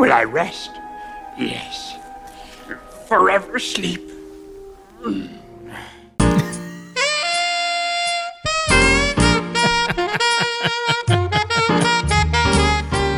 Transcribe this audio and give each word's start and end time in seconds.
Will 0.00 0.14
I 0.14 0.24
rest? 0.24 0.70
Yes. 1.36 1.94
Forever 3.06 3.58
sleep. 3.58 4.00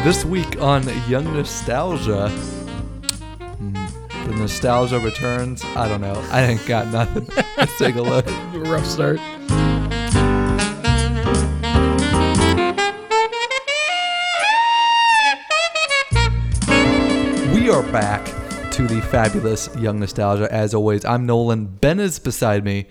This 0.03 0.24
week 0.24 0.60
on 0.60 0.82
Young 1.08 1.32
Nostalgia, 1.32 2.29
hmm, 2.30 3.74
the 4.26 4.35
nostalgia 4.35 4.99
returns. 4.99 5.64
I 5.76 5.87
don't 5.87 6.01
know. 6.01 6.21
I 6.33 6.42
ain't 6.42 6.67
got 6.67 6.88
nothing. 6.88 7.28
Let's 7.56 7.78
take 7.78 7.94
a 7.94 8.03
look. 8.03 8.26
Rough 8.54 8.87
start. 8.87 9.21
Back 17.93 18.24
to 18.71 18.87
the 18.87 19.03
fabulous 19.03 19.69
Young 19.77 20.01
Nostalgia. 20.01 20.51
As 20.51 20.73
always, 20.73 21.05
I'm 21.05 21.27
Nolan. 21.27 21.66
Ben 21.66 22.01
is 22.01 22.19
beside 22.19 22.65
me, 22.65 22.87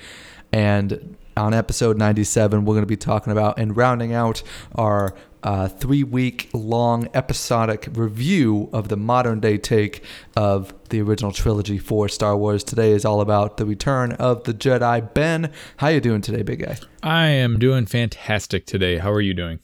and 0.53 1.17
on 1.35 1.55
episode 1.55 1.97
97, 1.97 2.63
we're 2.65 2.75
going 2.75 2.83
to 2.83 2.87
be 2.87 2.95
talking 2.95 3.31
about 3.31 3.57
and 3.57 3.75
rounding 3.75 4.13
out 4.13 4.43
our 4.75 5.15
uh, 5.41 5.67
three 5.67 6.03
week 6.03 6.51
long 6.53 7.07
episodic 7.15 7.87
review 7.93 8.69
of 8.71 8.89
the 8.89 8.95
modern 8.95 9.39
day 9.39 9.57
take 9.57 10.03
of 10.35 10.71
the 10.89 11.01
original 11.01 11.31
trilogy 11.31 11.79
for 11.79 12.07
Star 12.07 12.37
Wars. 12.37 12.63
Today 12.63 12.91
is 12.91 13.03
all 13.03 13.21
about 13.21 13.57
the 13.57 13.65
return 13.65 14.11
of 14.11 14.43
the 14.43 14.53
Jedi. 14.53 15.11
Ben, 15.15 15.51
how 15.77 15.87
you 15.87 15.99
doing 15.99 16.21
today, 16.21 16.43
big 16.43 16.63
guy? 16.63 16.77
I 17.01 17.29
am 17.29 17.57
doing 17.57 17.87
fantastic 17.87 18.67
today. 18.67 18.99
How 18.99 19.11
are 19.11 19.21
you 19.21 19.33
doing? 19.33 19.61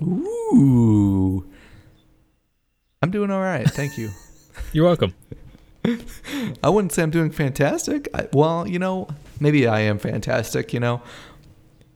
Ooh. 0.00 1.50
I'm 3.02 3.10
doing 3.10 3.32
all 3.32 3.40
right. 3.40 3.68
Thank 3.68 3.98
you. 3.98 4.10
You're 4.72 4.84
welcome. 4.86 5.14
I 6.62 6.68
wouldn't 6.68 6.92
say 6.92 7.02
I'm 7.02 7.10
doing 7.10 7.30
fantastic. 7.30 8.08
I, 8.14 8.28
well, 8.32 8.66
you 8.68 8.78
know, 8.78 9.08
maybe 9.40 9.66
I 9.66 9.80
am 9.80 9.98
fantastic, 9.98 10.72
you 10.72 10.80
know. 10.80 11.02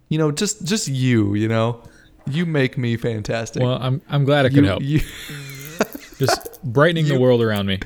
You 0.09 0.19
know, 0.19 0.31
just 0.33 0.65
just 0.65 0.89
you, 0.89 1.35
you 1.35 1.49
know. 1.49 1.83
You 2.29 2.45
make 2.47 2.77
me 2.77 2.97
fantastic. 2.97 3.63
Well, 3.63 3.79
I'm 3.81 4.03
I'm 4.09 4.25
glad 4.25 4.47
I 4.47 4.49
could 4.49 4.59
you, 4.59 4.65
help. 4.65 4.83
you- 4.83 5.01
Just 6.19 6.63
brightening 6.65 7.07
the 7.09 7.21
world 7.21 7.43
around 7.43 7.67
me. 7.67 7.79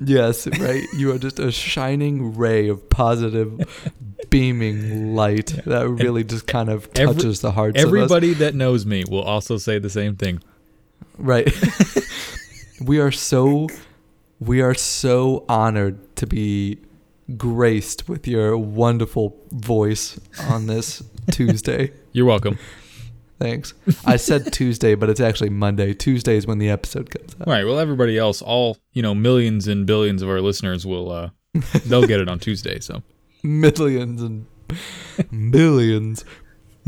yes, 0.00 0.46
right. 0.46 0.84
You 0.96 1.12
are 1.12 1.18
just 1.18 1.40
a 1.40 1.50
shining 1.50 2.36
ray 2.36 2.68
of 2.68 2.88
positive 2.88 3.90
beaming 4.30 5.16
light 5.16 5.46
that 5.66 5.88
really 5.88 6.22
just 6.22 6.46
kind 6.46 6.68
of 6.70 6.88
Every- 6.94 7.14
touches 7.16 7.40
the 7.40 7.50
hearts 7.50 7.76
of 7.76 7.80
us. 7.80 7.86
Everybody 7.88 8.32
that 8.34 8.54
knows 8.54 8.86
me 8.86 9.02
will 9.10 9.22
also 9.22 9.56
say 9.56 9.80
the 9.80 9.90
same 9.90 10.14
thing. 10.14 10.40
Right. 11.18 11.52
we 12.80 13.00
are 13.00 13.10
so 13.10 13.66
we 14.40 14.60
are 14.60 14.74
so 14.74 15.44
honored 15.48 16.16
to 16.16 16.26
be 16.26 16.78
graced 17.36 18.08
with 18.08 18.26
your 18.26 18.56
wonderful 18.56 19.36
voice 19.50 20.18
on 20.48 20.66
this 20.66 21.02
Tuesday. 21.30 21.92
You're 22.12 22.26
welcome. 22.26 22.58
Thanks. 23.38 23.74
I 24.04 24.16
said 24.16 24.52
Tuesday, 24.52 24.94
but 24.96 25.08
it's 25.08 25.20
actually 25.20 25.50
Monday. 25.50 25.94
Tuesday 25.94 26.36
is 26.36 26.46
when 26.46 26.58
the 26.58 26.68
episode 26.70 27.10
comes 27.10 27.36
out. 27.40 27.46
Right. 27.46 27.64
Well, 27.64 27.78
everybody 27.78 28.18
else, 28.18 28.42
all 28.42 28.78
you 28.92 29.02
know, 29.02 29.14
millions 29.14 29.68
and 29.68 29.86
billions 29.86 30.22
of 30.22 30.28
our 30.28 30.40
listeners 30.40 30.84
will 30.84 31.12
uh, 31.12 31.30
they'll 31.86 32.06
get 32.06 32.20
it 32.20 32.28
on 32.28 32.40
Tuesday. 32.40 32.80
So 32.80 33.02
Millions 33.44 34.22
and 34.22 34.46
millions. 35.30 36.24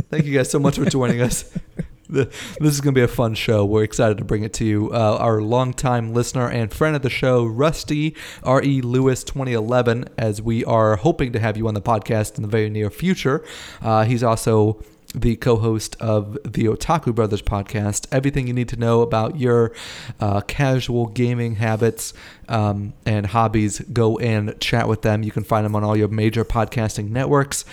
Thank 0.08 0.24
you 0.24 0.34
guys 0.34 0.50
so 0.50 0.58
much 0.58 0.76
for 0.76 0.84
joining 0.86 1.20
us. 1.20 1.56
This 2.60 2.74
is 2.74 2.80
going 2.80 2.94
to 2.94 2.98
be 2.98 3.04
a 3.04 3.08
fun 3.08 3.34
show. 3.34 3.64
We're 3.64 3.84
excited 3.84 4.18
to 4.18 4.24
bring 4.24 4.42
it 4.42 4.52
to 4.54 4.64
you. 4.64 4.90
Uh, 4.92 5.16
our 5.20 5.40
longtime 5.40 6.12
listener 6.12 6.48
and 6.48 6.72
friend 6.72 6.96
of 6.96 7.02
the 7.02 7.10
show, 7.10 7.44
Rusty 7.44 8.16
R.E. 8.42 8.80
Lewis 8.82 9.22
2011, 9.22 10.06
as 10.18 10.42
we 10.42 10.64
are 10.64 10.96
hoping 10.96 11.32
to 11.32 11.38
have 11.38 11.56
you 11.56 11.68
on 11.68 11.74
the 11.74 11.82
podcast 11.82 12.36
in 12.36 12.42
the 12.42 12.48
very 12.48 12.68
near 12.68 12.90
future. 12.90 13.44
Uh, 13.80 14.04
he's 14.04 14.22
also 14.22 14.82
the 15.14 15.36
co-host 15.36 15.96
of 16.00 16.34
the 16.44 16.64
Otaku 16.64 17.14
Brothers 17.14 17.42
podcast. 17.42 18.06
Everything 18.12 18.46
you 18.46 18.52
need 18.52 18.68
to 18.68 18.76
know 18.76 19.02
about 19.02 19.38
your 19.38 19.72
uh, 20.20 20.40
casual 20.42 21.06
gaming 21.06 21.56
habits 21.56 22.12
um, 22.48 22.92
and 23.06 23.26
hobbies, 23.26 23.80
go 23.92 24.18
and 24.18 24.58
chat 24.60 24.88
with 24.88 25.02
them. 25.02 25.22
You 25.22 25.30
can 25.30 25.44
find 25.44 25.64
them 25.64 25.74
on 25.76 25.84
all 25.84 25.96
your 25.96 26.08
major 26.08 26.44
podcasting 26.44 27.10
networks. 27.10 27.64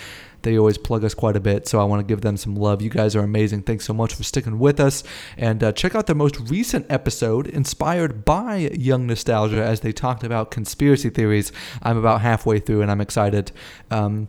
They 0.42 0.58
always 0.58 0.78
plug 0.78 1.04
us 1.04 1.14
quite 1.14 1.36
a 1.36 1.40
bit, 1.40 1.66
so 1.66 1.80
I 1.80 1.84
want 1.84 2.00
to 2.00 2.06
give 2.06 2.20
them 2.20 2.36
some 2.36 2.54
love. 2.54 2.80
You 2.80 2.90
guys 2.90 3.16
are 3.16 3.20
amazing. 3.20 3.62
Thanks 3.62 3.84
so 3.84 3.92
much 3.92 4.14
for 4.14 4.22
sticking 4.22 4.58
with 4.58 4.78
us. 4.80 5.02
And 5.36 5.62
uh, 5.62 5.72
check 5.72 5.94
out 5.94 6.06
their 6.06 6.16
most 6.16 6.38
recent 6.50 6.86
episode, 6.90 7.46
inspired 7.48 8.24
by 8.24 8.70
Young 8.72 9.06
Nostalgia, 9.06 9.62
as 9.62 9.80
they 9.80 9.92
talked 9.92 10.24
about 10.24 10.50
conspiracy 10.50 11.10
theories. 11.10 11.52
I'm 11.82 11.96
about 11.96 12.20
halfway 12.20 12.60
through, 12.60 12.82
and 12.82 12.90
I'm 12.90 13.00
excited. 13.00 13.52
Um, 13.90 14.28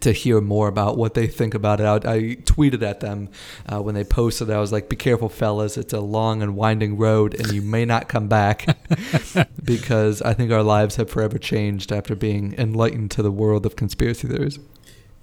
to 0.00 0.12
hear 0.12 0.40
more 0.40 0.68
about 0.68 0.96
what 0.96 1.14
they 1.14 1.26
think 1.26 1.54
about 1.54 1.80
it. 1.80 1.84
I, 1.84 1.94
I 1.94 2.20
tweeted 2.44 2.82
at 2.82 3.00
them 3.00 3.30
uh, 3.66 3.80
when 3.80 3.94
they 3.94 4.04
posted. 4.04 4.50
I 4.50 4.58
was 4.58 4.72
like, 4.72 4.88
"Be 4.88 4.96
careful, 4.96 5.28
fellas! 5.28 5.76
It's 5.76 5.92
a 5.92 6.00
long 6.00 6.42
and 6.42 6.54
winding 6.56 6.96
road, 6.96 7.34
and 7.34 7.50
you 7.52 7.62
may 7.62 7.84
not 7.84 8.08
come 8.08 8.28
back 8.28 8.76
because 9.64 10.22
I 10.22 10.34
think 10.34 10.52
our 10.52 10.62
lives 10.62 10.96
have 10.96 11.10
forever 11.10 11.38
changed 11.38 11.92
after 11.92 12.14
being 12.14 12.54
enlightened 12.58 13.10
to 13.12 13.22
the 13.22 13.30
world 13.30 13.64
of 13.66 13.76
conspiracy 13.76 14.28
theories." 14.28 14.58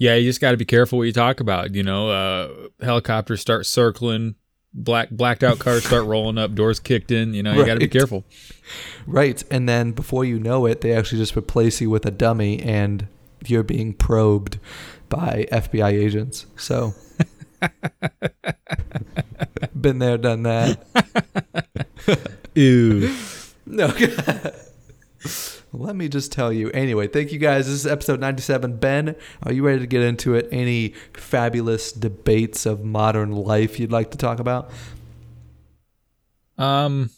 Yeah, 0.03 0.15
you 0.15 0.29
just 0.29 0.41
got 0.41 0.51
to 0.51 0.57
be 0.57 0.65
careful 0.65 0.97
what 0.97 1.05
you 1.05 1.13
talk 1.13 1.39
about. 1.39 1.73
You 1.73 1.81
know, 1.81 2.09
uh, 2.09 2.49
helicopters 2.83 3.39
start 3.39 3.65
circling, 3.65 4.35
black 4.73 5.09
blacked 5.11 5.43
out 5.43 5.59
cars 5.59 5.85
start 5.85 6.03
rolling 6.03 6.37
up, 6.37 6.55
doors 6.55 6.77
kicked 6.77 7.09
in. 7.09 7.33
You 7.33 7.41
know, 7.41 7.53
you 7.53 7.65
got 7.65 7.75
to 7.75 7.79
be 7.79 7.87
careful. 7.87 8.25
Right, 9.07 9.41
and 9.49 9.69
then 9.69 9.93
before 9.93 10.25
you 10.25 10.39
know 10.39 10.65
it, 10.65 10.81
they 10.81 10.91
actually 10.91 11.19
just 11.19 11.37
replace 11.37 11.79
you 11.79 11.89
with 11.89 12.05
a 12.05 12.11
dummy, 12.11 12.59
and 12.59 13.07
you're 13.45 13.63
being 13.63 13.93
probed 13.93 14.59
by 15.07 15.47
FBI 15.53 15.93
agents. 15.93 16.47
So, 16.57 16.93
been 19.79 19.99
there, 19.99 20.17
done 20.17 20.43
that. 20.43 20.85
Ew. 22.55 23.15
No. 23.65 23.87
Let 25.75 25.95
me 25.95 26.07
just 26.07 26.31
tell 26.31 26.53
you. 26.53 26.69
Anyway, 26.69 27.07
thank 27.07 27.31
you 27.31 27.39
guys. 27.39 27.65
This 27.65 27.73
is 27.75 27.87
episode 27.87 28.19
97. 28.19 28.77
Ben, 28.77 29.15
are 29.41 29.51
you 29.51 29.65
ready 29.65 29.79
to 29.79 29.87
get 29.87 30.03
into 30.03 30.35
it? 30.35 30.47
Any 30.51 30.89
fabulous 31.13 31.91
debates 31.91 32.67
of 32.67 32.83
modern 32.83 33.31
life 33.31 33.79
you'd 33.79 33.91
like 33.91 34.11
to 34.11 34.17
talk 34.17 34.39
about? 34.39 34.69
Um, 36.59 37.09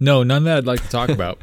no, 0.00 0.24
none 0.24 0.42
that 0.44 0.58
I'd 0.58 0.66
like 0.66 0.82
to 0.82 0.88
talk 0.88 1.08
about. 1.18 1.38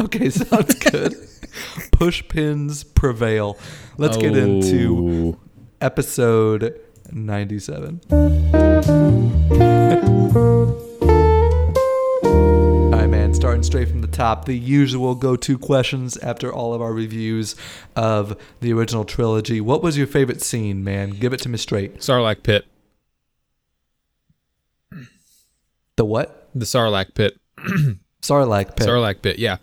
Okay, 0.00 0.30
sounds 0.30 0.74
good. 0.74 1.14
Push 1.92 2.26
pins 2.28 2.82
prevail. 2.82 3.56
Let's 3.98 4.16
get 4.16 4.36
into 4.36 5.36
Oh. 5.38 5.40
episode 5.80 6.78
97. 7.12 8.00
Straight 13.66 13.88
from 13.88 14.00
the 14.00 14.06
top, 14.06 14.44
the 14.44 14.56
usual 14.56 15.14
go 15.14 15.36
to 15.36 15.58
questions 15.58 16.16
after 16.18 16.52
all 16.52 16.72
of 16.72 16.80
our 16.80 16.92
reviews 16.92 17.56
of 17.94 18.40
the 18.60 18.72
original 18.72 19.04
trilogy. 19.04 19.60
What 19.60 19.82
was 19.82 19.98
your 19.98 20.06
favorite 20.06 20.40
scene, 20.40 20.82
man? 20.82 21.10
Give 21.10 21.32
it 21.32 21.40
to 21.40 21.48
me 21.48 21.58
straight. 21.58 21.98
Sarlacc 21.98 22.42
pit. 22.42 22.66
The 25.96 26.04
what? 26.04 26.48
The 26.54 26.66
Sarlacc 26.66 27.14
pit. 27.14 27.38
Sarlacc 28.22 28.76
pit. 28.76 28.86
Sarlacc 28.86 29.22
pit. 29.22 29.38
Yeah. 29.38 29.56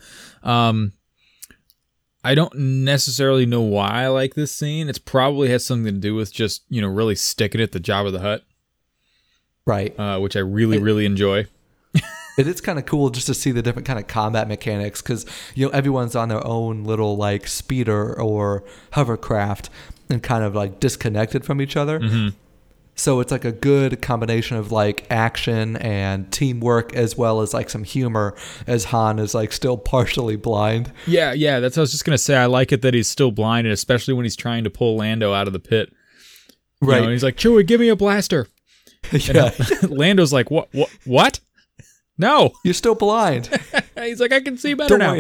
Um, 0.43 0.93
I 2.23 2.35
don't 2.35 2.55
necessarily 2.55 3.45
know 3.45 3.61
why 3.61 4.03
I 4.03 4.07
like 4.07 4.33
this 4.33 4.51
scene. 4.51 4.89
It's 4.89 4.99
probably 4.99 5.49
has 5.49 5.65
something 5.65 5.93
to 5.93 5.99
do 5.99 6.15
with 6.15 6.33
just 6.33 6.63
you 6.69 6.81
know 6.81 6.87
really 6.87 7.15
sticking 7.15 7.61
at 7.61 7.71
the 7.71 7.79
job 7.79 8.05
of 8.05 8.13
the 8.13 8.19
hut, 8.19 8.43
right. 9.65 9.97
uh, 9.99 10.19
which 10.19 10.35
I 10.35 10.39
really 10.39 10.79
really 10.79 11.05
enjoy. 11.05 11.47
it 12.37 12.47
is 12.47 12.61
kind 12.61 12.79
of 12.79 12.85
cool 12.85 13.09
just 13.09 13.27
to 13.27 13.33
see 13.33 13.51
the 13.51 13.61
different 13.61 13.85
kind 13.87 13.99
of 13.99 14.07
combat 14.07 14.47
mechanics 14.47 15.01
because 15.01 15.25
you 15.55 15.65
know 15.65 15.71
everyone's 15.71 16.15
on 16.15 16.29
their 16.29 16.45
own 16.45 16.83
little 16.83 17.15
like 17.17 17.47
speeder 17.47 18.19
or 18.19 18.63
hovercraft 18.93 19.69
and 20.09 20.21
kind 20.23 20.43
of 20.43 20.55
like 20.55 20.79
disconnected 20.79 21.45
from 21.45 21.61
each 21.61 21.75
other 21.77 21.99
Mm-hmm. 21.99 22.29
so 22.95 23.19
it's 23.19 23.31
like 23.31 23.45
a 23.45 23.51
good 23.51 24.01
combination 24.01 24.57
of 24.57 24.71
like 24.71 25.05
action 25.09 25.77
and 25.77 26.31
teamwork 26.31 26.93
as 26.95 27.17
well 27.17 27.41
as 27.41 27.53
like 27.53 27.69
some 27.69 27.83
humor 27.83 28.35
as 28.67 28.85
han 28.85 29.19
is 29.19 29.33
like 29.33 29.51
still 29.51 29.77
partially 29.93 30.35
blind 30.35 30.91
Yeah, 31.07 31.33
yeah. 31.33 31.59
That's 31.59 31.75
what 31.77 31.81
I 31.81 31.83
was 31.83 31.91
just 31.91 32.05
gonna 32.05 32.17
say. 32.17 32.35
I 32.35 32.45
like 32.47 32.71
it 32.71 32.81
that 32.83 32.93
he's 32.93 33.07
still 33.07 33.31
blind, 33.31 33.65
and 33.67 33.73
especially 33.73 34.13
when 34.13 34.25
he's 34.25 34.35
trying 34.35 34.63
to 34.63 34.69
pull 34.69 34.97
Lando 34.97 35.33
out 35.33 35.47
of 35.47 35.53
the 35.53 35.59
pit. 35.59 35.91
You 36.81 36.87
know, 36.87 36.93
right 36.99 37.09
he's 37.09 37.23
like, 37.23 37.37
Chewie, 37.37 37.65
give 37.65 37.79
me 37.79 37.89
a 37.89 37.95
blaster. 37.95 38.47
And 39.11 39.27
yeah 39.27 39.51
Lando's 39.83 40.31
like, 40.31 40.49
what? 40.51 40.69
What? 40.73 40.89
What? 41.05 41.39
No. 42.17 42.51
you're 42.63 42.73
still 42.73 42.95
blind 42.95 43.49
He's 43.97 44.19
like, 44.19 44.31
I 44.31 44.39
can 44.41 44.57
see 44.57 44.73
better 44.75 44.97
now. 44.97 45.13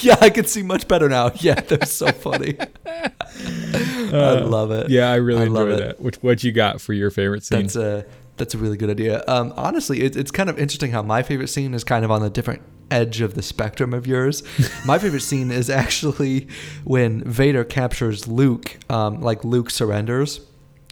yeah 0.00 0.16
i 0.20 0.28
can 0.30 0.44
see 0.44 0.62
much 0.62 0.86
better 0.88 1.08
now 1.08 1.30
yeah 1.36 1.54
they're 1.60 1.86
so 1.86 2.08
funny 2.12 2.56
i 2.86 4.40
love 4.40 4.70
it 4.70 4.84
Uh, 4.84 4.88
Yeah, 4.88 5.10
I 5.10 5.16
really 5.16 5.42
I 5.42 5.46
love 5.46 5.68
enjoy 5.68 5.82
it. 5.82 5.86
that. 5.86 6.00
Which 6.00 6.16
what 6.22 6.44
you 6.44 6.52
got 6.52 6.80
for 6.80 6.92
your 6.92 7.10
favorite 7.10 7.44
scene? 7.44 7.62
That's 7.62 7.76
uh 7.76 8.02
That's 8.36 8.54
a 8.54 8.58
really 8.58 8.76
good 8.76 8.90
idea. 8.90 9.22
Um, 9.28 9.52
honestly, 9.56 10.02
it, 10.02 10.16
it's 10.16 10.30
kind 10.32 10.50
of 10.50 10.58
interesting 10.58 10.90
how 10.90 11.02
my 11.02 11.22
favorite 11.22 11.48
scene 11.48 11.72
is 11.74 11.84
kind 11.84 12.04
of 12.04 12.10
on 12.10 12.20
the 12.20 12.30
different 12.30 12.62
edge 12.90 13.20
of 13.20 13.34
the 13.34 13.42
spectrum 13.42 13.94
of 13.94 14.06
yours. 14.06 14.42
my 14.84 14.98
favorite 14.98 15.20
scene 15.22 15.50
is 15.52 15.70
actually 15.70 16.48
when 16.84 17.22
Vader 17.24 17.64
captures 17.64 18.26
Luke, 18.28 18.76
um, 18.90 19.20
like 19.20 19.44
Luke 19.44 19.70
surrenders 19.70 20.40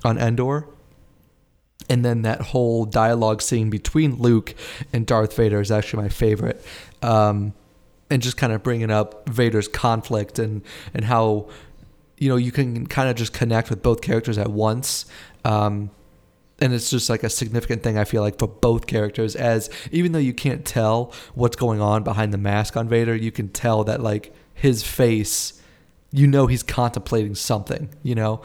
on 0.05 0.19
Endor. 0.19 0.69
And 1.93 2.07
then 2.07 2.23
that 2.23 2.41
whole 2.41 2.87
dialogue 2.87 3.43
scene 3.43 3.69
between 3.69 4.17
Luke 4.17 4.55
and 4.95 5.05
Darth 5.05 5.37
Vader 5.37 5.61
is 5.61 5.71
actually 5.71 6.05
my 6.05 6.09
favorite. 6.09 6.65
Um, 7.03 7.53
and 8.09 8.23
just 8.23 8.39
kind 8.39 8.51
of 8.51 8.63
bringing 8.63 8.91
up 8.91 9.29
Vader's 9.29 9.69
conflict 9.69 10.39
and, 10.39 10.63
and 10.95 11.05
how, 11.05 11.51
you 12.17 12.31
know, 12.31 12.37
you 12.37 12.51
can 12.51 12.87
kind 12.87 13.11
of 13.11 13.17
just 13.17 13.35
connect 13.35 13.69
with 13.69 13.83
both 13.83 14.01
characters 14.01 14.39
at 14.39 14.49
once. 14.51 15.05
Um, 15.45 15.91
and 16.63 16.73
it's 16.73 16.89
just 16.89 17.11
like 17.11 17.25
a 17.25 17.29
significant 17.29 17.83
thing 17.83 17.99
I 17.99 18.05
feel 18.05 18.23
like 18.23 18.39
for 18.39 18.49
both 18.49 18.87
characters 18.87 19.37
as 19.37 19.69
even 19.91 20.13
though 20.13 20.19
you 20.19 20.33
can't 20.33 20.65
tell 20.65 21.13
what's 21.35 21.57
going 21.57 21.83
on 21.83 22.05
behind 22.05 22.33
the 22.33 22.39
mask 22.39 22.75
on 22.75 22.89
Vader, 22.89 23.15
you 23.15 23.31
can 23.31 23.51
tell 23.51 23.85
that 23.85 24.01
like 24.01 24.35
his 24.55 24.83
face 24.83 25.61
you 26.13 26.27
know 26.27 26.47
he's 26.47 26.63
contemplating 26.63 27.35
something, 27.35 27.89
you 28.03 28.15
know. 28.15 28.43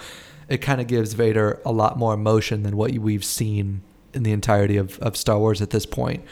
It 0.50 0.58
kind 0.60 0.80
of 0.80 0.88
gives 0.88 1.14
Vader 1.14 1.62
a 1.66 1.72
lot 1.72 1.98
more 1.98 2.14
emotion 2.14 2.64
than 2.64 2.78
what 2.78 2.92
we've 2.94 3.26
seen 3.26 3.82
in 4.14 4.24
the 4.24 4.32
entirety 4.32 4.78
of, 4.78 4.98
of 5.00 5.18
Star 5.18 5.38
Wars 5.40 5.62
at 5.62 5.72
this 5.72 5.86
point. 5.86 6.24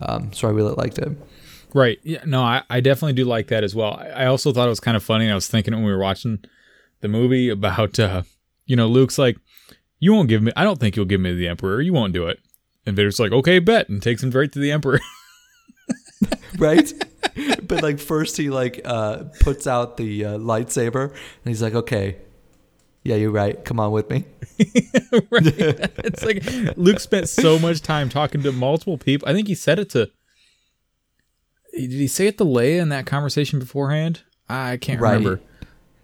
Um, 0.00 0.32
so 0.32 0.48
I 0.48 0.50
really 0.50 0.74
liked 0.74 0.98
it. 0.98 1.16
Right. 1.74 1.98
Yeah. 2.04 2.22
No, 2.24 2.42
I, 2.42 2.62
I 2.70 2.80
definitely 2.80 3.14
do 3.14 3.24
like 3.24 3.48
that 3.48 3.64
as 3.64 3.74
well. 3.74 3.94
I, 3.94 4.08
I 4.08 4.26
also 4.26 4.52
thought 4.52 4.66
it 4.66 4.70
was 4.70 4.80
kind 4.80 4.96
of 4.96 5.02
funny. 5.02 5.30
I 5.30 5.34
was 5.34 5.48
thinking 5.48 5.74
when 5.74 5.84
we 5.84 5.90
were 5.92 5.98
watching 5.98 6.44
the 7.00 7.08
movie 7.08 7.48
about, 7.48 7.98
uh, 7.98 8.22
you 8.66 8.76
know, 8.76 8.86
Luke's 8.86 9.18
like, 9.18 9.36
you 9.98 10.12
won't 10.12 10.28
give 10.28 10.42
me, 10.42 10.52
I 10.56 10.64
don't 10.64 10.78
think 10.78 10.96
you'll 10.96 11.04
give 11.04 11.20
me 11.20 11.34
the 11.34 11.48
Emperor. 11.48 11.80
You 11.80 11.92
won't 11.92 12.12
do 12.12 12.26
it. 12.26 12.38
And 12.86 12.94
Vader's 12.94 13.18
like, 13.18 13.32
okay, 13.32 13.58
bet, 13.58 13.88
and 13.88 14.02
takes 14.02 14.22
him 14.22 14.30
right 14.30 14.50
to 14.52 14.58
the 14.58 14.70
Emperor. 14.70 15.00
right? 16.58 16.92
but 17.66 17.82
like 17.82 17.98
first 17.98 18.36
he 18.36 18.50
like 18.50 18.80
uh, 18.84 19.24
puts 19.40 19.66
out 19.66 19.96
the 19.96 20.24
uh, 20.24 20.38
lightsaber 20.38 21.10
and 21.10 21.18
he's 21.44 21.62
like, 21.62 21.74
okay, 21.74 22.18
yeah, 23.04 23.16
you're 23.16 23.30
right. 23.30 23.62
Come 23.64 23.78
on 23.78 23.92
with 23.92 24.08
me. 24.10 24.24
right. 25.30 25.46
It's 26.04 26.24
like 26.24 26.44
Luke 26.76 27.00
spent 27.00 27.28
so 27.28 27.58
much 27.58 27.80
time 27.82 28.08
talking 28.08 28.42
to 28.42 28.52
multiple 28.52 28.98
people. 28.98 29.28
I 29.28 29.32
think 29.32 29.48
he 29.48 29.54
said 29.54 29.78
it 29.78 29.90
to. 29.90 30.10
Did 31.72 31.90
he 31.90 32.06
say 32.06 32.28
it 32.28 32.38
to 32.38 32.44
Leia 32.44 32.78
in 32.80 32.88
that 32.90 33.04
conversation 33.06 33.58
beforehand? 33.58 34.22
I 34.48 34.76
can't 34.76 35.00
Right. 35.00 35.14
remember. 35.14 35.40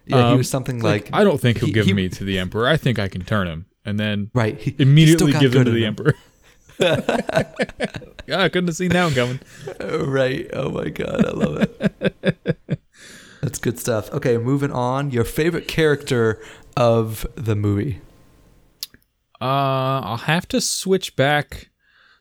Yeah, 0.05 0.17
he 0.17 0.23
Um, 0.33 0.37
was 0.39 0.49
something 0.49 0.77
It's 0.77 0.83
like, 0.83 1.09
I 1.13 1.23
don't 1.23 1.39
think 1.39 1.59
he'll 1.59 1.67
he- 1.67 1.73
give 1.73 1.85
he- 1.85 1.93
me 1.93 2.09
to 2.09 2.23
the 2.25 2.39
Emperor. 2.39 2.67
I 2.67 2.75
think 2.75 2.99
I 2.99 3.07
can 3.07 3.23
turn 3.23 3.47
him, 3.47 3.67
and 3.85 3.99
then 3.99 4.31
right. 4.33 4.59
he- 4.59 4.71
he 4.71 4.83
immediately 4.83 5.31
got 5.31 5.41
gives 5.41 5.55
him 5.55 5.63
to 5.65 5.71
the 5.71 5.85
Emperor. 5.85 6.13
yeah, 8.27 8.41
I 8.41 8.49
couldn't 8.49 8.67
have 8.67 8.75
seen 8.75 8.89
that 8.89 9.03
one 9.05 9.13
coming. 9.13 10.07
right. 10.11 10.49
Oh 10.53 10.69
my 10.71 10.89
god, 10.89 11.25
I 11.25 11.31
love 11.31 11.57
it. 11.61 12.59
That's 13.41 13.59
good 13.59 13.79
stuff. 13.79 14.11
Okay, 14.11 14.37
moving 14.37 14.71
on. 14.71 15.11
Your 15.11 15.23
favorite 15.23 15.67
character 15.67 16.41
of 16.75 17.25
the 17.35 17.55
movie? 17.55 18.01
Uh, 19.41 20.01
I'll 20.03 20.17
have 20.17 20.47
to 20.49 20.61
switch 20.61 21.15
back. 21.15 21.69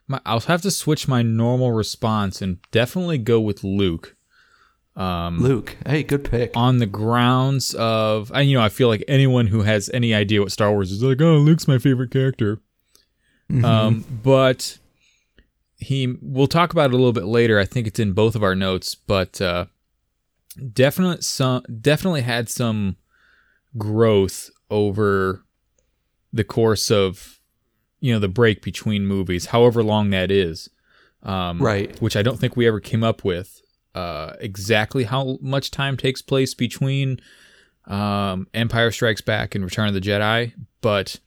My, 0.09 0.21
I'll 0.25 0.41
have 0.41 0.63
to 0.63 0.71
switch 0.71 1.07
my 1.07 1.23
normal 1.23 1.73
response 1.73 2.41
and 2.41 2.59
definitely 2.71 3.19
go 3.19 3.41
with 3.41 3.63
Luke. 3.63 4.17
Um, 4.97 5.39
Luke. 5.39 5.77
Hey, 5.87 6.03
good 6.03 6.25
pick. 6.25 6.53
on 6.55 6.79
the 6.79 6.87
grounds 6.87 7.75
of, 7.75 8.33
and 8.35 8.49
you 8.49 8.57
know, 8.57 8.65
I 8.65 8.71
feel 8.71 8.89
like 8.89 9.05
anyone 9.07 9.47
who 9.47 9.63
has 9.63 9.91
any 9.95 10.15
idea 10.15 10.41
what 10.41 10.53
Star 10.53 10.73
Wars 10.73 10.91
is 10.91 11.03
like, 11.03 11.21
oh, 11.21 11.37
Luke's 11.37 11.69
my 11.69 11.79
favorite 11.79 12.11
character. 12.11 12.61
Mm-hmm. 13.51 13.65
Um, 13.65 14.05
but 14.23 14.79
he, 15.77 16.17
we'll 16.21 16.47
talk 16.47 16.73
about 16.73 16.91
it 16.91 16.95
a 16.95 16.97
little 16.97 17.13
bit 17.13 17.25
later. 17.25 17.59
I 17.59 17.65
think 17.65 17.87
it's 17.87 18.01
in 18.01 18.13
both 18.13 18.35
of 18.35 18.43
our 18.43 18.55
notes, 18.55 18.95
but 18.95 19.41
uh, 19.41 19.67
definitely 20.73 21.23
some, 21.23 21.63
definitely 21.81 22.23
had 22.23 22.49
some 22.49 22.97
growth 23.79 24.51
over 24.71 25.45
the 26.33 26.45
course 26.45 26.91
of, 26.91 27.41
you 28.01 28.13
know, 28.13 28.19
the 28.19 28.29
break 28.29 28.63
between 28.63 29.07
movies, 29.07 29.47
however 29.47 29.83
long 29.83 30.11
that 30.11 30.31
is. 30.31 30.69
Um, 31.23 31.61
Right. 31.61 32.01
Which 32.01 32.17
I 32.17 32.23
don't 32.23 32.39
think 32.39 32.57
we 32.57 32.67
ever 32.67 32.81
came 32.81 33.05
up 33.05 33.25
with 33.25 33.61
uh, 33.95 34.35
exactly 34.41 35.05
how 35.05 35.39
much 35.41 35.71
time 35.71 35.97
takes 35.97 36.23
place 36.23 36.55
between 36.55 37.21
um, 37.87 38.47
Empire 38.55 38.91
Strikes 38.91 39.21
Back 39.21 39.55
and 39.55 39.65
Return 39.65 39.89
of 39.89 39.95
the 39.95 40.01
Jedi, 40.01 40.53
but 40.81 41.19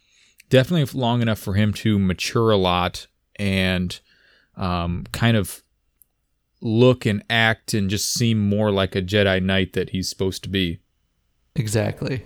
definitely 0.50 1.00
long 1.00 1.22
enough 1.22 1.40
for 1.40 1.54
him 1.54 1.74
to 1.74 2.00
mature 2.00 2.52
a 2.52 2.58
lot 2.58 3.08
and 3.36 4.00
um, 4.56 5.06
kind 5.12 5.36
of 5.36 5.64
look 6.62 7.06
and 7.06 7.24
act 7.30 7.74
and 7.74 7.90
just 7.90 8.14
seem 8.14 8.38
more 8.38 8.72
like 8.72 8.96
a 8.96 9.02
Jedi 9.02 9.44
Knight 9.44 9.74
that 9.74 9.90
he's 9.90 10.08
supposed 10.10 10.44
to 10.44 10.50
be. 10.50 10.80
Exactly. 11.56 12.24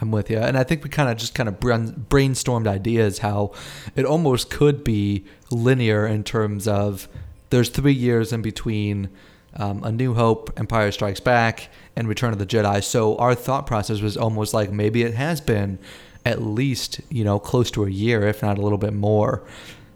I'm 0.00 0.10
with 0.10 0.30
you. 0.30 0.38
And 0.38 0.56
I 0.56 0.64
think 0.64 0.82
we 0.82 0.90
kind 0.90 1.10
of 1.10 1.16
just 1.16 1.34
kind 1.34 1.48
of 1.48 1.60
brainstormed 1.60 2.66
ideas 2.66 3.18
how 3.18 3.52
it 3.94 4.04
almost 4.04 4.50
could 4.50 4.82
be 4.82 5.24
linear 5.50 6.06
in 6.06 6.24
terms 6.24 6.66
of 6.66 7.08
there's 7.50 7.68
three 7.68 7.92
years 7.92 8.32
in 8.32 8.42
between 8.42 9.10
um, 9.56 9.82
A 9.84 9.92
New 9.92 10.14
Hope, 10.14 10.52
Empire 10.56 10.92
Strikes 10.92 11.20
Back, 11.20 11.68
and 11.96 12.08
Return 12.08 12.32
of 12.32 12.38
the 12.38 12.46
Jedi. 12.46 12.82
So 12.82 13.16
our 13.16 13.34
thought 13.34 13.66
process 13.66 14.00
was 14.00 14.16
almost 14.16 14.54
like 14.54 14.72
maybe 14.72 15.02
it 15.02 15.14
has 15.14 15.40
been 15.40 15.78
at 16.24 16.42
least, 16.42 17.00
you 17.10 17.24
know, 17.24 17.38
close 17.38 17.70
to 17.72 17.84
a 17.84 17.90
year, 17.90 18.26
if 18.26 18.42
not 18.42 18.58
a 18.58 18.60
little 18.62 18.78
bit 18.78 18.92
more. 18.92 19.42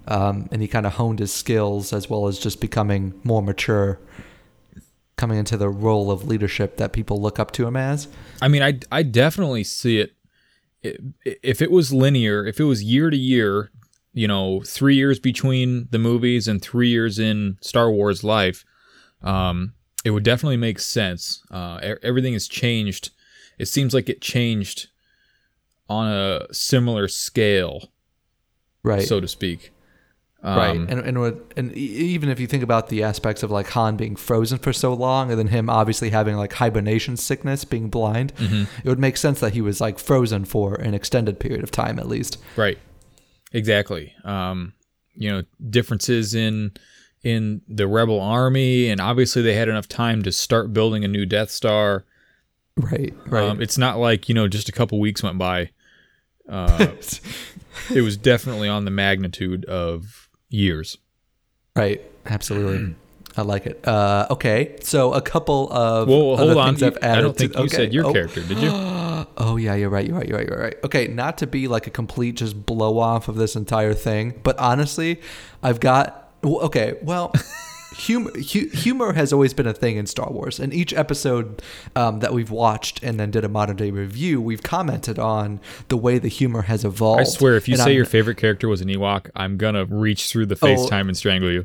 Um, 0.07 0.49
and 0.51 0.61
he 0.61 0.69
kind 0.69 0.87
of 0.87 0.95
honed 0.95 1.19
his 1.19 1.33
skills 1.33 1.93
as 1.93 2.11
well 2.11 2.27
as 2.27 2.39
just 2.39 2.61
becoming 2.61 3.19
more 3.25 3.43
mature, 3.43 3.99
coming 5.17 5.39
into 5.39 5.57
the 5.57 5.69
role 5.69 6.11
of 6.11 6.27
leadership 6.27 6.77
that 6.77 6.93
people 6.93 7.21
look 7.21 7.39
up 7.39 7.53
to 7.53 7.67
him 7.67 7.77
as. 7.77 8.09
I 8.43 8.49
mean, 8.49 8.63
I 8.63 8.79
I 8.91 9.03
definitely 9.03 9.65
see 9.65 9.99
it. 10.01 10.13
If 11.25 11.63
it 11.63 11.71
was 11.71 11.93
linear, 11.93 12.45
if 12.47 12.61
it 12.61 12.65
was 12.65 12.83
year 12.83 13.09
to 13.11 13.17
year, 13.17 13.71
you 14.13 14.29
know, 14.29 14.61
three 14.67 14.97
years 14.97 15.19
between 15.19 15.89
the 15.91 15.99
movies 15.99 16.47
and 16.47 16.61
three 16.61 16.89
years 16.89 17.19
in 17.19 17.57
Star 17.63 17.91
Wars 17.91 18.23
life, 18.23 18.65
um, 19.23 19.73
it 20.05 20.11
would 20.11 20.25
definitely 20.25 20.59
make 20.59 20.79
sense. 20.79 21.43
Uh, 21.51 21.97
everything 22.03 22.35
has 22.35 22.47
changed. 22.47 23.11
It 23.59 23.67
seems 23.67 23.95
like 23.95 24.09
it 24.11 24.21
changed 24.21 24.89
on 25.89 26.11
a 26.11 26.53
similar 26.53 27.09
scale, 27.09 27.91
Right. 28.83 29.03
so 29.07 29.21
to 29.21 29.29
speak. 29.29 29.71
Right 30.45 30.77
Um, 30.77 30.87
and 30.91 31.01
and, 31.17 31.41
and 31.57 31.77
e- 31.77 31.81
even 31.81 32.29
if 32.29 32.39
you 32.39 32.47
think 32.47 32.63
about 32.63 32.89
the 32.89 33.03
aspects 33.03 33.43
of 33.43 33.51
like 33.51 33.69
han 33.71 33.97
being 33.97 34.15
frozen 34.17 34.59
for 34.59 34.73
so 34.73 34.93
long 34.93 35.31
and 35.31 35.39
then 35.39 35.49
him 35.49 35.71
obviously 35.71 36.11
having 36.11 36.37
like 36.37 36.53
hibernation 36.53 37.17
sickness 37.17 37.65
being 37.65 37.89
blind 37.89 38.33
Mm-hmm. 38.37 38.65
it 38.85 38.89
would 38.89 38.99
make 38.99 39.17
sense 39.17 39.41
that 39.41 39.55
he 39.55 39.61
was 39.63 39.81
like 39.81 39.99
frozen 39.99 40.45
for 40.45 40.75
an 40.75 40.93
extended 40.95 41.41
period 41.41 41.63
of 41.63 41.71
time 41.71 41.99
at 41.99 42.07
least 42.09 42.39
Right. 42.57 42.79
Exactly. 43.53 44.13
Um, 44.25 44.73
you 45.15 45.31
know, 45.31 45.43
differences 45.71 46.35
in 46.35 46.73
in 47.23 47.63
the 47.69 47.87
rebel 47.87 48.21
army, 48.21 48.89
and 48.91 49.01
obviously 49.01 49.41
they 49.43 49.55
had 49.55 49.69
enough 49.69 49.89
time 49.89 50.23
to 50.25 50.33
start 50.33 50.73
building 50.75 51.05
a 51.05 51.09
new 51.09 51.25
Death 51.25 51.51
Star. 51.51 52.05
right 52.77 53.15
right 53.27 53.49
Um, 53.49 53.63
it's 53.63 53.79
not 53.79 53.99
like 53.99 54.29
you 54.29 54.35
know 54.35 54.49
just 54.49 54.69
a 54.69 54.73
couple 54.73 54.99
weeks 55.01 55.23
went 55.23 55.39
by. 55.39 55.71
Uh, 56.49 56.89
it 57.95 58.03
was 58.03 58.17
definitely 58.17 58.69
on 58.69 58.85
the 58.85 58.91
magnitude 58.91 59.65
of 59.67 60.24
years. 60.55 60.99
right 61.77 62.01
absolutely 62.27 62.95
i 63.37 63.43
like 63.43 63.67
it 63.67 63.87
uh 63.89 64.27
okay 64.31 64.77
so 64.81 65.13
a 65.13 65.21
couple 65.21 65.69
of 65.73 66.09
other 66.09 66.45
hold 66.45 66.57
on. 66.57 66.67
things 66.77 66.81
You- 66.83 66.87
I've 66.89 66.97
added 66.99 67.19
I 67.19 67.21
don't 67.23 67.37
think 67.37 67.53
to, 67.53 67.59
you 67.59 67.65
okay. 67.65 67.77
said 67.77 67.93
your 67.93 68.07
oh, 68.07 68.13
character, 68.13 68.43
did 68.43 68.59
you? 68.59 68.71
Oh 69.37 69.57
yeah, 69.57 69.75
you're 69.75 69.89
right. 69.91 70.07
You're 70.07 70.17
right. 70.17 70.29
You're 70.29 70.39
right. 70.39 70.47
You're 70.49 70.61
right. 70.61 70.77
Okay, 70.85 71.09
not 71.09 71.39
to 71.39 71.47
be 71.47 71.67
like 71.67 71.87
a 71.89 71.91
complete 71.91 72.37
just 72.37 72.67
blow 72.67 72.99
off 72.99 73.27
of 73.27 73.35
this 73.37 73.57
entire 73.57 73.95
thing, 73.95 74.39
but 74.45 74.57
honestly, 74.59 75.21
I've 75.63 75.81
got 75.81 76.31
okay. 76.45 76.99
Well, 77.03 77.33
humor 77.97 78.31
hu- 78.33 78.69
humor 78.69 79.13
has 79.13 79.33
always 79.33 79.55
been 79.55 79.67
a 79.67 79.73
thing 79.73 79.97
in 79.97 80.07
Star 80.07 80.31
Wars, 80.31 80.59
and 80.61 80.73
each 80.75 80.93
episode 80.95 81.63
um, 81.97 82.21
that 82.21 82.33
we've 82.33 82.51
watched 82.51 83.03
and 83.03 83.19
then 83.19 83.31
did 83.31 83.45
a 83.45 83.49
modern 83.49 83.77
day 83.77 83.91
review, 83.91 84.41
we've 84.41 84.63
commented 84.63 85.19
on 85.19 85.61
the 85.89 85.97
way 85.97 86.19
the 86.19 86.29
humor 86.29 86.63
has 86.63 86.85
evolved. 86.85 87.21
I 87.21 87.25
swear, 87.25 87.57
if 87.57 87.69
you 87.69 87.75
And 87.75 87.83
say 87.83 87.91
I'm- 87.91 87.97
your 87.97 88.05
favorite 88.07 88.37
character 88.37 88.69
was 88.69 88.81
an 88.81 88.89
Ewok, 88.89 89.31
I'm 89.37 89.57
gonna 89.57 89.85
reach 89.85 90.29
through 90.31 90.47
the 90.47 90.57
FaceTime 90.57 91.09
and 91.09 91.17
strangle 91.17 91.51
you. 91.51 91.65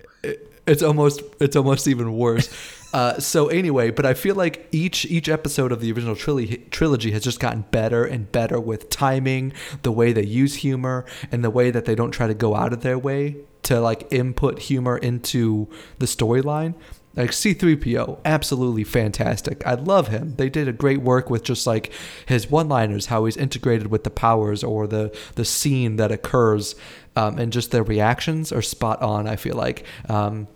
it's 0.67 0.83
almost 0.83 1.21
it's 1.39 1.55
almost 1.55 1.87
even 1.87 2.13
worse. 2.17 2.49
Uh, 2.93 3.19
so 3.19 3.47
anyway, 3.47 3.91
but 3.91 4.05
I 4.05 4.13
feel 4.13 4.35
like 4.35 4.67
each 4.71 5.05
each 5.05 5.29
episode 5.29 5.71
of 5.71 5.79
the 5.79 5.91
original 5.91 6.15
trilogy 6.15 6.65
trilogy 6.71 7.11
has 7.11 7.23
just 7.23 7.39
gotten 7.39 7.65
better 7.71 8.03
and 8.03 8.31
better 8.31 8.59
with 8.59 8.89
timing, 8.89 9.53
the 9.83 9.91
way 9.91 10.11
they 10.11 10.25
use 10.25 10.55
humor, 10.55 11.05
and 11.31 11.43
the 11.43 11.49
way 11.49 11.71
that 11.71 11.85
they 11.85 11.95
don't 11.95 12.11
try 12.11 12.27
to 12.27 12.33
go 12.33 12.55
out 12.55 12.73
of 12.73 12.81
their 12.81 12.97
way 12.97 13.37
to 13.63 13.79
like 13.79 14.07
input 14.11 14.59
humor 14.59 14.97
into 14.97 15.67
the 15.99 16.05
storyline. 16.07 16.73
Like 17.15 17.31
C3PO, 17.31 18.19
absolutely 18.23 18.83
fantastic. 18.83 19.65
I 19.65 19.73
love 19.73 20.07
him. 20.07 20.35
They 20.37 20.49
did 20.49 20.67
a 20.67 20.71
great 20.73 21.01
work 21.01 21.29
with 21.29 21.43
just 21.43 21.67
like 21.67 21.91
his 22.27 22.49
one-liners, 22.49 23.07
how 23.07 23.25
he's 23.25 23.35
integrated 23.35 23.87
with 23.87 24.03
the 24.03 24.09
powers 24.09 24.63
or 24.63 24.87
the 24.87 25.15
the 25.35 25.45
scene 25.45 25.97
that 25.97 26.11
occurs, 26.11 26.75
um, 27.15 27.37
and 27.37 27.51
just 27.51 27.71
their 27.71 27.83
reactions 27.83 28.51
are 28.51 28.61
spot 28.61 29.01
on. 29.01 29.27
I 29.27 29.35
feel 29.35 29.55
like. 29.55 29.85
Um, 30.07 30.47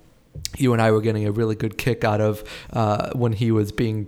you 0.58 0.74
and 0.74 0.82
I 0.82 0.92
were 0.92 1.02
getting 1.02 1.26
a 1.26 1.32
really 1.32 1.56
good 1.56 1.78
kick 1.78 2.04
out 2.04 2.22
of 2.22 2.44
uh, 2.72 3.12
when 3.14 3.34
he 3.34 3.52
was 3.52 3.72
being 3.72 4.08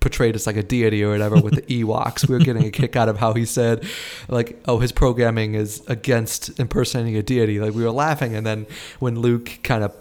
portrayed 0.00 0.34
as 0.34 0.46
like 0.46 0.56
a 0.56 0.62
deity 0.62 1.02
or 1.02 1.10
whatever 1.10 1.36
with 1.40 1.54
the 1.54 1.62
Ewoks. 1.82 2.28
We 2.28 2.34
were 2.34 2.44
getting 2.44 2.64
a 2.64 2.70
kick 2.70 2.94
out 2.96 3.08
of 3.08 3.16
how 3.18 3.32
he 3.32 3.44
said, 3.46 3.84
like, 4.28 4.60
oh, 4.66 4.78
his 4.78 4.92
programming 4.92 5.54
is 5.54 5.82
against 5.86 6.58
impersonating 6.60 7.16
a 7.16 7.22
deity. 7.22 7.58
Like, 7.58 7.72
we 7.74 7.82
were 7.82 7.90
laughing. 7.90 8.34
And 8.34 8.46
then 8.46 8.66
when 8.98 9.18
Luke 9.18 9.60
kind 9.62 9.82
of 9.82 9.94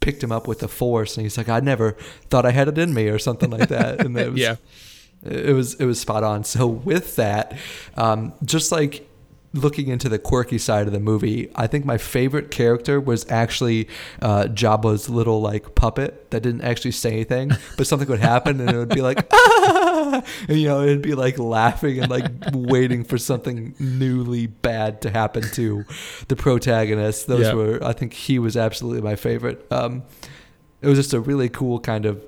picked 0.00 0.22
him 0.22 0.32
up 0.32 0.48
with 0.48 0.60
the 0.60 0.68
force 0.68 1.16
and 1.16 1.24
he's 1.24 1.36
like, 1.38 1.48
I 1.48 1.60
never 1.60 1.92
thought 2.30 2.44
I 2.46 2.50
had 2.50 2.68
it 2.68 2.78
in 2.78 2.92
me 2.94 3.08
or 3.08 3.18
something 3.18 3.50
like 3.50 3.68
that. 3.68 4.00
And 4.04 4.16
it 4.16 4.30
was, 4.32 4.40
Yeah. 4.40 4.56
it 5.22 5.54
was, 5.54 5.74
it 5.74 5.84
was 5.84 6.00
spot 6.00 6.24
on. 6.24 6.42
So 6.44 6.66
with 6.66 7.16
that, 7.16 7.56
um, 7.96 8.32
just 8.44 8.72
like 8.72 9.06
looking 9.52 9.88
into 9.88 10.08
the 10.08 10.18
quirky 10.18 10.58
side 10.58 10.86
of 10.86 10.92
the 10.92 11.00
movie, 11.00 11.50
I 11.56 11.66
think 11.66 11.84
my 11.84 11.98
favorite 11.98 12.50
character 12.52 13.00
was 13.00 13.26
actually 13.28 13.88
uh, 14.22 14.44
Jabba's 14.44 15.08
little 15.10 15.40
like 15.40 15.74
puppet 15.74 16.30
that 16.30 16.42
didn't 16.44 16.60
actually 16.62 16.92
say 16.92 17.10
anything, 17.12 17.50
but 17.76 17.86
something 17.86 18.08
would 18.08 18.20
happen 18.20 18.60
and 18.60 18.70
it 18.70 18.76
would 18.76 18.88
be 18.90 19.02
like, 19.02 19.26
ah! 19.32 20.22
and 20.48 20.56
you 20.60 20.68
know, 20.68 20.82
it'd 20.82 21.02
be 21.02 21.14
like 21.14 21.36
laughing 21.38 21.98
and 21.98 22.08
like 22.08 22.30
waiting 22.52 23.02
for 23.02 23.18
something 23.18 23.74
newly 23.80 24.46
bad 24.46 25.02
to 25.02 25.10
happen 25.10 25.42
to 25.54 25.84
the 26.28 26.36
protagonist. 26.36 27.26
Those 27.26 27.46
Yeah. 27.46 27.54
were, 27.54 27.84
I 27.84 27.92
think, 27.92 28.12
he 28.12 28.38
was 28.38 28.56
absolutely 28.56 29.02
my 29.02 29.16
favorite. 29.16 29.66
Um, 29.72 30.04
it 30.80 30.86
was 30.86 30.96
just 30.96 31.12
a 31.12 31.20
really 31.20 31.48
cool 31.48 31.80
kind 31.80 32.06
of 32.06 32.24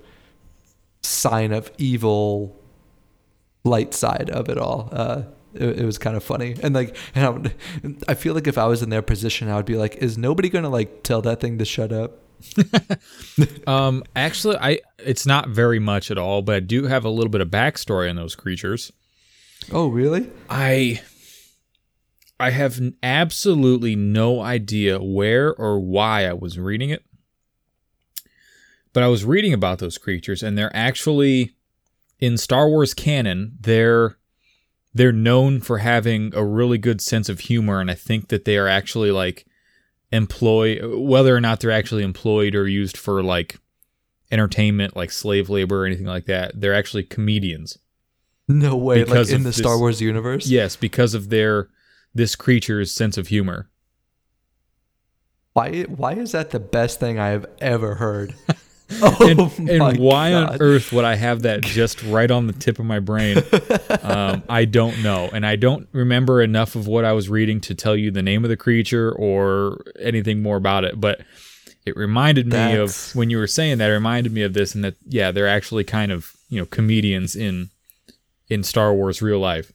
sign 1.03 1.53
of 1.53 1.71
evil 1.79 2.57
light 3.65 3.95
side 3.95 4.29
of 4.31 4.49
it 4.49 4.59
all. 4.59 4.89
Uh, 4.91 5.23
it, 5.55 5.81
it 5.81 5.85
was 5.85 5.99
kind 5.99 6.17
of 6.17 6.25
funny, 6.25 6.57
and 6.63 6.75
like, 6.75 6.97
and 7.15 7.25
I, 7.25 7.29
would, 7.31 7.55
I 8.09 8.15
feel 8.15 8.35
like 8.35 8.47
if 8.47 8.59
I 8.59 8.67
was 8.67 8.83
in 8.83 8.91
their 8.91 9.03
position, 9.03 9.49
I 9.49 9.57
would 9.57 9.67
be 9.67 9.77
like, 9.77 9.97
"Is 9.97 10.19
nobody 10.19 10.49
gonna 10.49 10.71
like 10.71 11.03
tell 11.03 11.23
that 11.23 11.41
thing 11.41 11.59
to 11.59 11.65
shut 11.65 11.93
up?" 11.93 12.19
Um, 13.67 14.03
actually, 14.17 14.57
I 14.57 14.81
it's 14.99 15.25
not 15.25 15.49
very 15.49 15.79
much 15.79 16.11
at 16.11 16.19
all, 16.19 16.43
but 16.43 16.57
I 16.57 16.61
do 16.61 16.87
have 16.87 17.05
a 17.05 17.09
little 17.09 17.31
bit 17.31 17.41
of 17.41 17.49
backstory 17.49 18.11
on 18.11 18.17
those 18.17 18.35
creatures. 18.35 18.93
Oh, 19.71 19.87
really? 19.89 20.31
I 20.51 21.01
I 22.41 22.51
have 22.51 22.81
absolutely 23.03 23.95
no 23.95 24.41
idea 24.41 25.01
where 25.01 25.55
or 25.55 25.79
why 25.79 26.27
I 26.27 26.33
was 26.33 26.59
reading 26.59 26.91
it. 26.91 27.05
But 28.93 29.05
I 29.05 29.09
was 29.09 29.25
reading 29.25 29.53
about 29.53 29.79
those 29.79 29.97
creatures 29.97 30.43
and 30.43 30.59
they're 30.59 30.75
actually 30.75 31.55
in 32.19 32.37
Star 32.37 32.69
Wars 32.69 32.95
canon, 32.95 33.57
they're 33.61 34.17
they're 34.95 35.13
known 35.13 35.61
for 35.61 35.79
having 35.79 36.35
a 36.35 36.45
really 36.45 36.79
good 36.79 37.01
sense 37.01 37.29
of 37.29 37.41
humor 37.41 37.81
and 37.81 37.91
I 37.91 37.95
think 37.95 38.29
that 38.29 38.45
they 38.45 38.57
are 38.57 38.69
actually 38.69 39.11
like 39.11 39.47
employ 40.11 40.79
whether 40.97 41.35
or 41.35 41.41
not 41.41 41.61
they're 41.61 41.71
actually 41.71 42.03
employed 42.03 42.55
or 42.55 42.69
used 42.69 42.97
for 42.97 43.23
like 43.23 43.59
entertainment 44.33 44.97
like 44.97 45.11
slave 45.11 45.49
labor 45.51 45.83
or 45.83 45.87
anything 45.87 46.07
like 46.07 46.27
that. 46.27 46.61
They're 46.61 46.75
actually 46.75 47.05
comedians. 47.05 47.79
No 48.49 48.77
way! 48.77 49.05
Like 49.05 49.29
in 49.31 49.45
the 49.45 49.53
Star 49.53 49.79
Wars 49.79 50.01
universe? 50.01 50.49
Yes, 50.49 50.75
because 50.75 51.15
of 51.15 51.31
their 51.31 51.69
this 52.15 52.35
creature's 52.35 52.93
sense 52.93 53.17
of 53.17 53.29
humor. 53.29 53.71
Why? 55.53 55.83
Why 55.83 56.15
is 56.15 56.33
that 56.33 56.51
the 56.51 56.61
best 56.61 56.99
thing 56.99 57.19
I 57.19 57.29
have 57.29 57.47
ever 57.61 57.95
heard? 57.95 58.35
oh 59.03 59.53
And, 59.59 59.71
and 59.71 59.99
why 59.99 60.33
on 60.33 60.61
earth 60.61 60.93
would 60.93 61.05
I 61.05 61.15
have 61.15 61.43
that 61.43 61.63
just 61.63 62.03
right 62.03 62.31
on 62.31 62.47
the 62.47 62.53
tip 62.53 62.79
of 62.79 62.85
my 62.85 63.01
brain? 63.01 63.39
Um, 64.03 64.43
I 64.49 64.65
don't 64.65 65.03
know, 65.03 65.29
and 65.33 65.47
I 65.47 65.57
don't 65.57 65.89
remember 65.93 66.43
enough 66.43 66.75
of 66.75 66.87
what 66.87 67.05
I 67.05 67.13
was 67.13 67.29
reading 67.29 67.61
to 67.63 67.75
tell 67.75 67.97
you 67.97 68.11
the 68.11 68.23
name 68.23 68.45
of 68.45 68.51
the 68.51 68.57
creature 68.57 69.13
or 69.13 69.79
anything 70.01 70.43
more 70.43 70.57
about 70.57 70.85
it. 70.85 71.01
But 71.01 71.21
it 71.85 71.97
reminded 71.97 72.47
me 72.47 72.53
That's- 72.53 73.11
of 73.11 73.17
when 73.17 73.31
you 73.31 73.39
were 73.39 73.47
saying 73.47 73.79
that. 73.79 73.91
It 73.91 73.95
reminded 73.95 74.33
me 74.33 74.43
of 74.43 74.53
this, 74.53 74.75
and 74.75 74.85
that 74.85 74.95
yeah, 75.07 75.31
they're 75.31 75.49
actually 75.49 75.85
kind 75.85 76.13
of 76.13 76.33
you 76.49 76.61
know 76.61 76.67
comedians 76.67 77.35
in 77.35 77.71
in 78.49 78.63
Star 78.63 78.93
Wars 78.93 79.23
real 79.23 79.39
life. 79.39 79.73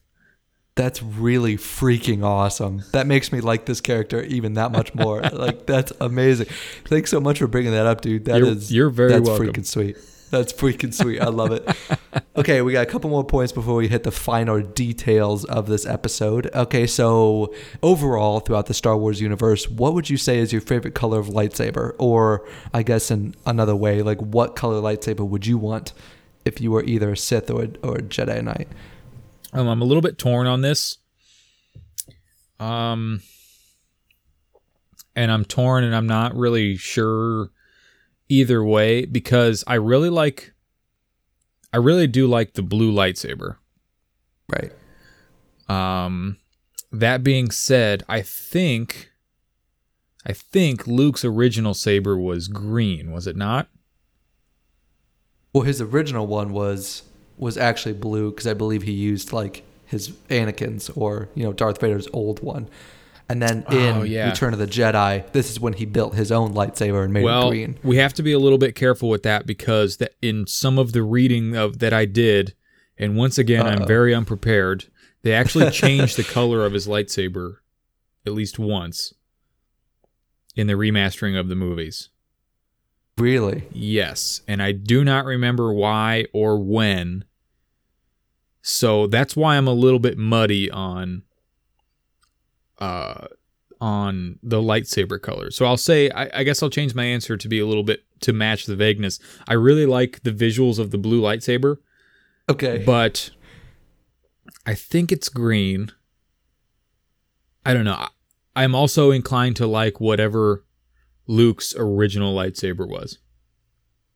That's 0.78 1.04
really 1.04 1.58
freaking 1.58 2.24
awesome. 2.24 2.84
That 2.94 3.08
makes 3.08 3.32
me 3.34 3.42
like 3.42 3.66
this 3.66 3.82
character 3.82 4.22
even 4.24 4.54
that 4.54 4.72
much 4.72 4.96
more. 4.96 5.22
like 5.34 5.66
that's 5.66 5.92
amazing. 6.00 6.48
Thanks 6.86 7.12
so 7.12 7.20
much 7.20 7.40
for 7.40 7.48
bringing 7.48 7.72
that 7.74 7.86
up, 7.88 8.02
dude. 8.02 8.26
That 8.26 8.42
is 8.42 8.72
You're- 8.72 8.78
you're 8.78 8.90
very 8.90 9.12
that's 9.14 9.28
welcome. 9.28 9.48
freaking 9.48 9.66
sweet. 9.66 9.98
That's 10.30 10.52
freaking 10.54 10.94
sweet. 10.94 11.20
I 11.22 11.28
love 11.30 11.52
it. 11.52 11.68
Okay, 12.36 12.62
we 12.62 12.72
got 12.72 12.84
a 12.84 12.90
couple 12.90 13.10
more 13.10 13.24
points 13.24 13.52
before 13.52 13.74
we 13.74 13.88
hit 13.88 14.04
the 14.04 14.12
final 14.12 14.62
details 14.62 15.44
of 15.46 15.66
this 15.66 15.88
episode. 15.88 16.48
Okay, 16.54 16.86
so 16.86 17.52
overall 17.82 18.40
throughout 18.42 18.68
the 18.68 18.76
Star 18.76 18.96
Wars 18.96 19.20
universe, 19.20 19.68
what 19.68 19.96
would 19.96 20.08
you 20.08 20.18
say 20.18 20.38
is 20.38 20.52
your 20.52 20.62
favorite 20.62 20.94
color 20.94 21.18
of 21.20 21.28
lightsaber? 21.30 21.96
Or 21.98 22.48
I 22.76 22.84
guess 22.84 23.10
in 23.10 23.34
another 23.48 23.76
way, 23.76 24.04
like 24.04 24.20
what 24.22 24.56
color 24.56 24.80
lightsaber 24.82 25.28
would 25.28 25.48
you 25.48 25.58
want 25.58 25.94
if 26.46 26.62
you 26.62 26.70
were 26.72 26.84
either 26.84 27.12
a 27.14 27.18
Sith 27.18 27.50
or 27.50 27.70
or 27.82 27.96
a 27.98 28.02
Jedi 28.04 28.44
Knight? 28.44 28.68
Um, 29.54 29.68
I'm 29.68 29.82
a 29.82 29.86
little 29.86 30.02
bit 30.02 30.18
torn 30.18 30.48
on 30.48 30.62
this. 30.62 30.98
Um, 32.60 33.22
and 35.16 35.32
I'm 35.32 35.46
torn, 35.46 35.84
and 35.84 35.96
I'm 35.96 36.08
not 36.08 36.36
really 36.36 36.76
sure 36.78 37.50
either 38.30 38.64
way 38.64 39.06
because 39.06 39.64
I 39.68 39.76
really 39.76 40.10
like, 40.10 40.54
I 41.72 41.78
really 41.78 42.08
do 42.08 42.28
like 42.28 42.54
the 42.54 42.62
blue 42.62 42.92
lightsaber. 42.92 43.58
Right. 44.50 44.72
Um, 45.70 46.38
that 46.92 47.24
being 47.24 47.52
said, 47.52 48.04
I 48.08 48.22
think, 48.22 49.12
I 50.26 50.34
think 50.34 50.88
Luke's 50.88 51.24
original 51.26 51.74
saber 51.74 52.18
was 52.18 52.48
green, 52.48 53.12
was 53.12 53.28
it 53.28 53.36
not? 53.36 53.70
Well, 55.54 55.64
his 55.64 55.82
original 55.82 56.28
one 56.28 56.52
was 56.52 57.04
was 57.38 57.58
actually 57.58 57.94
blue 57.94 58.32
because 58.32 58.48
I 58.48 58.54
believe 58.54 58.84
he 58.84 58.92
used 58.92 59.32
like 59.32 59.64
his 59.86 60.10
Anakin's 60.30 60.90
or 60.92 61.30
you 61.36 61.44
know 61.44 61.54
Darth 61.54 61.80
Vader's 61.80 62.08
old 62.14 62.42
one, 62.42 62.70
and 63.30 63.42
then 63.42 63.66
oh, 63.68 63.78
in 63.78 63.96
Oh, 63.98 64.04
yeah. 64.04 64.30
Return 64.30 64.54
of 64.54 64.60
the 64.60 64.68
Jedi, 64.68 65.32
this 65.32 65.50
is 65.52 65.60
when 65.60 65.74
he 65.74 65.86
built 65.86 66.16
his 66.16 66.32
own 66.32 66.54
lightsaber 66.54 67.04
and 67.04 67.14
made 67.14 67.22
it 67.22 67.26
well, 67.26 67.50
green. 67.50 67.78
we 67.84 67.98
have 67.98 68.14
to 68.16 68.24
be 68.24 68.34
a 68.34 68.40
little 68.40 68.58
bit 68.58 68.76
careful 68.76 69.10
with 69.10 69.24
that 69.24 69.46
because 69.46 69.98
that 69.98 70.16
in 70.22 70.48
some 70.48 70.78
of 70.78 70.92
the 70.92 71.04
reading 71.04 71.56
of 71.56 71.80
that 71.80 71.94
I 71.94 72.06
did, 72.06 72.54
and 72.98 73.16
once 73.16 73.38
again 73.38 73.66
I'm 73.66 73.88
very 73.88 74.14
unprepared. 74.14 74.86
They 75.24 75.34
actually 75.34 75.70
changed 75.72 76.18
the 76.18 76.24
color 76.24 76.66
of 76.66 76.74
his 76.74 76.88
lightsaber 76.88 77.58
at 78.26 78.34
least 78.34 78.60
once 78.60 79.14
in 80.56 80.68
the 80.68 80.74
remastering 80.74 81.40
of 81.40 81.48
the 81.48 81.56
movies. 81.56 82.10
Really? 83.18 83.68
Yes, 83.72 84.42
and 84.48 84.62
I 84.62 84.72
do 84.74 85.04
not 85.04 85.26
remember 85.26 85.74
why 85.74 86.26
or 86.34 86.60
when. 86.60 87.26
So 88.62 89.08
that's 89.08 89.36
why 89.36 89.58
I'm 89.58 89.68
a 89.68 89.74
little 89.74 90.00
bit 90.00 90.18
muddy 90.18 90.70
on 90.70 91.24
uh 92.80 93.28
on 93.80 94.38
the 94.44 94.58
lightsaber 94.62 95.22
color. 95.22 95.50
So 95.52 95.66
I'll 95.66 95.78
say 95.78 96.10
I, 96.12 96.42
I 96.42 96.44
guess 96.44 96.62
I'll 96.62 96.70
change 96.70 96.94
my 96.96 97.06
answer 97.06 97.38
to 97.38 97.48
be 97.48 97.60
a 97.60 97.66
little 97.66 97.84
bit 97.84 98.04
to 98.22 98.34
match 98.34 98.66
the 98.66 98.76
vagueness. 98.76 99.20
I 99.48 99.54
really 99.54 99.86
like 99.86 100.22
the 100.24 100.32
visuals 100.32 100.78
of 100.80 100.92
the 100.92 100.98
blue 100.98 101.22
lightsaber, 101.22 101.78
Okay. 102.50 102.84
but 102.86 103.30
I 104.66 104.74
think 104.76 105.12
it's 105.12 105.30
green. 105.30 105.92
I 107.66 107.74
don't 107.74 107.86
know. 107.86 107.94
I- 107.94 108.10
I'm 108.56 108.74
also 108.74 109.12
inclined 109.12 109.56
to 109.58 109.68
like 109.68 110.00
whatever 110.02 110.66
Luke's 111.28 111.76
original 111.78 112.36
lightsaber 112.36 112.88
was. 112.88 113.20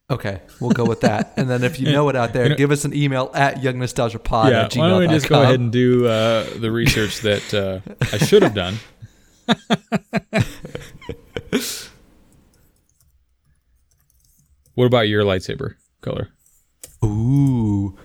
okay, 0.10 0.41
we'll 0.60 0.72
go 0.72 0.84
with 0.86 1.01
that. 1.01 1.34
and 1.38 1.50
then 1.50 1.63
if 1.63 1.80
you 1.80 1.91
know 1.91 2.10
it 2.10 2.15
out 2.15 2.34
there, 2.34 2.56
give 2.56 2.72
us 2.72 2.84
an 2.86 2.94
email 2.94 3.32
at 3.34 3.58
youngnostalgiapod 3.58 4.50
yeah, 4.50 4.63
at 4.63 4.75
why 4.75 4.89
don't 4.89 5.00
we 5.00 5.08
just 5.08 5.30
go 5.30 5.41
ahead 5.41 5.60
and 5.60 5.72
do 5.72 6.06
uh, 6.08 6.46
the 6.58 6.72
research 6.72 7.22
that 7.22 7.53
uh, 7.53 7.80
I 8.13 8.18
should 8.18 8.44
have 8.44 8.53
done? 8.53 8.75
what 14.75 14.86
about 14.86 15.08
your 15.08 15.24
lightsaber 15.24 15.75
color? 16.01 16.30
Ooh. 17.03 17.98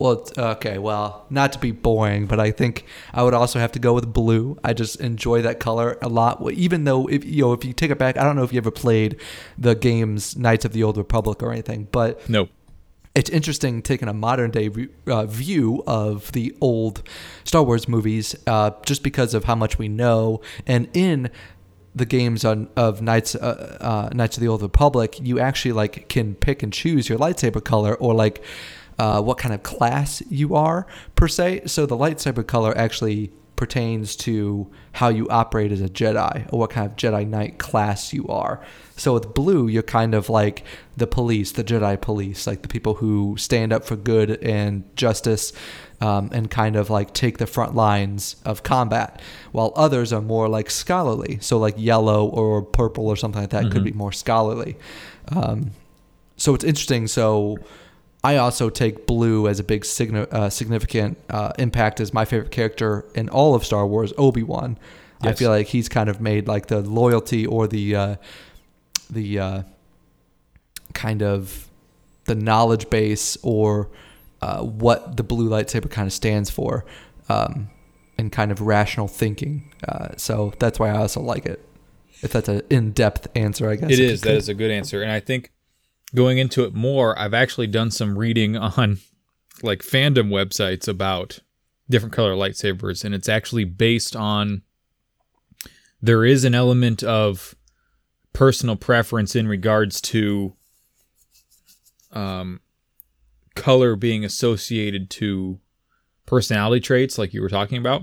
Well, 0.00 0.26
okay. 0.36 0.78
Well, 0.78 1.26
not 1.28 1.52
to 1.52 1.58
be 1.58 1.72
boring, 1.72 2.24
but 2.26 2.40
I 2.40 2.50
think 2.52 2.86
I 3.12 3.22
would 3.22 3.34
also 3.34 3.58
have 3.58 3.70
to 3.72 3.78
go 3.78 3.92
with 3.92 4.10
blue. 4.12 4.58
I 4.64 4.72
just 4.72 4.98
enjoy 4.98 5.42
that 5.42 5.60
color 5.60 5.98
a 6.00 6.08
lot. 6.08 6.42
Even 6.52 6.84
though, 6.84 7.06
if 7.06 7.22
you 7.24 7.42
know, 7.42 7.52
if 7.52 7.64
you 7.66 7.74
take 7.74 7.90
it 7.90 7.98
back, 7.98 8.16
I 8.16 8.24
don't 8.24 8.34
know 8.34 8.42
if 8.42 8.52
you 8.52 8.56
ever 8.56 8.70
played 8.70 9.16
the 9.58 9.74
games 9.74 10.36
Knights 10.38 10.64
of 10.64 10.72
the 10.72 10.82
Old 10.82 10.96
Republic 10.96 11.42
or 11.42 11.52
anything, 11.52 11.86
but 11.92 12.26
No. 12.30 12.48
it's 13.14 13.28
interesting 13.28 13.82
taking 13.82 14.08
a 14.08 14.14
modern 14.14 14.50
day 14.50 14.70
uh, 15.06 15.26
view 15.26 15.82
of 15.86 16.32
the 16.32 16.56
old 16.62 17.02
Star 17.44 17.62
Wars 17.62 17.86
movies, 17.86 18.34
uh, 18.46 18.70
just 18.86 19.02
because 19.02 19.34
of 19.34 19.44
how 19.44 19.54
much 19.54 19.78
we 19.78 19.88
know. 19.88 20.40
And 20.66 20.88
in 20.94 21.30
the 21.94 22.06
games 22.06 22.42
on 22.44 22.68
of 22.74 23.02
Knights 23.02 23.34
uh, 23.34 23.76
uh, 23.80 24.08
Knights 24.14 24.38
of 24.38 24.40
the 24.40 24.48
Old 24.48 24.62
Republic, 24.62 25.18
you 25.20 25.38
actually 25.40 25.72
like 25.72 26.08
can 26.08 26.36
pick 26.36 26.62
and 26.62 26.72
choose 26.72 27.08
your 27.10 27.18
lightsaber 27.18 27.62
color 27.62 27.94
or 27.96 28.14
like 28.14 28.42
uh, 29.00 29.22
what 29.22 29.38
kind 29.38 29.54
of 29.54 29.62
class 29.62 30.22
you 30.28 30.54
are 30.54 30.86
per 31.14 31.26
se. 31.26 31.62
So 31.64 31.86
the 31.86 31.96
lightsaber 31.96 32.46
color 32.46 32.76
actually 32.76 33.32
pertains 33.56 34.14
to 34.16 34.70
how 34.92 35.08
you 35.08 35.26
operate 35.28 35.72
as 35.72 35.80
a 35.80 35.88
Jedi 35.88 36.46
or 36.52 36.58
what 36.60 36.70
kind 36.70 36.86
of 36.86 36.96
Jedi 36.96 37.26
Knight 37.26 37.58
class 37.58 38.12
you 38.12 38.26
are. 38.28 38.60
So 38.96 39.14
with 39.14 39.32
blue, 39.32 39.68
you're 39.68 39.82
kind 39.82 40.14
of 40.14 40.28
like 40.28 40.64
the 40.98 41.06
police, 41.06 41.52
the 41.52 41.64
Jedi 41.64 41.98
police, 41.98 42.46
like 42.46 42.60
the 42.60 42.68
people 42.68 42.94
who 42.94 43.36
stand 43.38 43.72
up 43.72 43.84
for 43.84 43.96
good 43.96 44.42
and 44.42 44.84
justice 44.96 45.54
um, 46.02 46.28
and 46.32 46.50
kind 46.50 46.76
of 46.76 46.90
like 46.90 47.14
take 47.14 47.38
the 47.38 47.46
front 47.46 47.74
lines 47.74 48.36
of 48.44 48.62
combat, 48.62 49.20
while 49.52 49.72
others 49.76 50.12
are 50.12 50.22
more 50.22 50.46
like 50.46 50.70
scholarly. 50.70 51.38
So 51.40 51.58
like 51.58 51.74
yellow 51.78 52.26
or 52.26 52.62
purple 52.62 53.08
or 53.08 53.16
something 53.16 53.40
like 53.40 53.50
that 53.50 53.70
could 53.70 53.84
be 53.84 53.92
more 53.92 54.12
scholarly. 54.12 54.76
Um, 55.28 55.70
so 56.36 56.54
it's 56.54 56.64
interesting. 56.64 57.06
So 57.06 57.58
I 58.22 58.36
also 58.36 58.68
take 58.68 59.06
blue 59.06 59.48
as 59.48 59.58
a 59.58 59.64
big 59.64 59.82
signi- 59.82 60.30
uh, 60.32 60.50
significant 60.50 61.18
uh, 61.30 61.52
impact 61.58 62.00
as 62.00 62.12
my 62.12 62.24
favorite 62.24 62.50
character 62.50 63.06
in 63.14 63.28
all 63.28 63.54
of 63.54 63.64
Star 63.64 63.86
Wars, 63.86 64.12
Obi 64.18 64.42
Wan. 64.42 64.78
I 65.22 65.32
feel 65.32 65.50
like 65.50 65.66
he's 65.66 65.88
kind 65.88 66.08
of 66.08 66.20
made 66.20 66.48
like 66.48 66.66
the 66.66 66.80
loyalty 66.80 67.46
or 67.46 67.66
the 67.66 67.94
uh, 67.94 68.16
the 69.10 69.38
uh, 69.38 69.62
kind 70.94 71.22
of 71.22 71.68
the 72.24 72.34
knowledge 72.34 72.88
base 72.88 73.36
or 73.42 73.90
uh, 74.40 74.62
what 74.62 75.16
the 75.16 75.22
blue 75.22 75.48
lightsaber 75.48 75.90
kind 75.90 76.06
of 76.06 76.12
stands 76.12 76.48
for, 76.48 76.86
um, 77.28 77.68
and 78.16 78.32
kind 78.32 78.50
of 78.50 78.62
rational 78.62 79.08
thinking. 79.08 79.70
Uh, 79.86 80.08
so 80.16 80.54
that's 80.58 80.78
why 80.78 80.88
I 80.88 80.96
also 80.96 81.20
like 81.20 81.44
it. 81.44 81.66
If 82.22 82.32
that's 82.32 82.48
an 82.48 82.62
in-depth 82.70 83.28
answer, 83.34 83.68
I 83.68 83.76
guess 83.76 83.90
It 83.90 83.98
is. 83.98 84.20
That 84.22 84.36
is 84.36 84.48
a 84.48 84.54
good 84.54 84.70
answer. 84.70 85.02
And 85.02 85.10
I 85.10 85.20
think 85.20 85.50
going 86.14 86.38
into 86.38 86.64
it 86.64 86.74
more, 86.74 87.18
I've 87.18 87.34
actually 87.34 87.66
done 87.66 87.90
some 87.90 88.18
reading 88.18 88.56
on 88.56 88.98
like 89.62 89.82
fandom 89.82 90.28
websites 90.28 90.88
about 90.88 91.40
different 91.88 92.14
color 92.14 92.34
lightsabers, 92.34 93.04
and 93.04 93.14
it's 93.14 93.28
actually 93.28 93.64
based 93.64 94.14
on 94.16 94.62
there 96.00 96.24
is 96.24 96.44
an 96.44 96.54
element 96.54 97.02
of 97.02 97.54
personal 98.32 98.76
preference 98.76 99.34
in 99.34 99.48
regards 99.48 100.00
to 100.00 100.54
um 102.12 102.60
color 103.56 103.96
being 103.96 104.24
associated 104.24 105.10
to 105.10 105.58
personality 106.26 106.80
traits 106.80 107.18
like 107.18 107.34
you 107.34 107.42
were 107.42 107.48
talking 107.48 107.76
about 107.76 108.02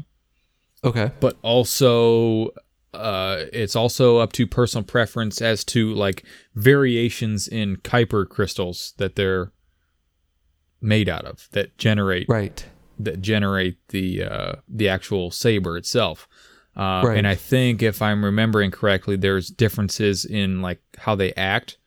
okay. 0.83 1.11
but 1.19 1.37
also 1.41 2.49
uh, 2.93 3.43
it's 3.53 3.75
also 3.75 4.17
up 4.17 4.31
to 4.33 4.47
personal 4.47 4.83
preference 4.83 5.41
as 5.41 5.63
to 5.65 5.93
like 5.93 6.23
variations 6.55 7.47
in 7.47 7.77
Kyber 7.77 8.27
crystals 8.27 8.93
that 8.97 9.15
they're 9.15 9.51
made 10.81 11.09
out 11.09 11.25
of 11.25 11.47
that 11.51 11.77
generate 11.77 12.27
Right. 12.29 12.65
that 12.99 13.21
generate 13.21 13.77
the 13.89 14.23
uh, 14.23 14.53
the 14.67 14.87
actual 14.89 15.31
saber 15.31 15.77
itself. 15.77 16.27
Uh, 16.75 17.01
Right. 17.05 17.17
And 17.17 17.27
I 17.27 17.35
think 17.35 17.81
if 17.81 18.01
I'm 18.01 18.23
remembering 18.23 18.71
correctly, 18.71 19.15
there's 19.15 19.49
differences 19.49 20.25
in 20.25 20.61
like 20.61 20.79
how 20.97 21.15
they 21.15 21.33
act 21.33 21.77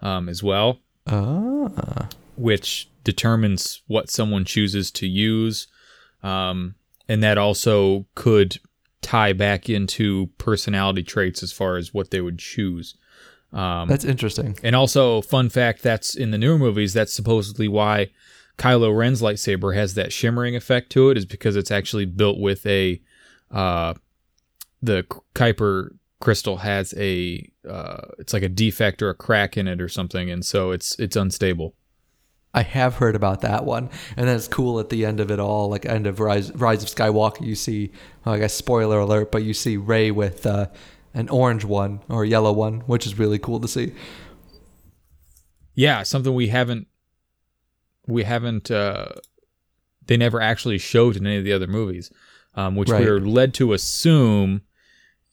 um, 0.00 0.28
as 0.28 0.42
well 0.42 0.80
Ah. 1.06 2.08
which 2.36 2.88
determines 3.04 3.82
what 3.86 4.10
someone 4.10 4.44
chooses 4.44 4.90
to 4.92 5.06
use. 5.06 5.66
Um, 6.22 6.74
and 7.08 7.22
that 7.22 7.38
also 7.38 8.06
could 8.14 8.58
tie 9.02 9.32
back 9.32 9.68
into 9.68 10.28
personality 10.38 11.02
traits 11.02 11.42
as 11.42 11.52
far 11.52 11.76
as 11.76 11.94
what 11.94 12.10
they 12.10 12.20
would 12.20 12.38
choose. 12.38 12.94
Um, 13.52 13.88
That's 13.88 14.04
interesting. 14.04 14.58
and 14.62 14.76
also, 14.76 15.22
fun 15.22 15.48
fact 15.48 15.82
that's 15.82 16.14
in 16.14 16.32
the 16.32 16.38
newer 16.38 16.58
movies, 16.58 16.92
that's 16.92 17.14
supposedly 17.14 17.66
why 17.66 18.10
Kylo 18.58 18.94
Ren's 18.94 19.22
lightsaber 19.22 19.74
has 19.74 19.94
that 19.94 20.12
shimmering 20.12 20.54
effect 20.54 20.90
to 20.92 21.10
it, 21.10 21.16
is 21.16 21.24
because 21.24 21.56
it's 21.56 21.70
actually 21.70 22.04
built 22.04 22.38
with 22.38 22.66
a. 22.66 23.00
Uh, 23.50 23.94
the 24.82 25.04
Kyber 25.34 25.96
crystal 26.20 26.58
has 26.58 26.92
a. 26.98 27.50
Uh, 27.66 28.02
it's 28.18 28.32
like 28.34 28.42
a 28.42 28.48
defect 28.48 29.00
or 29.00 29.08
a 29.08 29.14
crack 29.14 29.56
in 29.56 29.66
it 29.66 29.80
or 29.80 29.88
something, 29.88 30.30
and 30.30 30.44
so 30.44 30.70
it's 30.70 30.98
it's 30.98 31.16
unstable. 31.16 31.74
I 32.54 32.62
have 32.62 32.94
heard 32.96 33.14
about 33.14 33.42
that 33.42 33.64
one, 33.64 33.90
and 34.16 34.26
then 34.28 34.36
it's 34.36 34.48
cool 34.48 34.80
at 34.80 34.88
the 34.88 35.04
end 35.04 35.20
of 35.20 35.30
it 35.30 35.38
all, 35.38 35.68
like 35.68 35.84
end 35.86 36.06
of 36.06 36.18
Rise, 36.18 36.50
Rise 36.54 36.82
of 36.82 36.88
Skywalker. 36.88 37.44
You 37.46 37.54
see, 37.54 37.92
well, 38.24 38.34
I 38.34 38.38
guess 38.38 38.54
spoiler 38.54 38.98
alert, 39.00 39.30
but 39.30 39.42
you 39.44 39.52
see 39.54 39.76
Rey 39.76 40.10
with 40.10 40.46
uh, 40.46 40.66
an 41.14 41.28
orange 41.28 41.64
one 41.64 42.00
or 42.08 42.24
a 42.24 42.28
yellow 42.28 42.52
one, 42.52 42.80
which 42.80 43.06
is 43.06 43.18
really 43.18 43.38
cool 43.38 43.60
to 43.60 43.68
see. 43.68 43.92
yeah 45.74 46.02
something 46.02 46.34
we 46.34 46.48
haven't 46.48 46.86
we 48.06 48.24
haven't 48.24 48.70
uh 48.70 49.06
they 50.06 50.16
never 50.16 50.40
actually 50.40 50.78
showed 50.78 51.16
in 51.16 51.26
any 51.26 51.36
of 51.36 51.44
the 51.44 51.52
other 51.52 51.66
movies 51.66 52.10
um 52.54 52.74
which 52.74 52.88
Right. 52.88 53.02
we're 53.04 53.20
led 53.20 53.54
to 53.54 53.72
assume 53.72 54.62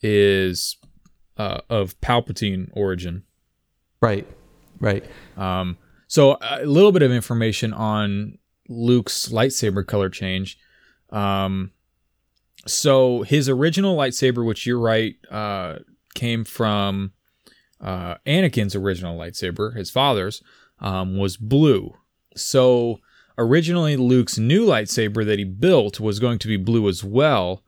is 0.01 0.77
uh 1.37 1.61
of 1.69 1.99
palpatine 2.01 2.69
origin 2.73 3.23
Right, 4.01 4.27
right. 4.79 5.03
um 5.37 5.77
so 6.07 6.37
a 6.41 6.65
little 6.65 6.91
bit 6.91 7.01
of 7.01 7.11
information 7.11 7.73
on 7.73 8.37
luke's 8.67 9.29
lightsaber 9.29 9.85
color 9.85 10.09
change 10.09 10.57
um 11.11 11.71
so 12.65 13.21
his 13.23 13.47
original 13.47 13.95
lightsaber 13.95 14.45
which 14.45 14.65
you're 14.65 14.79
right 14.79 15.15
uh 15.31 15.77
came 16.13 16.43
from 16.43 17.11
uh 17.81 18.15
anakin's 18.25 18.75
original 18.75 19.17
lightsaber 19.17 19.75
his 19.75 19.91
father's 19.91 20.41
um, 20.79 21.17
was 21.17 21.37
blue 21.37 21.95
so 22.35 22.99
originally 23.37 23.97
Luke's 23.97 24.37
new 24.37 24.65
lightsaber 24.65 25.25
that 25.25 25.39
he 25.39 25.45
built 25.45 25.99
was 25.99 26.19
going 26.19 26.39
to 26.39 26.47
be 26.47 26.57
blue 26.57 26.87
as 26.87 27.03
well. 27.03 27.63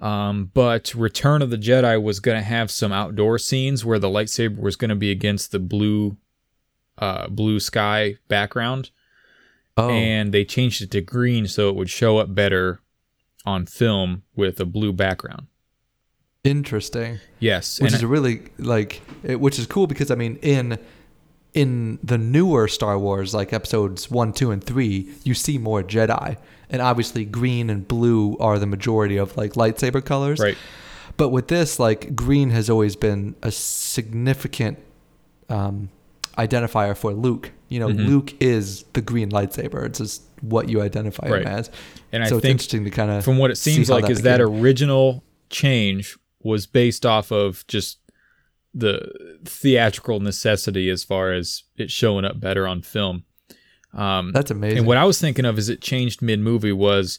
Um, 0.00 0.50
but 0.54 0.94
Return 0.94 1.42
of 1.42 1.50
the 1.50 1.58
Jedi 1.58 2.02
was 2.02 2.20
going 2.20 2.38
to 2.38 2.44
have 2.44 2.70
some 2.70 2.92
outdoor 2.92 3.38
scenes 3.38 3.84
where 3.84 3.98
the 3.98 4.08
lightsaber 4.08 4.58
was 4.58 4.76
going 4.76 4.88
to 4.88 4.94
be 4.96 5.10
against 5.10 5.52
the 5.52 5.58
blue, 5.58 6.16
uh, 7.00 7.26
blue 7.28 7.58
sky 7.60 8.16
background, 8.28 8.90
Oh, 9.76 9.90
and 9.90 10.32
they 10.32 10.44
changed 10.44 10.82
it 10.82 10.90
to 10.92 11.00
green 11.00 11.46
so 11.48 11.68
it 11.70 11.74
would 11.76 11.88
show 11.90 12.18
up 12.18 12.34
better 12.34 12.80
on 13.46 13.64
film 13.66 14.22
with 14.36 14.60
a 14.60 14.64
blue 14.66 14.92
background. 14.92 15.46
interesting. 16.44 17.18
Yes, 17.38 17.80
Which 17.80 17.92
is 17.94 18.02
a 18.02 18.06
really 18.06 18.42
like, 18.58 19.00
it, 19.22 19.40
which 19.40 19.58
is 19.58 19.66
cool 19.66 19.86
because 19.86 20.10
I 20.10 20.14
mean, 20.14 20.36
in 20.42 20.78
in 21.54 21.98
the 22.02 22.16
newer 22.18 22.68
Star 22.68 22.98
Wars, 22.98 23.34
like 23.34 23.52
episodes 23.52 24.10
one, 24.10 24.32
two, 24.32 24.50
and 24.50 24.62
three, 24.62 25.10
you 25.24 25.34
see 25.34 25.58
more 25.58 25.82
Jedi, 25.82 26.36
and 26.68 26.80
obviously 26.82 27.24
green 27.24 27.70
and 27.70 27.86
blue 27.88 28.36
are 28.38 28.58
the 28.58 28.66
majority 28.66 29.16
of 29.16 29.36
like 29.36 29.54
lightsaber 29.54 30.04
colors. 30.04 30.38
right. 30.40 30.56
But 31.16 31.30
with 31.30 31.48
this, 31.48 31.78
like 31.78 32.14
green 32.14 32.50
has 32.50 32.70
always 32.70 32.96
been 32.96 33.34
a 33.42 33.50
significant 33.50 34.78
um, 35.48 35.90
identifier 36.38 36.96
for 36.96 37.12
Luke. 37.12 37.52
You 37.68 37.80
know, 37.80 37.88
Mhm. 37.88 38.06
Luke 38.06 38.34
is 38.40 38.84
the 38.94 39.00
green 39.00 39.30
lightsaber. 39.30 39.84
It's 39.86 39.98
just 39.98 40.22
what 40.40 40.68
you 40.68 40.80
identify 40.82 41.28
Right. 41.28 41.42
him 41.42 41.48
as. 41.48 41.70
And 42.12 42.26
so 42.26 42.34
I 42.34 42.38
it's 42.38 42.42
think 42.42 42.50
interesting 42.52 42.84
to 42.84 42.90
kind 42.90 43.10
of 43.10 43.24
from 43.24 43.38
what 43.38 43.50
it 43.50 43.56
seems 43.56 43.88
like 43.90 44.04
that 44.04 44.10
is 44.10 44.22
that 44.22 44.40
original 44.40 45.22
change 45.50 46.16
was 46.42 46.66
based 46.66 47.04
off 47.04 47.30
of 47.30 47.64
just 47.68 47.98
the 48.72 49.38
theatrical 49.44 50.20
necessity 50.20 50.88
as 50.90 51.04
far 51.04 51.32
as 51.32 51.64
it 51.76 51.90
showing 51.90 52.24
up 52.24 52.40
better 52.40 52.66
on 52.66 52.82
film. 52.82 53.24
Um, 53.92 54.30
That's 54.32 54.50
amazing. 54.50 54.78
and 54.78 54.86
what 54.86 54.96
I 54.96 55.04
was 55.04 55.20
thinking 55.20 55.44
of 55.44 55.58
as 55.58 55.68
it 55.68 55.80
changed 55.80 56.22
mid 56.22 56.38
movie 56.40 56.72
was 56.72 57.18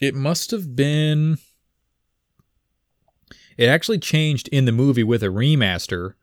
it 0.00 0.14
must 0.14 0.50
have 0.50 0.74
been 0.74 1.38
it 3.58 3.66
actually 3.68 3.98
changed 3.98 4.48
in 4.48 4.64
the 4.64 4.72
movie 4.72 5.04
with 5.04 5.22
a 5.22 5.26
remaster 5.26 6.14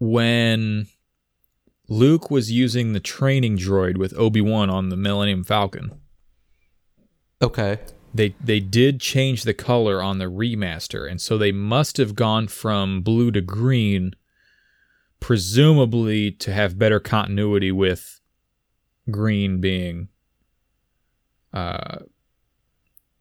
when 0.00 0.86
Luke 1.88 2.30
was 2.30 2.50
using 2.50 2.92
the 2.92 3.00
training 3.00 3.58
droid 3.58 3.96
with 3.96 4.16
Obi-Wan 4.16 4.70
on 4.70 4.88
the 4.88 4.96
Millennium 4.96 5.44
Falcon. 5.44 5.92
okay. 7.40 7.78
They 8.12 8.34
they 8.42 8.58
did 8.58 9.00
change 9.00 9.44
the 9.44 9.54
color 9.54 10.02
on 10.02 10.18
the 10.18 10.24
remaster 10.24 11.08
and 11.08 11.20
so 11.20 11.38
they 11.38 11.52
must 11.52 11.96
have 11.96 12.16
gone 12.16 12.48
from 12.48 13.02
blue 13.02 13.30
to 13.30 13.40
green 13.40 14.14
presumably 15.20 16.32
to 16.32 16.52
have 16.52 16.76
better 16.76 16.98
continuity 16.98 17.70
with 17.70 18.20
green 19.10 19.60
being 19.60 20.08
uh, 21.52 21.98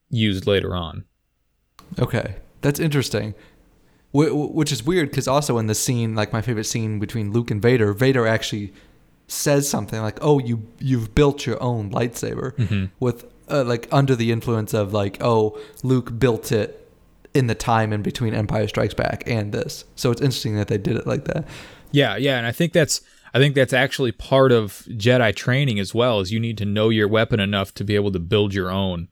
used 0.10 0.48
later 0.48 0.76
on. 0.76 1.06
Okay, 2.00 2.38
that's 2.62 2.80
interesting. 2.80 3.36
Wh- 4.12 4.30
wh- 4.30 4.56
Which 4.56 4.72
is 4.72 4.84
weird 4.84 5.10
because 5.10 5.28
also 5.28 5.58
in 5.58 5.68
the 5.68 5.76
scene, 5.76 6.16
like 6.16 6.34
my 6.34 6.42
favorite 6.42 6.66
scene 6.66 7.00
between 7.00 7.32
Luke 7.32 7.52
and 7.52 7.62
Vader, 7.62 7.94
Vader 7.94 8.26
actually 8.28 8.74
says 9.28 9.70
something 9.70 10.02
like, 10.02 10.18
"Oh, 10.22 10.40
you 10.40 10.64
you've 10.80 11.14
built 11.14 11.46
your 11.46 11.62
own 11.62 11.92
lightsaber," 11.92 12.90
with 13.00 13.26
uh, 13.50 13.64
like 13.64 13.88
under 13.92 14.16
the 14.16 14.32
influence 14.32 14.74
of 14.74 14.94
like, 14.94 15.18
"Oh, 15.22 15.60
Luke 15.84 16.18
built 16.18 16.52
it 16.52 16.76
in 17.36 17.46
the 17.48 17.54
time 17.56 17.94
in 17.94 18.02
between 18.02 18.34
Empire 18.34 18.68
Strikes 18.68 18.96
Back 18.96 19.24
and 19.28 19.52
this." 19.52 19.86
So 19.96 20.10
it's 20.12 20.22
interesting 20.22 20.56
that 20.56 20.68
they 20.68 20.78
did 20.80 20.96
it 20.98 21.06
like 21.06 21.26
that. 21.26 21.46
Yeah, 21.92 22.16
yeah, 22.18 22.38
and 22.38 22.48
I 22.48 22.52
think 22.52 22.74
that's 22.74 23.02
I 23.34 23.38
think 23.38 23.54
that's 23.54 23.74
actually 23.74 24.12
part 24.12 24.52
of 24.52 24.84
Jedi 24.90 25.36
training 25.36 25.80
as 25.80 25.94
well. 25.94 26.20
Is 26.20 26.32
you 26.32 26.40
need 26.40 26.58
to 26.58 26.66
know 26.66 26.90
your 26.90 27.08
weapon 27.08 27.40
enough 27.40 27.74
to 27.76 27.84
be 27.84 27.94
able 27.94 28.12
to 28.14 28.20
build 28.20 28.56
your 28.56 28.72
own. 28.72 29.08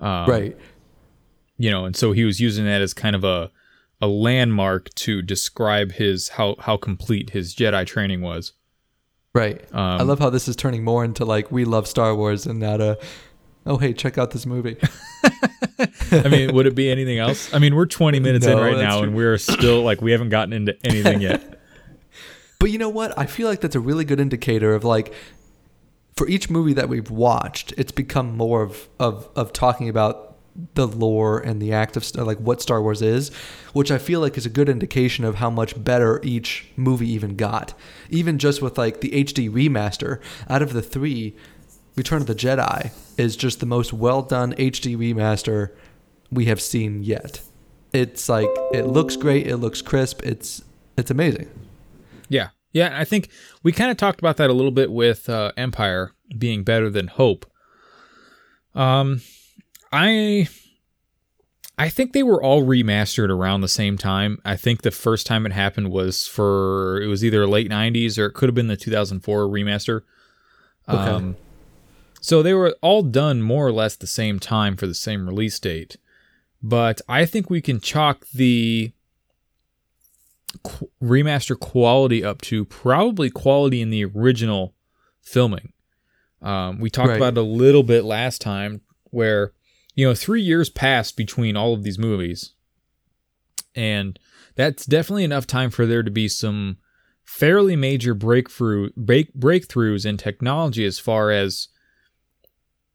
Um, 0.00 0.26
right. 0.30 0.56
you 1.56 1.72
know 1.72 1.84
and 1.84 1.96
so 1.96 2.12
he 2.12 2.24
was 2.24 2.38
using 2.40 2.64
that 2.66 2.80
as 2.80 2.94
kind 2.94 3.16
of 3.16 3.24
a 3.24 3.50
a 4.00 4.06
landmark 4.06 4.92
to 4.94 5.22
describe 5.22 5.92
his 5.92 6.30
how 6.30 6.56
how 6.60 6.76
complete 6.76 7.30
his 7.30 7.54
jedi 7.54 7.86
training 7.86 8.20
was 8.20 8.52
Right. 9.34 9.62
I 9.72 9.96
Um, 10.00 10.08
love 10.08 10.18
how 10.18 10.30
this 10.30 10.48
is 10.48 10.56
turning 10.56 10.82
more 10.84 11.04
into 11.04 11.24
like 11.24 11.52
we 11.52 11.64
love 11.64 11.86
Star 11.86 12.14
Wars 12.14 12.46
and 12.46 12.58
not 12.58 12.80
a. 12.80 12.98
Oh 13.66 13.76
hey, 13.76 13.92
check 13.92 14.16
out 14.18 14.30
this 14.30 14.46
movie. 14.46 14.76
i 16.10 16.28
mean 16.28 16.54
would 16.54 16.66
it 16.66 16.74
be 16.74 16.90
anything 16.90 17.18
else 17.18 17.52
i 17.54 17.58
mean 17.58 17.74
we're 17.76 17.86
20 17.86 18.18
minutes 18.18 18.46
in 18.46 18.56
right 18.58 18.78
now 18.78 18.98
true. 18.98 19.06
and 19.08 19.16
we're 19.16 19.38
still 19.38 19.82
like 19.82 20.00
we 20.00 20.10
haven't 20.10 20.30
gotten 20.30 20.52
into 20.52 20.76
anything 20.84 21.20
yet 21.20 21.60
But 22.60 22.72
you 22.72 22.78
know 22.78 22.88
what? 22.88 23.16
I 23.16 23.26
feel 23.26 23.46
like 23.48 23.60
that's 23.60 23.76
a 23.76 23.80
really 23.80 24.04
good 24.04 24.18
indicator 24.18 24.74
of 24.74 24.82
like 24.82 25.14
for 26.16 26.26
each 26.28 26.50
movie 26.50 26.72
that 26.72 26.88
we've 26.88 27.08
watched, 27.08 27.72
it's 27.78 27.92
become 27.92 28.36
more 28.36 28.62
of 28.62 28.88
of 28.98 29.28
of 29.36 29.52
talking 29.52 29.88
about 29.88 30.27
the 30.74 30.86
lore 30.86 31.38
and 31.38 31.62
the 31.62 31.72
act 31.72 31.96
of 31.96 32.14
like 32.16 32.38
what 32.38 32.60
Star 32.60 32.82
Wars 32.82 33.00
is, 33.02 33.30
which 33.72 33.90
I 33.90 33.98
feel 33.98 34.20
like 34.20 34.36
is 34.36 34.46
a 34.46 34.50
good 34.50 34.68
indication 34.68 35.24
of 35.24 35.36
how 35.36 35.50
much 35.50 35.82
better 35.82 36.20
each 36.24 36.66
movie 36.76 37.08
even 37.10 37.36
got. 37.36 37.74
Even 38.10 38.38
just 38.38 38.60
with 38.60 38.76
like 38.76 39.00
the 39.00 39.10
HD 39.10 39.48
remaster, 39.50 40.20
out 40.48 40.62
of 40.62 40.72
the 40.72 40.82
3, 40.82 41.34
Return 41.96 42.20
of 42.20 42.26
the 42.28 42.34
Jedi 42.34 42.92
is 43.16 43.36
just 43.36 43.60
the 43.60 43.66
most 43.66 43.92
well 43.92 44.22
done 44.22 44.52
HD 44.54 44.96
remaster 44.96 45.70
we 46.30 46.44
have 46.44 46.60
seen 46.60 47.02
yet. 47.02 47.40
It's 47.92 48.28
like 48.28 48.48
it 48.72 48.86
looks 48.86 49.16
great, 49.16 49.46
it 49.46 49.56
looks 49.56 49.82
crisp, 49.82 50.22
it's 50.24 50.62
it's 50.96 51.10
amazing. 51.10 51.48
yeah 52.28 52.48
yeah 52.72 52.90
i 52.98 53.04
think 53.04 53.30
we 53.62 53.72
kind 53.72 53.90
of 53.90 53.96
talked 53.96 54.18
about 54.20 54.36
that 54.36 54.50
a 54.50 54.52
little 54.52 54.70
bit 54.72 54.90
with 54.92 55.28
uh, 55.28 55.52
empire 55.56 56.12
being 56.36 56.62
better 56.64 56.90
than 56.90 57.06
hope 57.06 57.46
um 58.74 59.20
i 59.92 60.48
I 61.80 61.88
think 61.88 62.12
they 62.12 62.24
were 62.24 62.42
all 62.42 62.64
remastered 62.64 63.28
around 63.28 63.60
the 63.60 63.68
same 63.68 63.96
time. 63.96 64.38
I 64.44 64.56
think 64.56 64.82
the 64.82 64.90
first 64.90 65.28
time 65.28 65.46
it 65.46 65.52
happened 65.52 65.92
was 65.92 66.26
for 66.26 67.00
it 67.00 67.06
was 67.06 67.24
either 67.24 67.46
late 67.46 67.70
'90s 67.70 68.18
or 68.18 68.26
it 68.26 68.32
could 68.32 68.48
have 68.48 68.54
been 68.54 68.66
the 68.66 68.76
2004 68.76 69.46
remaster. 69.46 70.00
Okay. 70.88 70.98
Um, 70.98 71.36
so 72.20 72.42
they 72.42 72.52
were 72.52 72.76
all 72.82 73.02
done 73.02 73.42
more 73.42 73.64
or 73.64 73.72
less 73.72 73.94
the 73.94 74.08
same 74.08 74.40
time 74.40 74.76
for 74.76 74.88
the 74.88 74.94
same 74.94 75.26
release 75.28 75.56
date. 75.60 75.96
But 76.60 77.00
I 77.08 77.24
think 77.24 77.48
we 77.48 77.60
can 77.60 77.78
chalk 77.78 78.26
the 78.34 78.90
qu- 80.64 80.90
remaster 81.00 81.58
quality 81.58 82.24
up 82.24 82.40
to 82.42 82.64
probably 82.64 83.30
quality 83.30 83.80
in 83.80 83.90
the 83.90 84.04
original 84.04 84.74
filming. 85.22 85.72
Um, 86.42 86.80
we 86.80 86.90
talked 86.90 87.10
Right. 87.10 87.16
about 87.16 87.34
it 87.34 87.38
a 87.38 87.42
little 87.42 87.84
bit 87.84 88.02
last 88.04 88.40
time 88.40 88.80
where, 89.10 89.52
you 89.98 90.06
know, 90.06 90.14
three 90.14 90.40
years 90.40 90.70
passed 90.70 91.16
between 91.16 91.56
all 91.56 91.74
of 91.74 91.82
these 91.82 91.98
movies. 91.98 92.52
And 93.74 94.16
that's 94.54 94.86
definitely 94.86 95.24
enough 95.24 95.44
time 95.44 95.70
for 95.70 95.86
there 95.86 96.04
to 96.04 96.10
be 96.10 96.28
some 96.28 96.76
fairly 97.24 97.74
major 97.74 98.14
breakthrough 98.14 98.90
break, 98.96 99.34
breakthroughs 99.34 100.06
in 100.06 100.16
technology 100.16 100.86
as 100.86 101.00
far 101.00 101.32
as 101.32 101.66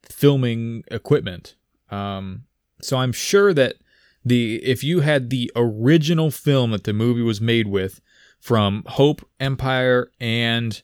filming 0.09 0.85
equipment. 0.91 1.55
Um, 1.91 2.45
so 2.81 2.95
I'm 2.95 3.11
sure 3.11 3.53
that 3.53 3.75
the 4.23 4.63
if 4.63 4.81
you 4.81 5.01
had 5.01 5.29
the 5.29 5.51
original 5.57 6.31
film 6.31 6.71
that 6.71 6.85
the 6.85 6.93
movie 6.93 7.21
was 7.21 7.41
made 7.41 7.67
with 7.67 7.99
from 8.39 8.81
Hope, 8.87 9.27
Empire, 9.41 10.09
and 10.21 10.81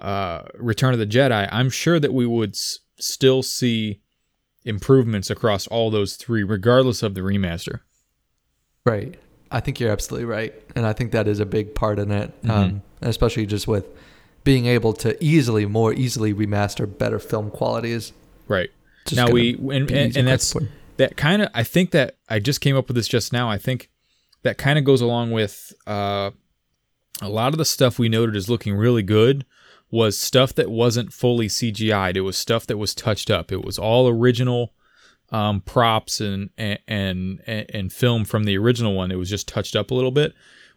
uh, 0.00 0.42
Return 0.54 0.94
of 0.94 0.98
the 0.98 1.06
Jedi, 1.06 1.48
I'm 1.52 1.70
sure 1.70 2.00
that 2.00 2.12
we 2.12 2.26
would 2.26 2.56
s- 2.56 2.80
still 2.98 3.44
see 3.44 3.99
improvements 4.64 5.30
across 5.30 5.66
all 5.66 5.90
those 5.90 6.16
three, 6.16 6.42
regardless 6.42 7.02
of 7.02 7.14
the 7.14 7.20
remaster. 7.22 7.80
Right. 8.84 9.18
I 9.50 9.60
think 9.60 9.80
you're 9.80 9.90
absolutely 9.90 10.26
right, 10.26 10.54
and 10.76 10.86
I 10.86 10.92
think 10.92 11.12
that 11.12 11.26
is 11.26 11.40
a 11.40 11.46
big 11.46 11.74
part 11.74 11.98
in 11.98 12.10
it, 12.10 12.30
Mm-hmm. 12.42 12.50
um, 12.50 12.82
especially 13.02 13.46
just 13.46 13.66
with 13.66 13.86
being 14.44 14.66
able 14.66 14.92
to 14.94 15.22
easily, 15.22 15.66
more 15.66 15.92
easily 15.92 16.32
remaster 16.32 16.86
better 16.98 17.18
film 17.18 17.50
qualities. 17.50 18.12
Right. 18.48 18.70
Now 19.12 19.28
we 19.28 19.54
and, 19.54 19.90
and, 19.90 20.16
and 20.16 20.28
that's 20.28 20.54
that 20.98 21.16
kind 21.16 21.42
of 21.42 21.48
I 21.52 21.64
think 21.64 21.90
that 21.92 22.16
I 22.28 22.38
just 22.38 22.60
came 22.60 22.76
up 22.76 22.86
with 22.86 22.94
this 22.94 23.08
just 23.08 23.32
now. 23.32 23.50
I 23.50 23.58
think 23.58 23.90
that 24.42 24.56
kind 24.56 24.78
of 24.78 24.84
goes 24.84 25.00
along 25.00 25.32
with 25.32 25.72
uh, 25.86 26.30
a 27.20 27.28
lot 27.28 27.52
of 27.52 27.58
the 27.58 27.64
stuff 27.64 27.98
we 27.98 28.08
noted 28.08 28.36
is 28.36 28.48
looking 28.48 28.76
really 28.76 29.02
good 29.02 29.44
was 29.90 30.16
stuff 30.18 30.54
that 30.54 30.70
wasn't 30.70 31.12
fully 31.12 31.48
CGI'd. 31.48 32.16
It 32.16 32.20
was 32.20 32.36
stuff 32.36 32.66
that 32.66 32.76
was 32.78 32.94
touched 32.94 33.30
up. 33.30 33.50
It 33.50 33.64
was 33.64 33.78
all 33.78 34.08
original 34.08 34.72
um, 35.32 35.60
props 35.60 36.20
and, 36.20 36.50
and 36.58 36.78
and 36.88 37.40
and 37.46 37.92
film 37.92 38.24
from 38.24 38.44
the 38.44 38.56
original 38.58 38.94
one. 38.94 39.10
It 39.10 39.16
was 39.16 39.30
just 39.30 39.46
touched 39.48 39.74
up 39.76 39.90
a 39.90 39.94
little 39.94 40.10
bit. 40.10 40.32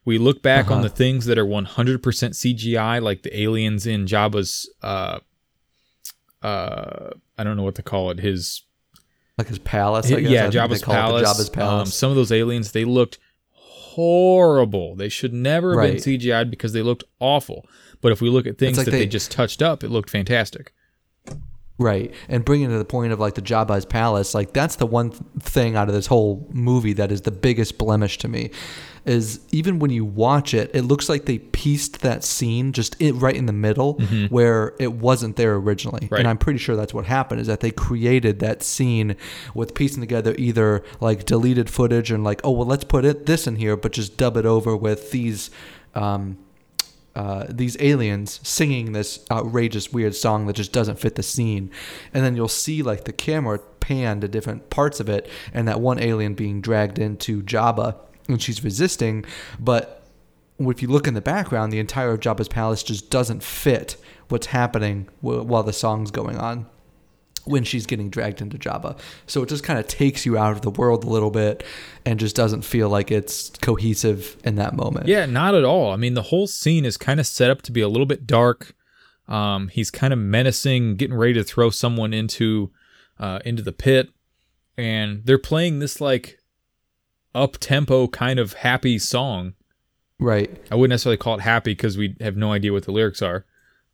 We 0.05 0.17
look 0.17 0.41
back 0.41 0.67
on 0.67 0.73
Uh-huh. 0.79 0.83
the 0.83 0.89
things 0.89 1.25
that 1.27 1.37
are 1.37 1.45
100% 1.45 2.01
CGI, 2.01 3.01
like 3.01 3.23
the 3.23 3.39
aliens 3.39 3.87
in 3.87 4.05
Jabba's. 4.05 4.69
Uh, 4.81 5.19
uh, 6.41 7.11
I 7.37 7.43
don't 7.43 7.55
know 7.55 7.63
what 7.63 7.75
to 7.75 7.83
call 7.83 8.11
it. 8.11 8.19
His 8.19 8.63
like 9.37 9.47
his 9.47 9.59
palace. 9.59 10.11
I 10.11 10.19
guess. 10.21 10.29
yeah, 10.29 10.39
I 10.39 10.41
think 10.49 10.53
they 10.53 10.59
Jabba's 10.59 10.81
it 10.81 10.85
the 10.85 10.91
palace. 10.91 11.39
Um, 11.59 11.85
some 11.87 12.09
of 12.09 12.15
those 12.15 12.31
aliens, 12.31 12.71
they 12.73 12.85
looked 12.85 13.17
horrible. 13.53 14.95
They 14.95 15.09
should 15.09 15.33
never 15.33 15.71
have 15.71 15.77
Right. 15.77 15.93
been 15.93 16.19
CGI'd 16.19 16.49
because 16.51 16.73
they 16.73 16.81
looked 16.81 17.03
awful. 17.19 17.65
But 18.03 18.11
if 18.11 18.21
we 18.21 18.29
look 18.29 18.45
at 18.45 18.59
things 18.59 18.77
like 18.77 18.85
that 18.85 18.91
they, 18.91 18.99
they- 18.99 19.07
just 19.07 19.31
touched 19.31 19.63
up, 19.63 19.83
it 19.83 19.89
looked 19.89 20.11
fantastic. 20.11 20.73
Right. 21.79 22.13
And 22.29 22.45
bringing 22.45 22.69
it 22.69 22.73
to 22.73 22.77
the 22.77 22.85
point 22.85 23.13
of 23.13 23.19
like 23.19 23.33
the 23.33 23.41
Jabba's 23.41 23.83
palace, 23.83 24.35
like 24.35 24.53
that's 24.53 24.75
the 24.75 24.85
one 24.85 25.09
th- 25.09 25.21
thing 25.39 25.75
out 25.75 25.89
of 25.89 25.95
this 25.95 26.05
whole 26.05 26.47
movie 26.51 26.93
that 26.93 27.11
is 27.11 27.21
the 27.21 27.31
biggest 27.31 27.79
blemish 27.79 28.19
to 28.19 28.27
me 28.27 28.51
is 29.05 29.39
even 29.51 29.79
when 29.79 29.89
you 29.89 30.05
watch 30.05 30.53
it, 30.53 30.69
it 30.75 30.83
looks 30.83 31.09
like 31.09 31.25
they 31.25 31.39
pieced 31.39 32.01
that 32.01 32.23
scene 32.23 32.73
just 32.73 32.95
it 33.01 33.13
right 33.13 33.35
in 33.35 33.47
the 33.47 33.53
middle 33.53 33.93
where 34.29 34.75
it 34.79 34.93
wasn't 34.93 35.35
there 35.35 35.55
originally. 35.55 36.01
Mm-hmm. 36.01 36.13
Right. 36.13 36.19
And 36.19 36.27
I'm 36.27 36.37
pretty 36.37 36.59
sure 36.59 36.75
that's 36.75 36.93
what 36.93 37.05
happened 37.05 37.41
is 37.41 37.47
that 37.47 37.59
they 37.61 37.71
created 37.71 38.39
that 38.39 38.61
scene 38.61 39.15
with 39.55 39.73
piecing 39.73 39.99
together 40.01 40.35
either 40.37 40.83
like 41.01 41.25
deleted 41.25 41.69
footage 41.71 42.11
and 42.11 42.23
like, 42.23 42.39
oh 42.43 42.51
well 42.51 42.67
let's 42.67 42.83
put 42.85 43.03
it 43.03 43.25
this 43.25 43.47
in 43.47 43.55
here, 43.55 43.75
but 43.75 43.93
just 43.93 44.15
dub 44.15 44.37
it 44.37 44.45
over 44.45 44.77
with 44.77 45.09
these 45.11 45.49
um 45.95 46.37
uh, 47.15 47.45
these 47.49 47.77
aliens 47.79 48.39
singing 48.43 48.91
this 48.91 49.25
outrageous 49.31 49.93
weird 49.93 50.15
song 50.15 50.47
that 50.47 50.55
just 50.55 50.71
doesn't 50.71 50.99
fit 50.99 51.15
the 51.15 51.23
scene. 51.23 51.69
And 52.13 52.23
then 52.23 52.35
you'll 52.35 52.47
see 52.47 52.81
like 52.81 53.03
the 53.03 53.13
camera 53.13 53.59
pan 53.79 54.21
to 54.21 54.27
different 54.27 54.69
parts 54.69 54.99
of 54.99 55.09
it 55.09 55.29
and 55.53 55.67
that 55.67 55.79
one 55.79 55.99
alien 55.99 56.33
being 56.33 56.61
dragged 56.61 56.97
into 56.97 57.43
Jabba 57.43 57.95
and 58.27 58.41
she's 58.41 58.63
resisting. 58.63 59.25
But 59.59 60.03
if 60.59 60.81
you 60.81 60.87
look 60.87 61.07
in 61.07 61.13
the 61.13 61.21
background 61.21 61.71
the 61.71 61.79
entire 61.79 62.11
of 62.11 62.19
Jabba's 62.19 62.47
palace 62.47 62.83
just 62.83 63.09
doesn't 63.09 63.43
fit 63.43 63.97
what's 64.29 64.47
happening 64.47 65.09
while 65.21 65.63
the 65.63 65.73
song's 65.73 66.09
going 66.09 66.37
on 66.37 66.67
when 67.45 67.63
she's 67.63 67.85
getting 67.85 68.09
dragged 68.09 68.41
into 68.41 68.57
Jabba. 68.57 68.97
So 69.27 69.43
it 69.43 69.49
just 69.49 69.63
kind 69.63 69.79
of 69.79 69.87
takes 69.87 70.25
you 70.25 70.37
out 70.37 70.53
of 70.53 70.61
the 70.61 70.69
world 70.69 71.03
a 71.03 71.09
little 71.09 71.31
bit 71.31 71.63
and 72.05 72.19
just 72.19 72.35
doesn't 72.35 72.61
feel 72.61 72.89
like 72.89 73.11
it's 73.11 73.49
cohesive 73.61 74.37
in 74.43 74.55
that 74.55 74.75
moment. 74.75 75.07
Yeah, 75.07 75.25
not 75.25 75.55
at 75.55 75.63
all. 75.63 75.91
I 75.91 75.97
mean, 75.97 76.13
the 76.13 76.23
whole 76.23 76.47
scene 76.47 76.85
is 76.85 76.97
kind 76.97 77.19
of 77.19 77.27
set 77.27 77.49
up 77.49 77.61
to 77.63 77.71
be 77.71 77.81
a 77.81 77.87
little 77.89 78.05
bit 78.05 78.25
dark. 78.25 78.75
Um, 79.27 79.69
he's 79.69 79.91
kind 79.91 80.13
of 80.13 80.19
menacing, 80.19 80.95
getting 80.95 81.15
ready 81.15 81.33
to 81.33 81.43
throw 81.43 81.69
someone 81.69 82.13
into 82.13 82.71
uh, 83.19 83.39
into 83.45 83.61
the 83.61 83.71
pit, 83.71 84.09
and 84.77 85.21
they're 85.25 85.37
playing 85.37 85.79
this 85.79 86.01
like 86.01 86.39
up 87.33 87.57
tempo 87.59 88.07
kind 88.07 88.39
of 88.39 88.53
happy 88.53 88.99
song. 88.99 89.53
Right. 90.19 90.49
I 90.71 90.75
wouldn't 90.75 90.91
necessarily 90.91 91.17
call 91.17 91.35
it 91.35 91.41
happy 91.41 91.71
because 91.71 91.97
we 91.97 92.15
have 92.21 92.37
no 92.37 92.51
idea 92.51 92.71
what 92.71 92.83
the 92.83 92.91
lyrics 92.91 93.21
are, 93.21 93.45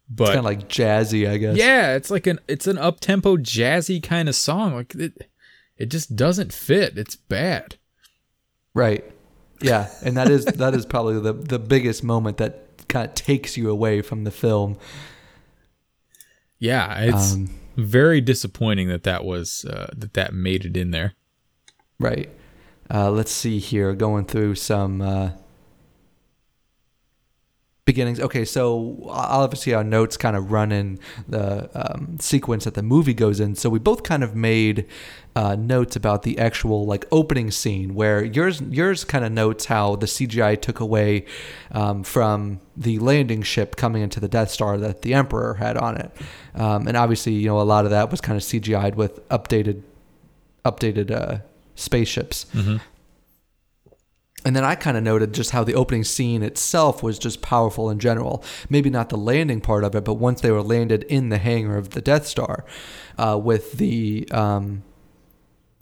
but 0.10 0.24
It's 0.24 0.30
kind 0.30 0.40
of 0.40 0.46
like 0.46 0.68
jazzy, 0.70 1.30
I 1.30 1.38
guess. 1.38 1.56
Yeah, 1.58 1.96
it's 1.96 2.10
like 2.10 2.26
an 2.28 2.40
it's 2.48 2.68
an 2.68 2.78
up 2.78 3.00
tempo 3.00 3.38
jazzy 3.38 4.02
kind 4.02 4.28
of 4.28 4.36
song. 4.36 4.74
Like 4.76 4.96
it, 4.96 5.30
it 5.78 5.86
just 5.90 6.16
doesn't 6.16 6.52
fit. 6.52 6.98
It's 6.98 7.16
bad. 7.16 7.78
Right. 8.74 9.04
Yeah, 9.62 9.90
and 10.04 10.16
that 10.18 10.30
is 10.30 10.46
that 10.46 10.74
is 10.74 10.86
probably 10.86 11.20
the 11.20 11.34
the 11.34 11.60
biggest 11.60 12.04
moment 12.04 12.38
that 12.38 12.88
kind 12.88 13.08
of 13.08 13.14
takes 13.14 13.56
you 13.58 13.70
away 13.70 14.02
from 14.02 14.24
the 14.24 14.32
film. 14.32 14.78
Yeah, 16.58 17.00
it's 17.00 17.34
Um, 17.34 17.50
very 17.78 18.20
disappointing 18.22 18.88
that 18.90 19.04
that 19.04 19.24
was 19.24 19.66
uh, 19.66 19.92
that 19.96 20.14
that 20.14 20.34
made 20.34 20.66
it 20.66 20.76
in 20.76 20.92
there. 20.92 21.14
Right. 22.00 22.30
Uh, 22.92 23.12
let's 23.12 23.32
see 23.32 23.60
here. 23.60 23.94
Going 23.94 24.26
through 24.26 24.56
some 24.56 25.02
uh, 25.02 25.32
beginnings. 27.90 28.20
Okay, 28.20 28.46
so 28.46 29.00
I'll 29.10 29.42
obviously 29.42 29.74
our 29.74 29.84
notes 29.84 30.16
kind 30.16 30.36
of 30.36 30.52
run 30.52 30.72
in 30.72 31.00
the 31.28 31.68
um, 31.74 32.18
sequence 32.20 32.66
that 32.66 32.76
the 32.76 32.84
movie 32.84 33.16
goes 33.16 33.40
in. 33.40 33.56
So 33.56 33.68
we 33.68 33.80
both 33.80 34.04
kind 34.04 34.24
of 34.24 34.36
made 34.36 34.86
uh, 35.36 35.56
notes 35.56 35.96
about 35.96 36.22
the 36.22 36.38
actual 36.38 36.86
like 36.86 37.08
opening 37.12 37.50
scene, 37.50 37.96
where 37.96 38.24
yours 38.24 38.62
yours 38.62 39.04
kind 39.04 39.26
of 39.26 39.32
notes 39.32 39.66
how 39.66 39.96
the 39.96 40.06
CGI 40.06 40.62
took 40.62 40.80
away 40.80 41.26
um, 41.72 42.04
from 42.04 42.60
the 42.78 43.00
landing 43.00 43.42
ship 43.42 43.76
coming 43.76 44.04
into 44.04 44.20
the 44.20 44.28
Death 44.28 44.52
Star 44.52 44.78
that 44.78 45.02
the 45.02 45.16
Emperor 45.16 45.56
had 45.56 45.76
on 45.76 45.98
it, 45.98 46.12
um, 46.54 46.88
and 46.88 46.96
obviously 46.96 47.34
you 47.34 47.48
know 47.48 47.60
a 47.60 47.64
lot 47.64 47.86
of 47.86 47.92
that 47.92 48.12
was 48.12 48.22
kind 48.22 48.38
of 48.38 48.44
CGI'd 48.44 48.94
with 48.94 49.28
updated 49.30 49.82
updated 50.64 51.10
uh, 51.10 51.40
spaceships. 51.74 52.46
And 54.46 54.56
then 54.56 54.64
I 54.64 54.76
kind 54.76 54.96
of 54.96 55.04
noted 55.04 55.34
just 55.34 55.52
how 55.52 55.64
the 55.64 55.76
opening 55.76 56.04
scene 56.04 56.44
itself 56.44 57.04
was 57.04 57.20
just 57.20 57.42
powerful 57.42 57.90
in 57.90 58.00
general. 58.00 58.44
Maybe 58.70 58.90
not 58.90 59.10
the 59.10 59.18
landing 59.18 59.60
part 59.60 59.84
of 59.84 59.96
it, 59.96 60.06
but 60.06 60.14
once 60.14 60.42
they 60.42 60.52
were 60.52 60.64
landed 60.64 61.04
in 61.04 61.30
the 61.30 61.38
hangar 61.38 61.78
of 61.78 61.90
the 61.90 62.02
Death 62.02 62.26
Star, 62.26 62.64
uh, 63.18 63.38
with 63.42 63.74
the 63.74 64.28
um, 64.32 64.84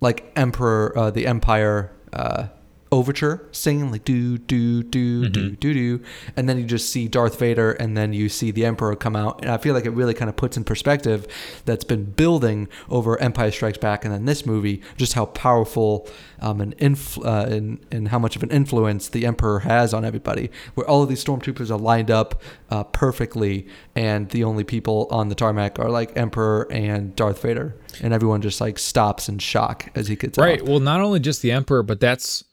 like 0.02 0.32
Emperor, 0.36 0.98
uh, 0.98 1.12
the 1.12 1.28
Empire 1.28 1.92
uh, 2.14 2.48
overture 2.92 3.46
singing 3.52 3.92
like 3.92 4.04
do 4.06 4.38
do 4.38 4.84
do 4.84 5.28
do 5.30 5.52
do 5.52 5.74
do, 5.74 6.02
and 6.36 6.48
then 6.48 6.58
you 6.58 6.66
just 6.66 6.90
see 6.90 7.08
Darth 7.08 7.40
Vader, 7.40 7.72
and 7.74 7.98
then 7.98 8.14
you 8.14 8.30
see 8.30 8.52
the 8.52 8.66
Emperor 8.66 8.96
come 8.96 9.16
out, 9.16 9.42
and 9.42 9.52
I 9.52 9.58
feel 9.58 9.74
like 9.74 9.86
it 9.86 9.92
really 9.92 10.14
kind 10.14 10.30
of 10.30 10.36
puts 10.36 10.58
in 10.58 10.64
perspective 10.64 11.28
that's 11.66 11.84
been 11.84 12.06
building 12.06 12.68
over 12.90 13.20
Empire 13.20 13.52
Strikes 13.52 13.78
Back, 13.78 14.06
and 14.06 14.14
then 14.14 14.26
this 14.26 14.46
movie, 14.46 14.82
just 14.98 15.14
how 15.14 15.26
powerful 15.26 16.08
um, 16.40 16.62
and 16.62 16.78
influ- 16.78 17.26
uh, 17.26 17.54
and 17.54 17.80
and 17.92 18.08
how 18.10 18.20
much 18.20 18.36
of 18.36 18.44
an 18.44 18.52
influence 18.52 19.10
the 19.10 19.26
Emperor 19.26 19.60
has 19.60 19.94
on 19.94 20.06
everybody. 20.06 20.50
Where 20.76 20.88
all 20.88 21.04
of 21.04 21.10
these 21.10 21.24
stormtroopers 21.24 21.70
are 21.72 21.78
lined 21.78 22.12
up 22.12 22.42
uh, 22.70 22.84
perfectly, 22.86 23.68
and 23.96 24.30
the 24.30 24.44
only 24.44 24.64
people 24.64 25.08
on 25.12 25.30
the 25.30 25.36
tarmac 25.36 25.80
are 25.80 25.90
like 25.90 26.16
Emperor 26.18 26.68
and 26.72 27.16
Darth 27.16 27.42
Vader, 27.42 27.76
and 28.02 28.14
everyone 28.14 28.42
just 28.42 28.62
like 28.62 28.80
stops 28.80 29.28
in 29.30 29.40
shock 29.40 29.90
as 29.96 30.08
he 30.08 30.16
gets 30.16 30.38
Right. 30.38 30.62
off. 30.62 30.68
Well, 30.68 30.80
not 30.80 31.02
only 31.02 31.20
just 31.20 31.42
the 31.42 31.52
Emperor, 31.52 31.84
but 31.84 32.00
that's 32.00 32.44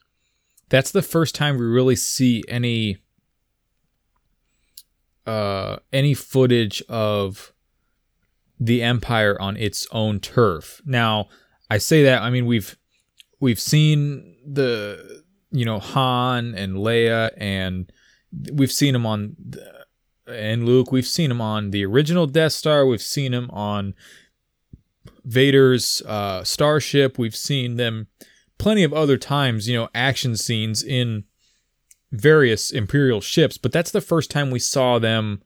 that's 0.69 0.91
the 0.91 1.03
first 1.03 1.35
time 1.35 1.59
we 1.59 1.65
really 1.65 1.97
see 1.97 2.43
any 2.49 2.99
uh 5.27 5.77
any 5.93 6.15
footage 6.15 6.83
of 6.89 7.53
the 8.61 8.83
Empire 8.83 9.41
on 9.41 9.57
its 9.57 9.87
own 9.91 10.21
turf. 10.21 10.81
Now, 10.85 11.29
I 11.71 11.79
say 11.79 12.05
that 12.05 12.23
I 12.23 12.31
mean 12.31 12.47
we've 12.47 12.77
we've 13.41 13.61
seen 13.61 14.37
the 14.47 15.23
you 15.51 15.65
know 15.65 15.79
Han 15.79 16.55
and 16.55 16.77
Leia 16.77 17.31
and 17.37 17.91
we've 18.53 18.73
seen 18.73 18.93
them 18.93 19.07
on 19.07 19.37
the, 19.39 19.85
and 20.27 20.65
Luke. 20.65 20.91
We've 20.93 21.07
seen 21.07 21.29
them 21.29 21.41
on 21.41 21.71
the 21.71 21.85
original 21.85 22.27
Death 22.27 22.53
Star. 22.53 22.87
We've 22.87 23.03
seen 23.03 23.33
them 23.33 23.51
on 23.51 23.95
Vader's 25.25 26.03
uh, 26.07 26.45
starship. 26.45 27.19
We've 27.19 27.37
seen 27.37 27.77
them 27.77 28.09
plenty 28.65 28.83
of 28.83 28.95
other 28.95 29.19
times, 29.19 29.69
you 29.69 29.77
know, 29.77 29.91
action 29.95 30.35
scenes 30.39 30.83
in 30.83 31.23
various 32.11 32.71
Imperial 32.71 33.21
ships, 33.21 33.59
but 33.59 33.73
that's 33.73 33.91
the 33.91 34.01
first 34.01 34.31
time 34.31 34.51
we 34.51 34.59
saw 34.59 34.99
them. 34.99 35.43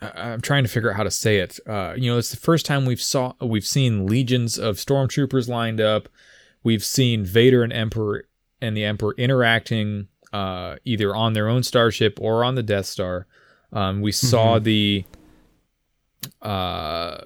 I- 0.00 0.30
I'm 0.32 0.40
trying 0.40 0.64
to 0.64 0.68
figure 0.68 0.90
out 0.90 0.96
how 0.96 1.04
to 1.04 1.12
say 1.12 1.38
it. 1.38 1.60
Uh, 1.64 1.94
you 1.96 2.10
know, 2.10 2.18
it's 2.18 2.32
the 2.32 2.36
first 2.38 2.66
time 2.66 2.86
we've 2.86 3.00
saw 3.00 3.34
we've 3.40 3.64
seen 3.64 4.08
legions 4.08 4.58
of 4.58 4.78
stormtroopers 4.78 5.46
lined 5.48 5.80
up. 5.80 6.08
We've 6.64 6.84
seen 6.84 7.24
Vader 7.24 7.62
and 7.62 7.72
Emperor 7.72 8.24
and 8.60 8.76
the 8.76 8.84
Emperor 8.84 9.14
interacting 9.16 10.08
uh, 10.32 10.74
either 10.84 11.14
on 11.14 11.34
their 11.34 11.48
own 11.48 11.62
starship 11.62 12.18
or 12.20 12.42
on 12.42 12.56
the 12.56 12.64
Death 12.64 12.86
Star. 12.86 13.28
Um, 13.72 14.00
we 14.00 14.10
saw 14.10 14.58
the 14.58 15.04
uh, 16.42 17.18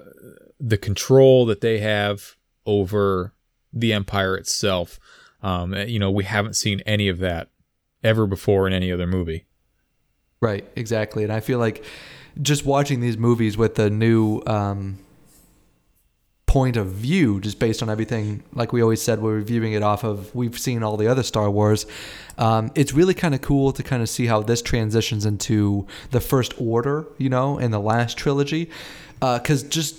the 0.59 0.77
control 0.77 1.47
that 1.47 1.61
they 1.61 1.79
have 1.79 2.35
over 2.67 3.33
the 3.73 3.91
empire 3.91 4.35
itself. 4.37 4.99
Um, 5.41 5.73
you 5.73 5.99
know, 5.99 6.11
we 6.11 6.23
haven't 6.23 6.55
seen 6.55 6.81
any 6.85 7.07
of 7.09 7.19
that 7.19 7.49
ever 8.03 8.27
before 8.27 8.67
in 8.67 8.73
any 8.73 8.91
other 8.91 9.07
movie. 9.07 9.45
Right, 10.41 10.67
exactly. 10.75 11.23
And 11.23 11.33
I 11.33 11.39
feel 11.39 11.59
like 11.59 11.83
just 12.41 12.65
watching 12.65 12.99
these 12.99 13.17
movies 13.17 13.57
with 13.57 13.75
the 13.75 13.89
new 13.89 14.41
um, 14.45 14.99
point 16.45 16.77
of 16.77 16.87
view, 16.87 17.39
just 17.39 17.59
based 17.59 17.81
on 17.81 17.89
everything, 17.89 18.43
like 18.53 18.73
we 18.73 18.81
always 18.81 19.01
said, 19.01 19.21
we're 19.21 19.35
reviewing 19.35 19.73
it 19.73 19.83
off 19.83 20.03
of, 20.03 20.33
we've 20.35 20.59
seen 20.59 20.83
all 20.83 20.97
the 20.97 21.07
other 21.07 21.23
Star 21.23 21.49
Wars. 21.49 21.85
Um, 22.37 22.71
it's 22.75 22.93
really 22.93 23.13
kind 23.13 23.33
of 23.33 23.41
cool 23.41 23.71
to 23.71 23.83
kind 23.83 24.01
of 24.01 24.09
see 24.09 24.27
how 24.27 24.41
this 24.41 24.61
transitions 24.61 25.25
into 25.25 25.87
the 26.11 26.19
First 26.19 26.53
Order, 26.59 27.05
you 27.17 27.29
know, 27.29 27.57
in 27.57 27.71
the 27.71 27.79
last 27.79 28.17
trilogy. 28.17 28.69
Because 29.19 29.63
just 29.63 29.97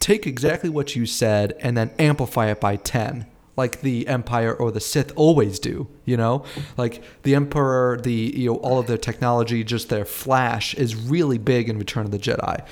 take 0.00 0.26
exactly 0.26 0.70
what 0.70 0.94
you 0.96 1.06
said 1.06 1.54
and 1.60 1.76
then 1.76 1.90
amplify 1.98 2.50
it 2.50 2.60
by 2.60 2.76
10 2.76 3.26
like 3.58 3.80
the 3.80 4.06
empire 4.06 4.54
or 4.54 4.70
the 4.70 4.80
sith 4.80 5.12
always 5.16 5.58
do 5.58 5.88
you 6.04 6.16
know? 6.16 6.44
Like 6.78 7.02
the 7.24 7.34
emperor 7.34 7.98
the 8.00 8.32
you 8.34 8.50
know 8.50 8.56
all 8.58 8.78
of 8.78 8.86
their 8.86 8.96
technology 8.96 9.64
just 9.64 9.90
their 9.90 10.04
flash 10.04 10.74
is 10.74 10.94
really 10.94 11.38
big 11.38 11.68
in 11.68 11.76
return 11.76 12.06
of 12.06 12.12
the 12.12 12.18
jedi. 12.18 12.64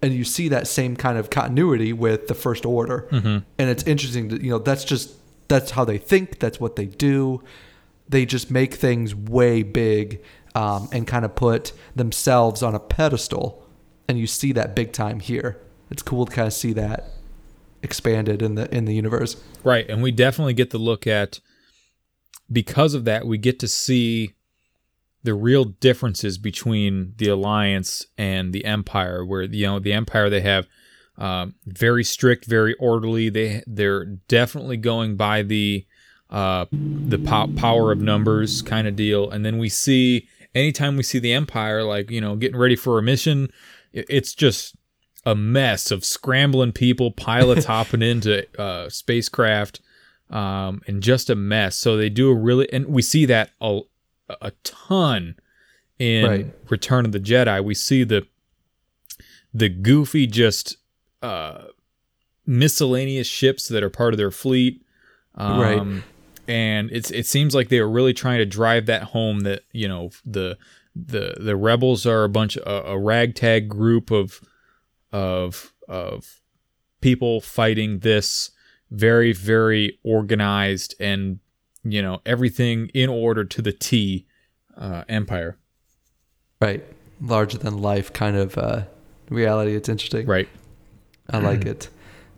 And 0.00 0.14
you 0.14 0.22
see 0.22 0.48
that 0.48 0.68
same 0.68 0.94
kind 0.94 1.18
of 1.18 1.28
continuity 1.28 1.92
with 1.92 2.28
the 2.28 2.34
first 2.34 2.64
order. 2.64 3.08
And 3.58 3.68
it's 3.68 3.82
interesting 3.82 4.28
to 4.28 4.42
you 4.42 4.50
know 4.50 4.58
that's 4.58 4.84
just 4.84 5.16
that's 5.48 5.72
how 5.72 5.84
they 5.84 5.98
think 5.98 6.38
that's 6.38 6.60
what 6.60 6.76
they 6.76 6.86
do. 6.86 7.42
They 8.08 8.24
just 8.24 8.50
make 8.50 8.74
things 8.74 9.14
way 9.14 9.62
big 9.64 10.22
um, 10.54 10.88
and 10.92 11.06
kind 11.06 11.24
of 11.24 11.34
put 11.34 11.72
themselves 11.96 12.62
on 12.62 12.74
a 12.76 12.80
pedestal. 12.80 13.66
And 14.08 14.18
you 14.18 14.26
see 14.26 14.52
that 14.52 14.74
big 14.74 14.92
time 14.92 15.20
here 15.20 15.60
it's 15.90 16.02
cool 16.02 16.26
to 16.26 16.32
kind 16.32 16.46
of 16.46 16.52
see 16.52 16.72
that 16.74 17.04
expanded 17.82 18.42
in 18.42 18.54
the 18.56 18.72
in 18.74 18.84
the 18.84 18.94
universe. 18.94 19.36
Right, 19.64 19.88
and 19.88 20.02
we 20.02 20.10
definitely 20.12 20.54
get 20.54 20.70
to 20.70 20.78
look 20.78 21.06
at 21.06 21.40
because 22.50 22.94
of 22.94 23.04
that 23.04 23.26
we 23.26 23.38
get 23.38 23.58
to 23.60 23.68
see 23.68 24.32
the 25.22 25.34
real 25.34 25.64
differences 25.64 26.38
between 26.38 27.12
the 27.18 27.28
alliance 27.28 28.06
and 28.16 28.52
the 28.52 28.64
empire 28.64 29.24
where 29.24 29.42
you 29.42 29.66
know 29.66 29.78
the 29.78 29.92
empire 29.92 30.30
they 30.30 30.40
have 30.40 30.66
um, 31.18 31.54
very 31.66 32.04
strict 32.04 32.44
very 32.46 32.74
orderly. 32.74 33.28
They 33.28 33.62
they're 33.66 34.04
definitely 34.04 34.76
going 34.76 35.16
by 35.16 35.42
the 35.42 35.84
uh, 36.30 36.66
the 36.72 37.18
po- 37.18 37.50
power 37.56 37.90
of 37.90 38.00
numbers 38.00 38.62
kind 38.62 38.86
of 38.86 38.94
deal. 38.96 39.30
And 39.30 39.44
then 39.44 39.58
we 39.58 39.68
see 39.68 40.28
anytime 40.54 40.96
we 40.96 41.02
see 41.02 41.18
the 41.18 41.32
empire 41.32 41.82
like 41.84 42.10
you 42.10 42.20
know 42.20 42.36
getting 42.36 42.58
ready 42.58 42.76
for 42.76 42.98
a 42.98 43.02
mission 43.02 43.48
it- 43.92 44.06
it's 44.08 44.34
just 44.34 44.76
a 45.28 45.34
mess 45.34 45.90
of 45.90 46.06
scrambling 46.06 46.72
people, 46.72 47.10
pilots 47.10 47.64
hopping 47.66 48.00
into 48.00 48.46
uh, 48.58 48.88
spacecraft, 48.88 49.80
um, 50.30 50.80
and 50.86 51.02
just 51.02 51.28
a 51.28 51.34
mess. 51.34 51.76
So 51.76 51.98
they 51.98 52.08
do 52.08 52.30
a 52.30 52.34
really, 52.34 52.72
and 52.72 52.86
we 52.86 53.02
see 53.02 53.26
that 53.26 53.50
a, 53.60 53.80
a 54.40 54.52
ton 54.64 55.36
in 55.98 56.24
Right. 56.24 56.46
Return 56.70 57.04
of 57.04 57.12
the 57.12 57.20
Jedi. 57.20 57.62
We 57.62 57.74
see 57.74 58.04
the 58.04 58.26
the 59.52 59.68
goofy, 59.68 60.26
just 60.26 60.76
uh, 61.22 61.64
miscellaneous 62.46 63.26
ships 63.26 63.68
that 63.68 63.82
are 63.82 63.90
part 63.90 64.14
of 64.14 64.18
their 64.18 64.30
fleet. 64.30 64.82
Um, 65.34 65.60
Right. 65.60 66.02
And 66.46 66.90
it's 66.90 67.10
it 67.10 67.26
seems 67.26 67.54
like 67.54 67.68
they 67.68 67.78
are 67.78 67.88
really 67.88 68.14
trying 68.14 68.38
to 68.38 68.46
drive 68.46 68.86
that 68.86 69.02
home 69.02 69.40
that 69.40 69.64
you 69.72 69.86
know 69.86 70.10
the 70.24 70.56
the 70.96 71.34
the 71.38 71.54
rebels 71.54 72.06
are 72.06 72.24
a 72.24 72.28
bunch 72.30 72.56
a, 72.56 72.92
a 72.92 72.98
ragtag 72.98 73.68
group 73.68 74.10
of 74.10 74.40
of 75.12 75.72
of 75.88 76.40
people 77.00 77.40
fighting 77.40 78.00
this 78.00 78.50
very 78.90 79.32
very 79.32 79.98
organized 80.02 80.94
and 81.00 81.38
you 81.84 82.02
know 82.02 82.20
everything 82.26 82.88
in 82.94 83.08
order 83.08 83.44
to 83.44 83.62
the 83.62 83.72
T 83.72 84.26
uh, 84.76 85.04
empire. 85.08 85.56
right 86.60 86.84
larger 87.20 87.58
than 87.58 87.78
life 87.78 88.12
kind 88.12 88.36
of 88.36 88.56
uh, 88.56 88.82
reality 89.28 89.74
it's 89.74 89.88
interesting 89.88 90.26
Right. 90.26 90.48
I 91.30 91.38
like 91.38 91.66
it. 91.66 91.90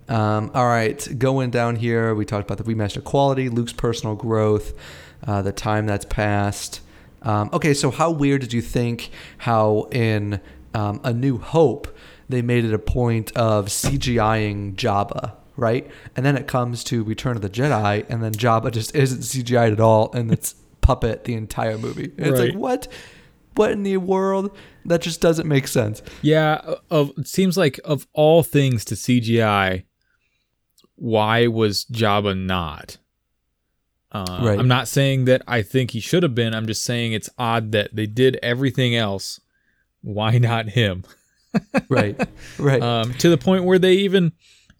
Um, 0.08 0.50
all 0.54 0.66
right, 0.66 1.08
going 1.16 1.50
down 1.50 1.76
here, 1.76 2.12
we 2.16 2.24
talked 2.24 2.50
about 2.50 2.58
the 2.58 2.64
remaster 2.64 3.02
quality, 3.02 3.48
Luke's 3.48 3.72
personal 3.72 4.16
growth, 4.16 4.72
uh, 5.24 5.42
the 5.42 5.52
time 5.52 5.86
that's 5.86 6.04
passed. 6.04 6.80
Um, 7.22 7.50
okay, 7.52 7.72
so 7.72 7.92
how 7.92 8.10
weird 8.10 8.40
did 8.40 8.52
you 8.52 8.60
think 8.60 9.10
how 9.38 9.86
in 9.92 10.40
um, 10.74 11.00
A 11.04 11.12
New 11.12 11.38
Hope 11.38 11.96
they 12.30 12.42
made 12.42 12.64
it 12.64 12.72
a 12.74 12.78
point 12.78 13.32
of 13.36 13.66
CGIing 13.66 14.74
Jabba, 14.76 15.34
right? 15.56 15.90
And 16.16 16.24
then 16.24 16.36
it 16.36 16.46
comes 16.46 16.84
to 16.84 17.02
Return 17.04 17.36
of 17.36 17.42
the 17.42 17.50
Jedi, 17.50 18.06
and 18.08 18.22
then 18.22 18.32
Jabba 18.32 18.72
just 18.72 18.94
isn't 18.94 19.20
CGI'd 19.20 19.72
at 19.72 19.80
all, 19.80 20.12
and 20.12 20.32
it's 20.32 20.54
puppet 20.80 21.24
the 21.24 21.34
entire 21.34 21.78
movie. 21.78 22.12
And 22.16 22.26
It's 22.28 22.38
like 22.40 22.54
what? 22.54 22.88
what 23.56 23.70
in 23.72 23.82
the 23.82 23.96
world? 23.98 24.56
That 24.86 25.02
just 25.02 25.20
doesn't 25.20 25.46
make 25.46 25.68
sense. 25.68 26.02
Yeah, 26.22 26.60
of 26.90 27.12
it 27.18 27.28
seems 27.28 27.56
like 27.58 27.78
of 27.84 28.06
all 28.14 28.42
things 28.42 28.84
to 28.86 28.94
CGI, 28.94 29.84
why 30.96 31.46
was 31.48 31.84
Jabba 31.86 32.38
not? 32.38 32.96
Uh, 34.12 34.40
Right. 34.42 34.58
I'm 34.58 34.68
not 34.68 34.88
saying 34.88 35.26
that 35.26 35.42
I 35.46 35.62
think 35.62 35.90
he 35.92 36.00
should 36.00 36.22
have 36.22 36.34
been. 36.34 36.54
I'm 36.54 36.66
just 36.66 36.82
saying 36.82 37.12
it's 37.12 37.28
odd 37.38 37.72
that 37.72 37.94
they 37.94 38.06
did 38.06 38.38
everything 38.42 38.96
else. 38.96 39.40
Why 40.02 40.38
not 40.38 40.70
him? 40.70 41.04
Right. 41.88 42.20
Right. 42.58 42.82
Um, 42.82 43.14
to 43.14 43.30
the 43.30 43.38
point 43.38 43.64
where 43.64 43.78
they 43.78 43.94
even, 43.94 44.32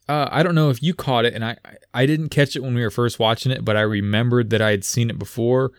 uh, 0.09 0.29
I 0.31 0.43
don't 0.43 0.55
know 0.55 0.71
if 0.71 0.83
you 0.83 0.93
caught 0.93 1.25
it, 1.25 1.33
and 1.35 1.45
I 1.45 1.57
I 1.95 2.05
didn't 2.05 2.29
catch 2.29 2.57
it 2.57 2.63
when 2.63 2.75
we 2.75 2.83
were 2.83 2.91
first 2.91 3.19
watching 3.19 3.53
it, 3.53 3.65
but 3.65 3.77
I 3.77 3.81
remembered 3.81 4.51
that 4.51 4.61
I 4.61 4.71
had 4.71 4.85
seen 4.85 5.09
it 5.09 5.19
before. 5.19 5.73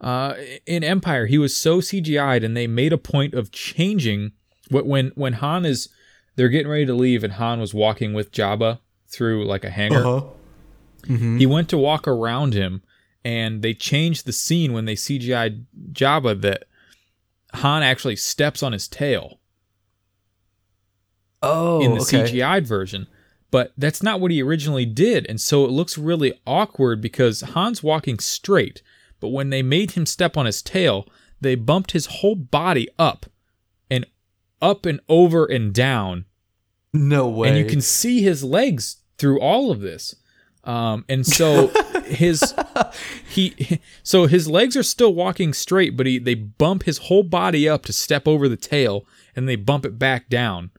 Uh, 0.00 0.34
in 0.66 0.82
Empire, 0.82 1.26
he 1.26 1.38
was 1.38 1.54
so 1.56 1.78
CGI'd, 1.80 2.42
and 2.42 2.56
they 2.56 2.66
made 2.66 2.92
a 2.92 2.98
point 2.98 3.32
of 3.34 3.52
changing 3.52 4.32
what 4.70 4.86
when 4.86 5.12
when 5.14 5.34
Han 5.34 5.64
is 5.64 5.88
they're 6.34 6.48
getting 6.48 6.70
ready 6.70 6.86
to 6.86 6.94
leave, 6.94 7.22
and 7.22 7.34
Han 7.34 7.60
was 7.60 7.72
walking 7.72 8.12
with 8.12 8.32
Jabba 8.32 8.80
through 9.08 9.46
like 9.46 9.64
a 9.64 9.70
hangar. 9.70 10.04
uh-huh. 11.08 11.38
He 11.38 11.46
went 11.46 11.68
to 11.68 11.78
walk 11.78 12.08
around 12.08 12.52
him, 12.54 12.82
and 13.24 13.62
they 13.62 13.72
changed 13.74 14.26
the 14.26 14.32
scene 14.32 14.72
when 14.72 14.84
they 14.86 14.94
CGI'd 14.96 15.66
Jabba 15.92 16.40
that 16.42 16.64
Han 17.54 17.82
actually 17.84 18.16
steps 18.16 18.62
on 18.62 18.72
his 18.72 18.88
tail 18.88 19.38
Oh, 21.42 21.80
in 21.80 21.94
the 21.94 22.00
okay. 22.00 22.22
CGI'd 22.24 22.66
version. 22.66 23.06
But 23.50 23.72
that's 23.78 24.02
not 24.02 24.20
what 24.20 24.30
he 24.32 24.42
originally 24.42 24.84
did, 24.84 25.24
and 25.28 25.40
so 25.40 25.64
it 25.64 25.70
looks 25.70 25.96
really 25.96 26.34
awkward 26.46 27.00
because 27.00 27.42
Han's 27.42 27.82
walking 27.82 28.18
straight, 28.18 28.82
but 29.20 29.28
when 29.28 29.50
they 29.50 29.62
made 29.62 29.92
him 29.92 30.04
step 30.04 30.36
on 30.36 30.46
his 30.46 30.60
tail, 30.62 31.06
they 31.40 31.54
bumped 31.54 31.92
his 31.92 32.06
whole 32.06 32.34
body 32.34 32.88
up 32.98 33.26
and 33.88 34.04
up 34.60 34.84
and 34.84 35.00
over 35.08 35.46
and 35.46 35.72
down 35.72 36.24
No 36.92 37.28
way. 37.28 37.48
and 37.48 37.56
you 37.58 37.64
can 37.66 37.80
see 37.80 38.20
his 38.20 38.42
legs 38.42 38.96
through 39.16 39.40
all 39.40 39.70
of 39.70 39.80
this. 39.80 40.16
Um, 40.64 41.04
and 41.08 41.24
so 41.24 41.68
his 42.04 42.52
he 43.28 43.80
so 44.02 44.26
his 44.26 44.48
legs 44.48 44.76
are 44.76 44.82
still 44.82 45.14
walking 45.14 45.52
straight, 45.54 45.96
but 45.96 46.06
he 46.06 46.18
they 46.18 46.34
bump 46.34 46.82
his 46.82 46.98
whole 46.98 47.22
body 47.22 47.68
up 47.68 47.84
to 47.84 47.92
step 47.92 48.26
over 48.26 48.48
the 48.48 48.56
tail, 48.56 49.06
and 49.36 49.48
they 49.48 49.56
bump 49.56 49.86
it 49.86 49.98
back 49.98 50.28
down. 50.28 50.72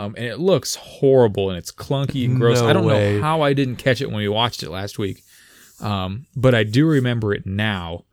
Um, 0.00 0.14
and 0.16 0.24
it 0.26 0.38
looks 0.38 0.76
horrible 0.76 1.50
and 1.50 1.58
it's 1.58 1.70
clunky 1.72 2.24
and 2.24 2.38
gross. 2.40 2.60
No 2.60 2.68
I 2.68 2.72
don't 2.72 2.84
way. 2.86 3.16
know 3.16 3.22
how 3.22 3.42
I 3.42 3.52
didn't 3.52 3.76
catch 3.76 4.00
it 4.00 4.06
when 4.06 4.16
we 4.16 4.28
watched 4.28 4.62
it 4.62 4.70
last 4.70 4.98
week, 4.98 5.22
um, 5.80 6.26
but 6.34 6.54
I 6.54 6.64
do 6.64 6.86
remember 6.86 7.34
it 7.34 7.44
now, 7.46 8.04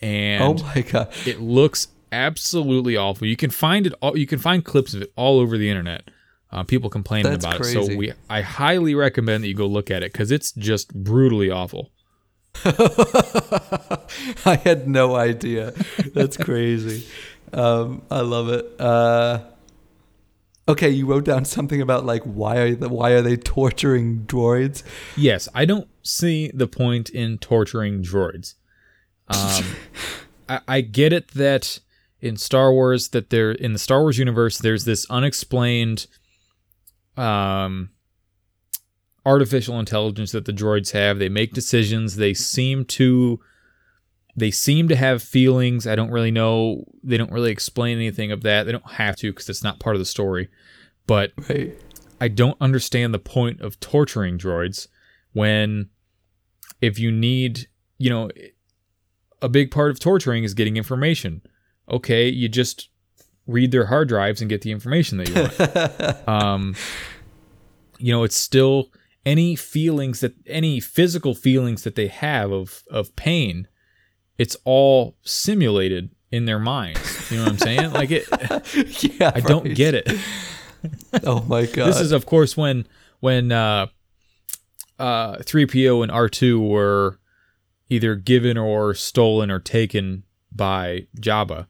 and 0.00 0.60
Oh 0.60 0.64
my 0.74 0.82
god. 0.82 1.12
it 1.26 1.40
looks 1.40 1.88
absolutely 2.12 2.96
awful. 2.96 3.26
You 3.26 3.36
can 3.36 3.50
find 3.50 3.86
it. 3.86 3.94
All, 4.00 4.16
you 4.16 4.26
can 4.26 4.38
find 4.38 4.64
clips 4.64 4.94
of 4.94 5.02
it 5.02 5.12
all 5.16 5.40
over 5.40 5.58
the 5.58 5.68
internet. 5.68 6.10
Uh, 6.50 6.62
people 6.62 6.90
complaining 6.90 7.32
That's 7.32 7.44
about 7.46 7.60
it. 7.62 7.64
So 7.64 7.96
we, 7.96 8.12
I 8.28 8.42
highly 8.42 8.94
recommend 8.94 9.42
that 9.42 9.48
you 9.48 9.54
go 9.54 9.66
look 9.66 9.90
at 9.90 10.02
it 10.02 10.12
because 10.12 10.30
it's 10.30 10.52
just 10.52 10.92
brutally 10.94 11.50
awful. 11.50 11.90
I 12.64 14.60
had 14.62 14.86
no 14.86 15.16
idea. 15.16 15.72
That's 16.14 16.36
crazy. 16.36 17.06
Um, 17.54 18.02
I 18.10 18.20
love 18.20 18.50
it. 18.50 18.66
Uh, 18.78 19.40
okay, 20.68 20.90
you 20.90 21.06
wrote 21.06 21.24
down 21.24 21.44
something 21.44 21.80
about 21.80 22.04
like 22.04 22.22
why 22.22 22.56
are 22.58 22.74
the, 22.74 22.88
why 22.88 23.10
are 23.12 23.22
they 23.22 23.36
torturing 23.36 24.24
droids? 24.26 24.82
Yes, 25.16 25.48
I 25.54 25.64
don't 25.64 25.88
see 26.02 26.50
the 26.52 26.66
point 26.66 27.10
in 27.10 27.38
torturing 27.38 28.02
droids. 28.02 28.54
Um, 29.28 29.64
I, 30.48 30.60
I 30.68 30.80
get 30.80 31.12
it 31.12 31.28
that 31.32 31.80
in 32.20 32.36
Star 32.36 32.72
Wars 32.72 33.08
that 33.08 33.30
there 33.30 33.52
in 33.52 33.72
the 33.72 33.78
Star 33.78 34.00
Wars 34.00 34.18
universe 34.18 34.58
there's 34.58 34.84
this 34.84 35.06
unexplained 35.10 36.06
um 37.16 37.90
artificial 39.24 39.78
intelligence 39.78 40.32
that 40.32 40.44
the 40.44 40.52
droids 40.52 40.92
have. 40.92 41.18
They 41.18 41.28
make 41.28 41.52
decisions. 41.52 42.16
They 42.16 42.34
seem 42.34 42.84
to 42.86 43.40
they 44.36 44.50
seem 44.50 44.88
to 44.88 44.96
have 44.96 45.22
feelings. 45.22 45.86
I 45.86 45.94
don't 45.94 46.10
really 46.10 46.30
know. 46.30 46.84
They 47.02 47.16
don't 47.16 47.32
really 47.32 47.50
explain 47.50 47.98
anything 47.98 48.32
of 48.32 48.42
that. 48.42 48.64
They 48.64 48.72
don't 48.72 48.92
have 48.92 49.16
to 49.16 49.30
because 49.30 49.48
it's 49.48 49.62
not 49.62 49.80
part 49.80 49.96
of 49.96 50.00
the 50.00 50.06
story. 50.06 50.48
But 51.06 51.32
Right. 51.48 51.78
I 52.20 52.28
don't 52.28 52.56
understand 52.60 53.12
the 53.12 53.18
point 53.18 53.60
of 53.60 53.80
torturing 53.80 54.38
droids 54.38 54.86
when 55.32 55.90
if 56.80 56.98
you 56.98 57.10
need, 57.10 57.68
you 57.98 58.10
know, 58.10 58.30
a 59.40 59.48
big 59.48 59.70
part 59.70 59.90
of 59.90 59.98
torturing 59.98 60.44
is 60.44 60.54
getting 60.54 60.76
information. 60.76 61.42
Okay, 61.90 62.28
you 62.28 62.48
just 62.48 62.88
read 63.46 63.72
their 63.72 63.86
hard 63.86 64.08
drives 64.08 64.40
and 64.40 64.48
get 64.48 64.62
the 64.62 64.70
information 64.70 65.18
that 65.18 65.28
you 65.28 65.34
want. 65.34 66.28
um, 66.28 66.76
you 67.98 68.12
know, 68.12 68.22
it's 68.22 68.36
still 68.36 68.92
any 69.26 69.56
feelings 69.56 70.20
that 70.20 70.34
any 70.46 70.80
physical 70.80 71.34
feelings 71.34 71.82
that 71.82 71.96
they 71.96 72.06
have 72.06 72.52
of 72.52 72.84
of 72.90 73.14
pain. 73.16 73.66
It's 74.38 74.56
all 74.64 75.16
simulated 75.22 76.10
in 76.30 76.46
their 76.46 76.58
minds. 76.58 77.30
You 77.30 77.38
know 77.38 77.44
what 77.44 77.52
I'm 77.52 77.58
saying? 77.58 77.92
Like 77.92 78.10
it, 78.10 78.26
yeah. 79.20 79.32
I 79.34 79.40
don't 79.40 79.74
get 79.74 79.94
it. 79.94 80.10
Oh 81.22 81.42
my 81.42 81.66
god. 81.66 81.88
This 81.88 82.00
is, 82.00 82.12
of 82.12 82.26
course, 82.26 82.56
when 82.56 82.86
when 83.20 83.52
uh, 83.52 83.86
uh, 84.98 85.36
3PO 85.36 86.02
and 86.02 86.10
R2 86.10 86.68
were 86.68 87.18
either 87.88 88.14
given 88.14 88.56
or 88.56 88.94
stolen 88.94 89.50
or 89.50 89.60
taken 89.60 90.24
by 90.50 91.06
Jabba, 91.20 91.66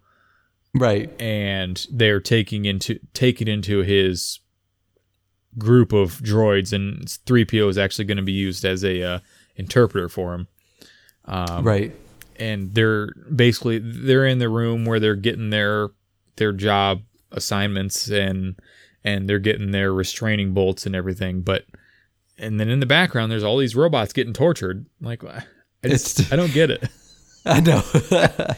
right. 0.75 1.11
and 1.21 1.87
they're 1.91 2.21
taking 2.21 2.65
into 2.65 2.99
taken 3.13 3.49
into 3.49 3.81
his 3.81 4.41
group 5.59 5.93
of 5.93 6.21
droids, 6.21 6.73
and 6.73 7.07
3PO 7.07 7.69
is 7.69 7.79
actually 7.79 8.07
going 8.07 8.17
to 8.17 8.23
be 8.23 8.33
used 8.33 8.65
as 8.65 8.85
a 8.85 9.03
uh, 9.03 9.19
interpreter 9.57 10.09
for 10.09 10.35
him. 10.35 10.49
Um, 11.25 11.65
right. 11.65 11.95
And 12.37 12.75
they're 12.75 13.09
basically 13.35 13.79
they're 13.79 14.27
in 14.27 14.39
the 14.39 14.49
room 14.49 14.85
where 14.85 14.99
they're 15.01 15.17
getting 15.17 15.51
their 15.51 15.89
their 16.37 16.53
job 16.53 17.03
assignments 17.31 18.09
and 18.09 18.57
and 19.05 19.29
they're 19.29 19.39
getting 19.39 19.71
their 19.71 19.93
restraining 19.93 20.53
bolts 20.55 20.87
and 20.87 20.95
everything 20.95 21.41
but 21.43 21.65
and 22.39 22.59
then 22.61 22.69
in 22.69 22.81
the 22.81 22.87
background 22.87 23.31
there's 23.33 23.43
all 23.45 23.59
these 23.59 23.75
robots 23.77 24.13
getting 24.13 24.33
tortured 24.33 24.87
like 25.01 25.23
I 25.25 25.43
just 25.85 26.21
It's- 26.21 26.33
I 26.33 26.37
don't 26.37 26.53
get 26.53 26.71
it 26.71 26.89
I 27.45 27.61
know. 27.61 27.83
yeah, 28.11 28.55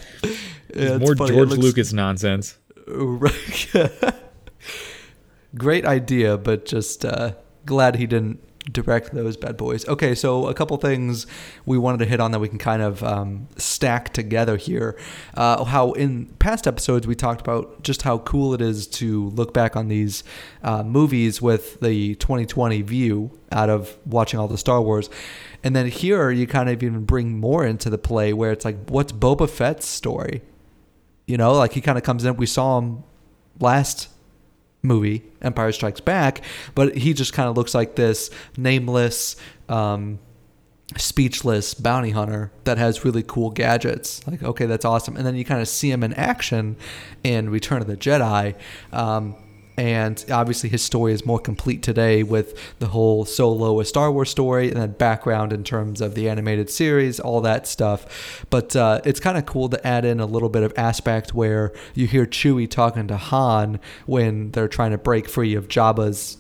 it's 0.69 1.01
more 1.05 1.17
funny. 1.17 1.35
George 1.35 1.49
looks- 1.51 1.63
Lucas 1.63 1.93
nonsense 1.93 2.59
Right. 2.87 3.67
Great 5.57 5.87
idea, 5.87 6.37
but 6.37 6.67
just 6.67 7.05
uh, 7.05 7.33
glad 7.65 7.97
he 7.97 8.07
didn't 8.07 8.41
direct 8.71 9.15
those 9.15 9.37
bad 9.37 9.57
boys. 9.57 9.87
Okay, 9.89 10.15
so 10.15 10.47
a 10.49 10.55
couple 10.55 10.77
things 10.77 11.27
we 11.67 11.77
wanted 11.77 11.99
to 11.99 12.07
hit 12.07 12.21
on 12.21 12.31
that 12.33 12.39
we 12.39 12.49
can 12.49 12.59
kind 12.59 12.83
of 12.83 13.03
um, 13.03 13.49
stack 13.57 14.13
together 14.13 14.57
here. 14.57 14.99
Uh, 15.35 15.65
how 15.65 15.93
in 15.93 16.27
past 16.39 16.67
episodes 16.67 17.07
we 17.07 17.15
talked 17.15 17.41
about 17.41 17.83
just 17.83 18.03
how 18.03 18.19
cool 18.19 18.55
it 18.55 18.61
is 18.61 18.87
to 18.87 19.29
look 19.31 19.53
back 19.53 19.77
on 19.77 19.89
these 19.89 20.25
uh, 20.63 20.83
movies 20.83 21.43
with 21.43 21.79
the 21.81 22.15
2020 22.17 22.83
view 22.83 23.39
out 23.53 23.69
of 23.69 23.97
watching 24.07 24.41
all 24.41 24.49
the 24.49 24.59
Star 24.59 24.81
Wars. 24.81 25.11
And 25.63 25.75
then 25.77 25.87
here 25.87 26.31
you 26.31 26.47
kind 26.47 26.69
of 26.69 26.83
even 26.83 27.05
bring 27.05 27.39
more 27.39 27.65
into 27.65 27.91
the 27.91 27.99
play 27.99 28.33
where 28.33 28.53
it's 28.53 28.65
like, 28.65 28.89
what's 28.89 29.13
Boba 29.13 29.49
Fett's 29.49 29.87
story? 29.87 30.43
You 31.27 31.37
know, 31.37 31.53
like 31.53 31.73
he 31.73 31.81
kind 31.81 31.97
of 31.97 32.05
comes 32.05 32.25
in. 32.25 32.37
We 32.37 32.47
saw 32.47 32.79
him 32.79 33.05
last 33.61 34.09
movie, 34.85 35.25
Empire 35.43 35.73
Strikes 35.73 36.01
Back, 36.01 36.43
but 36.75 36.97
he 36.97 37.13
just 37.13 37.33
kind 37.33 37.49
of 37.49 37.57
looks 37.57 37.75
like 37.75 37.97
this 37.97 38.31
nameless, 38.57 39.37
um, 39.69 40.19
speechless 40.97 41.75
bounty 41.75 42.11
hunter 42.11 42.53
that 42.65 42.79
has 42.79 43.05
really 43.05 43.25
cool 43.27 43.51
gadgets. 43.51 44.25
Like, 44.27 44.43
okay, 44.43 44.67
that's 44.67 44.85
awesome. 44.85 45.17
And 45.17 45.27
then 45.27 45.35
you 45.35 45.45
kind 45.45 45.61
of 45.61 45.69
see 45.69 45.91
him 45.91 46.05
in 46.05 46.13
action 46.15 46.77
in 47.25 47.49
Return 47.51 47.81
of 47.81 47.89
the 47.89 47.97
Jedi. 47.97 48.55
Um, 48.93 49.35
and 49.77 50.25
obviously, 50.31 50.69
his 50.69 50.83
story 50.83 51.13
is 51.13 51.27
more 51.27 51.41
complete 51.41 51.83
today 51.83 52.23
with 52.23 52.79
the 52.79 52.89
whole 52.89 53.25
solo 53.25 53.81
a 53.81 53.85
Star 53.85 54.13
Wars 54.13 54.31
story 54.31 54.69
and 54.69 54.77
then 54.77 54.93
background 54.93 55.53
in 55.53 55.65
terms 55.65 56.01
of 56.01 56.15
the 56.15 56.29
animated 56.29 56.71
series, 56.71 57.19
all 57.19 57.41
that 57.41 57.67
stuff. 57.67 58.45
But 58.51 58.77
uh, 58.77 59.01
it's 59.05 59.19
kind 59.19 59.37
of 59.37 59.47
cool 59.47 59.69
to 59.71 59.85
add 59.87 60.05
in 60.05 60.21
a 60.21 60.27
little 60.27 60.49
bit 60.49 60.63
of 60.63 60.73
aspect 60.77 61.35
where 61.35 61.73
you 61.95 62.07
hear 62.07 62.25
Chewie 62.25 62.71
talking 62.71 63.09
to 63.09 63.17
Han 63.17 63.81
when 64.07 64.53
they're 64.53 64.69
trying 64.69 64.93
to 64.93 64.99
break 64.99 65.29
free 65.29 65.55
of 65.57 65.67
Jabba's, 65.67 66.39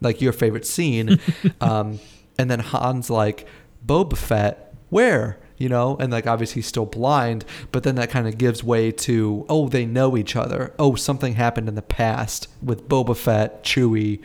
like 0.00 0.20
your 0.20 0.32
favorite 0.32 0.66
scene. 0.66 1.20
um, 1.60 2.00
and 2.38 2.50
then 2.50 2.58
Han's 2.58 3.08
like, 3.08 3.46
Boba 3.86 4.16
Fett, 4.16 4.74
where? 4.88 5.38
You 5.56 5.68
know, 5.68 5.96
and 5.98 6.10
like 6.10 6.26
obviously 6.26 6.56
he's 6.56 6.66
still 6.66 6.86
blind, 6.86 7.44
but 7.70 7.84
then 7.84 7.94
that 7.94 8.10
kind 8.10 8.26
of 8.26 8.38
gives 8.38 8.64
way 8.64 8.90
to, 8.90 9.46
oh, 9.48 9.68
they 9.68 9.86
know 9.86 10.16
each 10.16 10.34
other. 10.34 10.74
Oh, 10.80 10.96
something 10.96 11.34
happened 11.34 11.68
in 11.68 11.76
the 11.76 11.82
past 11.82 12.48
with 12.60 12.88
Boba 12.88 13.16
Fett, 13.16 13.62
Chewie, 13.62 14.20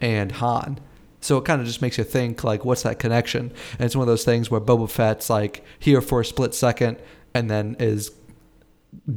and 0.00 0.32
Han. 0.32 0.78
So 1.20 1.36
it 1.36 1.44
kind 1.44 1.60
of 1.60 1.66
just 1.66 1.82
makes 1.82 1.98
you 1.98 2.04
think, 2.04 2.42
like, 2.44 2.64
what's 2.64 2.82
that 2.84 2.98
connection? 2.98 3.52
And 3.78 3.84
it's 3.84 3.94
one 3.94 4.04
of 4.04 4.08
those 4.08 4.24
things 4.24 4.50
where 4.50 4.60
Boba 4.60 4.88
Fett's 4.88 5.28
like 5.28 5.62
here 5.78 6.00
for 6.00 6.22
a 6.22 6.24
split 6.24 6.54
second 6.54 6.96
and 7.34 7.50
then 7.50 7.76
is 7.78 8.12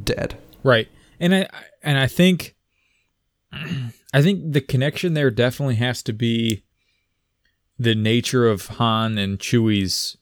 dead. 0.04 0.38
right 0.64 0.88
and 1.20 1.34
I 1.34 1.48
and 1.82 1.98
I 1.98 2.08
think 2.08 2.56
I 4.14 4.22
think 4.22 4.54
the 4.54 4.62
connection 4.62 5.14
there 5.14 5.32
definitely 5.32 5.76
has 5.76 6.04
to 6.04 6.14
be 6.14 6.64
the 7.80 7.96
nature 7.96 8.48
of 8.48 8.68
Han 8.68 9.18
and 9.18 9.40
Chewie's 9.40 10.18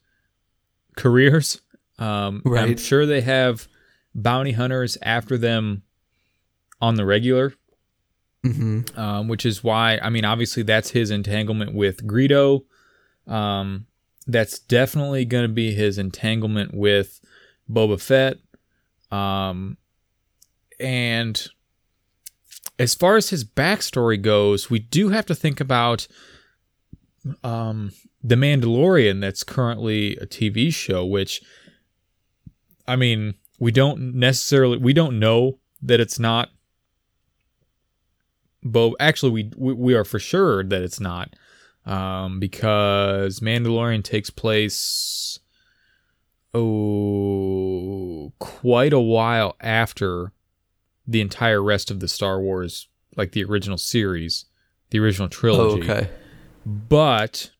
careers. 0.96 1.60
Um, 1.98 2.42
I'm 2.46 2.76
sure 2.78 3.06
they 3.06 3.20
have 3.20 3.68
bounty 4.14 4.52
hunters 4.52 4.98
after 5.02 5.38
them 5.38 5.82
on 6.80 6.96
the 6.96 7.04
regular, 7.06 7.54
Mm-hmm. 8.44 8.98
um, 8.98 9.28
which 9.28 9.46
is 9.46 9.62
why 9.62 9.98
I 10.02 10.10
mean, 10.10 10.24
obviously 10.24 10.64
that's 10.64 10.90
his 10.90 11.12
entanglement 11.12 11.74
with 11.74 12.04
Greedo. 12.06 12.64
Um, 13.28 13.86
that's 14.26 14.58
definitely 14.58 15.24
going 15.24 15.44
to 15.44 15.52
be 15.52 15.72
his 15.74 15.96
entanglement 15.96 16.74
with 16.74 17.20
Boba 17.70 18.00
Fett. 18.00 18.38
Um, 19.16 19.76
and 20.80 21.46
as 22.80 22.94
far 22.94 23.16
as 23.16 23.30
his 23.30 23.44
backstory 23.44 24.20
goes, 24.20 24.68
we 24.70 24.80
do 24.80 25.10
have 25.10 25.26
to 25.26 25.34
think 25.36 25.60
about 25.60 26.08
um, 27.44 27.92
the 28.22 28.34
Mandalorian. 28.36 29.20
That's 29.20 29.44
currently 29.44 30.16
a 30.16 30.26
TV 30.26 30.72
show, 30.72 31.04
which 31.04 31.40
I 32.86 32.96
mean, 32.96 33.34
we 33.58 33.70
don't 33.72 34.14
necessarily 34.14 34.76
we 34.78 34.92
don't 34.92 35.18
know 35.18 35.58
that 35.82 36.00
it's 36.00 36.18
not 36.18 36.50
Bo. 38.62 38.94
Actually, 39.00 39.32
we 39.32 39.50
we, 39.56 39.72
we 39.72 39.94
are 39.94 40.04
for 40.04 40.18
sure 40.18 40.62
that 40.64 40.82
it's 40.82 41.00
not, 41.00 41.34
um, 41.86 42.38
because 42.38 43.40
Mandalorian 43.40 44.04
takes 44.04 44.30
place 44.30 45.38
oh 46.54 48.32
quite 48.38 48.92
a 48.92 49.00
while 49.00 49.56
after 49.60 50.32
the 51.06 51.20
entire 51.20 51.62
rest 51.62 51.90
of 51.90 52.00
the 52.00 52.08
Star 52.08 52.40
Wars, 52.40 52.88
like 53.16 53.32
the 53.32 53.44
original 53.44 53.78
series, 53.78 54.44
the 54.90 54.98
original 55.00 55.26
Oh, 55.26 55.28
trilogy. 55.30 55.82
okay. 55.82 56.10
But 56.64 57.50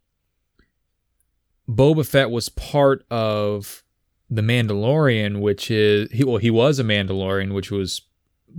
Boba 1.68 2.06
Fett 2.06 2.30
was 2.30 2.48
part 2.48 3.04
of 3.10 3.82
the 4.28 4.42
Mandalorian, 4.42 5.40
which 5.40 5.70
is 5.70 6.10
he 6.10 6.24
well 6.24 6.38
he 6.38 6.50
was 6.50 6.78
a 6.78 6.84
Mandalorian, 6.84 7.52
which 7.54 7.70
was 7.70 8.02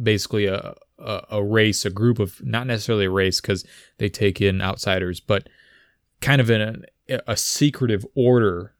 basically 0.01 0.45
a 0.45 0.76
a, 0.99 1.22
a 1.32 1.43
race, 1.43 1.86
a 1.86 1.89
group 1.89 2.20
of 2.20 2.43
not 2.45 2.68
necessarily 2.68 3.06
a 3.06 3.12
race 3.12 3.41
because 3.41 3.66
they 3.97 4.10
take 4.10 4.39
in 4.41 4.62
outsiders, 4.62 5.20
but 5.20 5.49
kind 6.22 6.39
of 6.39 6.49
in 6.49 6.86
a, 7.10 7.20
a 7.28 7.38
secretive 7.38 8.06
order 8.16 8.74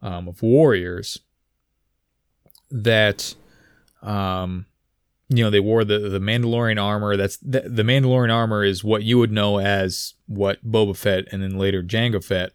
um, 0.00 0.26
of 0.28 0.42
warriors 0.42 1.20
that 2.70 3.34
um 4.02 4.66
you 5.28 5.44
know 5.44 5.50
they 5.50 5.60
wore 5.60 5.84
the 5.84 5.98
the 5.98 6.18
Mandalorian 6.18 6.82
armor. 6.82 7.16
That's 7.16 7.36
the, 7.36 7.60
the 7.60 7.82
Mandalorian 7.82 8.32
armor 8.32 8.64
is 8.64 8.82
what 8.82 9.02
you 9.02 9.18
would 9.18 9.32
know 9.32 9.58
as 9.58 10.14
what 10.26 10.64
Boba 10.64 10.96
Fett 10.96 11.24
and 11.30 11.42
then 11.42 11.58
later 11.58 11.82
Jango 11.82 12.22
Fett 12.22 12.52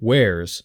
wears. 0.00 0.62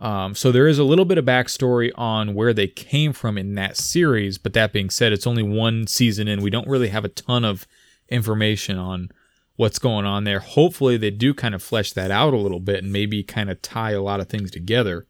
Um, 0.00 0.34
so 0.34 0.52
there 0.52 0.68
is 0.68 0.78
a 0.78 0.84
little 0.84 1.04
bit 1.04 1.18
of 1.18 1.24
backstory 1.24 1.90
on 1.96 2.34
where 2.34 2.52
they 2.52 2.68
came 2.68 3.12
from 3.12 3.36
in 3.36 3.56
that 3.56 3.76
series 3.76 4.38
but 4.38 4.52
that 4.52 4.72
being 4.72 4.90
said 4.90 5.12
it's 5.12 5.26
only 5.26 5.42
one 5.42 5.86
season 5.88 6.28
in. 6.28 6.40
We 6.40 6.50
don't 6.50 6.68
really 6.68 6.88
have 6.88 7.04
a 7.04 7.08
ton 7.08 7.44
of 7.44 7.66
information 8.08 8.78
on 8.78 9.10
what's 9.56 9.80
going 9.80 10.06
on 10.06 10.22
there. 10.22 10.38
Hopefully 10.38 10.96
they 10.96 11.10
do 11.10 11.34
kind 11.34 11.54
of 11.54 11.62
flesh 11.62 11.92
that 11.92 12.12
out 12.12 12.32
a 12.32 12.38
little 12.38 12.60
bit 12.60 12.84
and 12.84 12.92
maybe 12.92 13.24
kind 13.24 13.50
of 13.50 13.60
tie 13.60 13.90
a 13.90 14.00
lot 14.00 14.20
of 14.20 14.28
things 14.28 14.52
together 14.52 15.08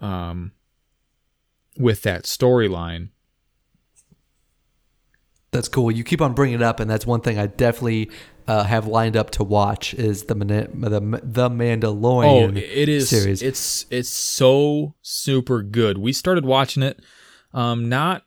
um, 0.00 0.52
with 1.76 2.02
that 2.02 2.22
storyline. 2.22 3.08
That's 5.50 5.68
cool. 5.68 5.90
You 5.90 6.04
keep 6.04 6.22
on 6.22 6.34
bringing 6.34 6.54
it 6.54 6.62
up, 6.62 6.80
and 6.80 6.88
that's 6.88 7.04
one 7.04 7.20
thing 7.20 7.38
I 7.38 7.46
definitely 7.46 8.10
uh, 8.48 8.64
have 8.64 8.86
lined 8.86 9.16
up 9.16 9.30
to 9.30 9.44
watch 9.44 9.94
is 9.94 10.24
the 10.24 10.34
the 10.34 11.20
the 11.22 11.44
Oh, 11.44 11.50
Mandalorian. 11.50 12.56
it 12.56 12.88
is. 12.88 13.08
series. 13.08 13.42
It's 13.42 13.86
it's 13.90 14.08
so 14.08 14.94
super 15.02 15.62
good. 15.62 15.98
We 15.98 16.12
started 16.12 16.44
watching 16.44 16.82
it, 16.82 17.00
um, 17.54 17.88
not 17.88 18.24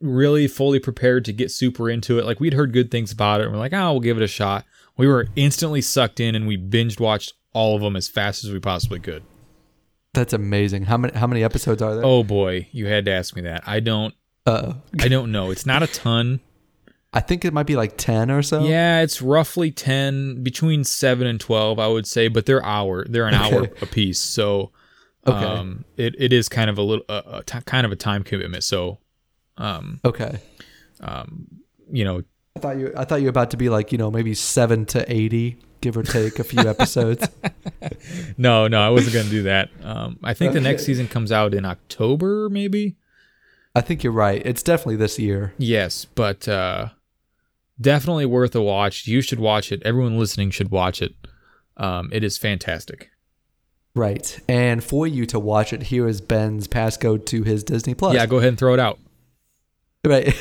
really 0.00 0.46
fully 0.48 0.78
prepared 0.78 1.24
to 1.26 1.32
get 1.32 1.50
super 1.50 1.90
into 1.90 2.18
it. 2.18 2.24
Like 2.24 2.40
we'd 2.40 2.54
heard 2.54 2.72
good 2.72 2.90
things 2.90 3.12
about 3.12 3.40
it, 3.40 3.44
and 3.44 3.52
we're 3.52 3.58
like, 3.58 3.72
oh, 3.74 3.92
we'll 3.92 4.00
give 4.00 4.16
it 4.16 4.22
a 4.22 4.28
shot. 4.28 4.64
We 4.96 5.06
were 5.06 5.28
instantly 5.36 5.80
sucked 5.82 6.20
in, 6.20 6.34
and 6.34 6.46
we 6.46 6.56
binged 6.56 7.00
watched 7.00 7.32
all 7.52 7.74
of 7.76 7.82
them 7.82 7.96
as 7.96 8.08
fast 8.08 8.44
as 8.44 8.52
we 8.52 8.60
possibly 8.60 9.00
could. 9.00 9.22
That's 10.14 10.32
amazing. 10.32 10.84
How 10.84 10.96
many 10.96 11.16
how 11.16 11.26
many 11.26 11.42
episodes 11.44 11.80
are 11.82 11.94
there? 11.94 12.04
Oh 12.04 12.22
boy, 12.24 12.68
you 12.72 12.86
had 12.86 13.04
to 13.06 13.10
ask 13.12 13.34
me 13.36 13.42
that. 13.42 13.62
I 13.66 13.80
don't. 13.80 14.14
Uh, 14.46 14.74
I 14.98 15.08
don't 15.08 15.30
know. 15.32 15.50
It's 15.50 15.66
not 15.66 15.82
a 15.82 15.86
ton. 15.86 16.40
I 17.12 17.20
think 17.20 17.44
it 17.44 17.52
might 17.52 17.66
be 17.66 17.74
like 17.76 17.96
ten 17.96 18.30
or 18.30 18.42
so. 18.42 18.64
Yeah, 18.64 19.00
it's 19.02 19.20
roughly 19.20 19.70
ten, 19.72 20.42
between 20.44 20.84
seven 20.84 21.26
and 21.26 21.40
twelve, 21.40 21.78
I 21.78 21.88
would 21.88 22.06
say. 22.06 22.28
But 22.28 22.46
they're 22.46 22.64
hour. 22.64 23.04
They're 23.04 23.26
an 23.26 23.34
hour 23.34 23.68
a 23.82 23.86
piece, 23.86 24.20
so 24.20 24.70
Okay. 25.26 25.44
um, 25.44 25.84
it, 25.96 26.14
it 26.18 26.32
is 26.32 26.48
kind 26.48 26.70
of 26.70 26.78
a 26.78 26.82
little, 26.82 27.04
a, 27.08 27.42
a 27.50 27.62
kind 27.62 27.84
of 27.84 27.92
a 27.92 27.96
time 27.96 28.22
commitment. 28.22 28.64
So, 28.64 28.98
um, 29.58 30.00
Okay. 30.04 30.38
you 31.92 32.04
know, 32.04 32.22
I 32.56 32.60
thought 32.60 32.78
you 32.78 32.92
I 32.96 33.04
thought 33.04 33.16
you 33.20 33.24
were 33.26 33.30
about 33.30 33.50
to 33.50 33.56
be 33.56 33.68
like 33.68 33.92
you 33.92 33.98
know 33.98 34.10
maybe 34.10 34.34
seven 34.34 34.86
to 34.86 35.10
eighty, 35.12 35.58
give 35.80 35.96
or 35.96 36.02
take 36.02 36.38
a 36.38 36.44
few 36.44 36.60
episodes. 36.60 37.28
no, 38.38 38.68
no, 38.68 38.80
I 38.80 38.88
wasn't 38.90 39.14
gonna 39.14 39.30
do 39.30 39.42
that. 39.44 39.70
Um, 39.82 40.18
I 40.22 40.34
think 40.34 40.52
the 40.52 40.60
next 40.60 40.84
season 40.84 41.08
comes 41.08 41.32
out 41.32 41.54
in 41.54 41.64
October, 41.64 42.48
maybe. 42.48 42.96
I 43.74 43.80
think 43.82 44.02
you're 44.02 44.12
right. 44.12 44.42
It's 44.44 44.62
definitely 44.62 44.96
this 44.96 45.18
year. 45.18 45.54
Yes, 45.58 46.04
but 46.04 46.48
uh, 46.48 46.88
definitely 47.80 48.26
worth 48.26 48.54
a 48.54 48.62
watch. 48.62 49.06
You 49.06 49.20
should 49.20 49.40
watch 49.40 49.72
it. 49.72 49.82
Everyone 49.84 50.18
listening 50.18 50.50
should 50.50 50.70
watch 50.70 51.02
it. 51.02 51.14
Um, 51.76 52.10
it 52.12 52.22
is 52.22 52.38
fantastic. 52.38 53.10
Right. 53.94 54.38
And 54.48 54.84
for 54.84 55.06
you 55.06 55.26
to 55.26 55.38
watch 55.38 55.72
it, 55.72 55.84
here 55.84 56.06
is 56.06 56.20
Ben's 56.20 56.68
passcode 56.68 57.26
to 57.26 57.42
his 57.42 57.64
Disney 57.64 57.94
Plus. 57.94 58.14
Yeah, 58.14 58.26
go 58.26 58.38
ahead 58.38 58.50
and 58.50 58.58
throw 58.58 58.74
it 58.74 58.80
out. 58.80 58.98
Right. 60.04 60.26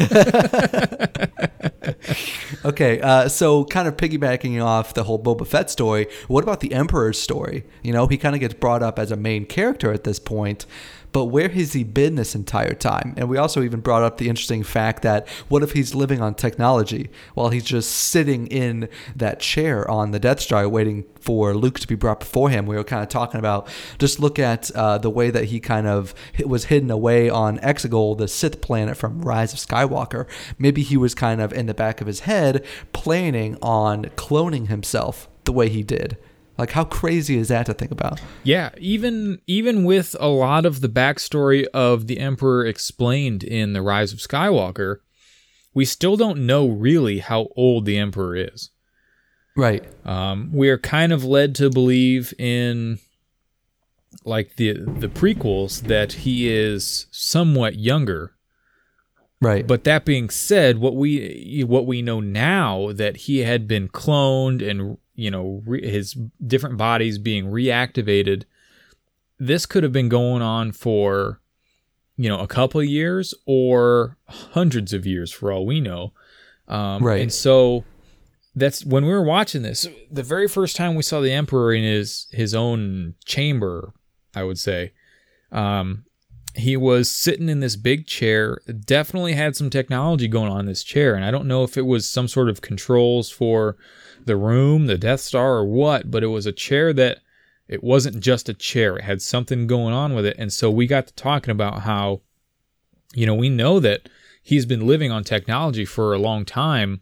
okay. 2.65 3.01
Uh, 3.01 3.27
so, 3.27 3.65
kind 3.65 3.89
of 3.89 3.97
piggybacking 3.97 4.63
off 4.63 4.93
the 4.93 5.03
whole 5.03 5.21
Boba 5.21 5.45
Fett 5.45 5.69
story, 5.69 6.07
what 6.29 6.43
about 6.43 6.61
the 6.61 6.73
Emperor's 6.73 7.19
story? 7.19 7.65
You 7.83 7.91
know, 7.91 8.07
he 8.07 8.17
kind 8.17 8.35
of 8.35 8.39
gets 8.39 8.53
brought 8.53 8.81
up 8.81 8.97
as 8.97 9.11
a 9.11 9.17
main 9.17 9.45
character 9.45 9.91
at 9.91 10.05
this 10.05 10.17
point, 10.17 10.65
but 11.11 11.25
where 11.25 11.49
has 11.49 11.73
he 11.73 11.83
been 11.83 12.15
this 12.15 12.35
entire 12.35 12.73
time? 12.73 13.13
And 13.17 13.29
we 13.29 13.37
also 13.37 13.63
even 13.63 13.79
brought 13.79 14.03
up 14.03 14.17
the 14.17 14.29
interesting 14.29 14.63
fact 14.63 15.01
that 15.03 15.27
what 15.47 15.63
if 15.63 15.71
he's 15.71 15.95
living 15.95 16.21
on 16.21 16.35
technology 16.35 17.09
while 17.33 17.49
he's 17.49 17.63
just 17.63 17.91
sitting 17.91 18.47
in 18.47 18.89
that 19.15 19.39
chair 19.39 19.89
on 19.89 20.11
the 20.11 20.19
Death 20.19 20.39
Star 20.39 20.67
waiting 20.67 21.05
for 21.19 21.53
Luke 21.53 21.79
to 21.79 21.87
be 21.87 21.95
brought 21.95 22.19
before 22.19 22.49
him? 22.49 22.65
We 22.65 22.75
were 22.75 22.83
kind 22.83 23.03
of 23.03 23.09
talking 23.09 23.39
about 23.39 23.67
just 23.97 24.19
look 24.19 24.39
at 24.39 24.71
uh, 24.71 24.97
the 24.97 25.09
way 25.09 25.29
that 25.31 25.45
he 25.45 25.59
kind 25.59 25.87
of 25.87 26.13
was 26.45 26.65
hidden 26.65 26.91
away 26.91 27.29
on 27.29 27.57
Exegol, 27.59 28.17
the 28.17 28.27
Sith 28.27 28.61
planet 28.61 28.97
from 28.97 29.21
Rise 29.21 29.53
of 29.53 29.59
Skywalker. 29.59 30.27
Maybe 30.57 30.83
he 30.83 30.97
was 30.97 31.15
kind 31.15 31.41
of 31.41 31.53
in 31.53 31.65
the 31.65 31.73
back 31.73 32.01
of 32.01 32.07
his 32.07 32.21
head 32.21 32.65
planning 32.93 33.57
on 33.61 34.05
cloning 34.15 34.67
himself 34.67 35.27
the 35.45 35.53
way 35.53 35.69
he 35.69 35.83
did. 35.83 36.17
Like, 36.59 36.71
how 36.71 36.83
crazy 36.83 37.37
is 37.37 37.47
that 37.47 37.65
to 37.67 37.73
think 37.73 37.89
about? 37.91 38.21
Yeah, 38.43 38.71
even 38.77 39.39
even 39.47 39.85
with 39.85 40.13
a 40.19 40.27
lot 40.27 40.65
of 40.65 40.81
the 40.81 40.89
backstory 40.89 41.65
of 41.73 42.07
the 42.07 42.19
Emperor 42.19 42.65
explained 42.65 43.43
in 43.45 43.71
the 43.71 43.81
Rise 43.81 44.11
of 44.11 44.19
Skywalker, 44.19 44.97
we 45.73 45.85
still 45.85 46.17
don't 46.17 46.45
know 46.45 46.67
really 46.67 47.19
how 47.19 47.47
old 47.55 47.85
the 47.85 47.97
Emperor 47.97 48.35
is. 48.35 48.71
Right. 49.55 49.85
Um, 50.05 50.51
we 50.53 50.69
are 50.69 50.77
kind 50.77 51.13
of 51.13 51.23
led 51.23 51.55
to 51.55 51.69
believe 51.69 52.33
in 52.37 52.99
like 54.25 54.57
the 54.57 54.73
the 54.73 55.07
prequels 55.07 55.83
that 55.83 56.11
he 56.11 56.49
is 56.49 57.07
somewhat 57.09 57.75
younger. 57.75 58.33
Right. 59.41 59.65
But 59.65 59.85
that 59.85 60.03
being 60.03 60.29
said, 60.29 60.79
what 60.79 60.97
we 60.97 61.63
what 61.65 61.85
we 61.85 62.01
know 62.01 62.19
now 62.19 62.91
that 62.91 63.15
he 63.15 63.39
had 63.39 63.65
been 63.65 63.87
cloned 63.87 64.67
and 64.67 64.97
you 65.19 65.29
know 65.29 65.61
re- 65.65 65.87
his 65.87 66.13
different 66.45 66.77
bodies 66.77 67.17
being 67.17 67.45
reactivated, 67.45 68.43
this 69.37 69.65
could 69.65 69.83
have 69.83 69.93
been 69.93 70.09
going 70.09 70.41
on 70.41 70.71
for 70.71 71.39
you 72.17 72.29
know 72.29 72.39
a 72.39 72.47
couple 72.47 72.79
of 72.81 72.87
years 72.87 73.33
or 73.45 74.17
hundreds 74.27 74.93
of 74.93 75.05
years 75.05 75.31
for 75.31 75.51
all 75.51 75.65
we 75.65 75.79
know. 75.79 76.13
Um, 76.67 77.03
Right. 77.03 77.21
And 77.21 77.33
so 77.33 77.83
that's 78.55 78.85
when 78.85 79.05
we 79.05 79.11
were 79.11 79.23
watching 79.23 79.61
this. 79.61 79.87
The 80.11 80.23
very 80.23 80.47
first 80.47 80.75
time 80.75 80.95
we 80.95 81.03
saw 81.03 81.21
the 81.21 81.31
emperor 81.31 81.73
in 81.73 81.83
his 81.83 82.27
his 82.31 82.53
own 82.53 83.15
chamber, 83.25 83.93
I 84.35 84.43
would 84.43 84.59
say. 84.59 84.93
Um, 85.51 86.05
he 86.55 86.75
was 86.75 87.09
sitting 87.09 87.47
in 87.47 87.59
this 87.59 87.75
big 87.75 88.07
chair. 88.07 88.59
Definitely 88.85 89.33
had 89.33 89.55
some 89.55 89.69
technology 89.69 90.27
going 90.27 90.51
on 90.51 90.61
in 90.61 90.65
this 90.65 90.83
chair, 90.83 91.15
and 91.15 91.23
I 91.23 91.31
don't 91.31 91.47
know 91.47 91.63
if 91.63 91.77
it 91.77 91.85
was 91.85 92.07
some 92.07 92.27
sort 92.27 92.49
of 92.49 92.61
controls 92.61 93.29
for 93.29 93.77
the 94.29 94.37
room, 94.37 94.87
the 94.87 94.97
Death 94.97 95.19
Star, 95.19 95.57
or 95.57 95.65
what. 95.65 96.09
But 96.09 96.23
it 96.23 96.27
was 96.27 96.45
a 96.45 96.53
chair 96.53 96.93
that 96.93 97.19
it 97.67 97.83
wasn't 97.83 98.21
just 98.21 98.47
a 98.47 98.53
chair; 98.53 98.95
it 98.95 99.03
had 99.03 99.21
something 99.21 99.67
going 99.67 99.93
on 99.93 100.15
with 100.15 100.25
it. 100.25 100.37
And 100.39 100.53
so 100.53 100.71
we 100.71 100.87
got 100.87 101.07
to 101.07 101.13
talking 101.15 101.51
about 101.51 101.81
how, 101.81 102.21
you 103.13 103.25
know, 103.25 103.35
we 103.35 103.49
know 103.49 103.79
that 103.81 104.07
he's 104.41 104.65
been 104.65 104.87
living 104.87 105.11
on 105.11 105.23
technology 105.23 105.85
for 105.85 106.13
a 106.13 106.19
long 106.19 106.45
time, 106.45 107.01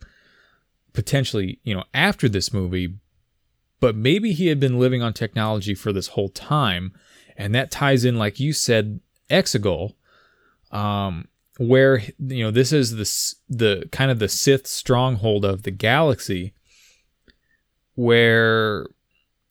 potentially, 0.94 1.60
you 1.64 1.76
know, 1.76 1.84
after 1.94 2.28
this 2.28 2.52
movie, 2.52 2.96
but 3.80 3.96
maybe 3.96 4.34
he 4.34 4.48
had 4.48 4.60
been 4.60 4.80
living 4.80 5.02
on 5.04 5.14
technology 5.14 5.76
for 5.76 5.94
this 5.94 6.08
whole 6.08 6.30
time. 6.30 6.94
And 7.38 7.54
that 7.54 7.70
ties 7.70 8.04
in, 8.04 8.18
like 8.18 8.40
you 8.40 8.52
said, 8.52 9.00
Exegol, 9.30 9.94
um, 10.72 11.28
where, 11.60 12.02
you 12.20 12.44
know, 12.44 12.52
this 12.52 12.74
is 12.74 12.96
the, 12.96 13.56
the 13.56 13.88
kind 13.92 14.10
of 14.10 14.20
the 14.20 14.28
Sith 14.28 14.66
stronghold 14.66 15.46
of 15.46 15.62
the 15.64 15.72
galaxy, 15.72 16.54
where 17.98 18.86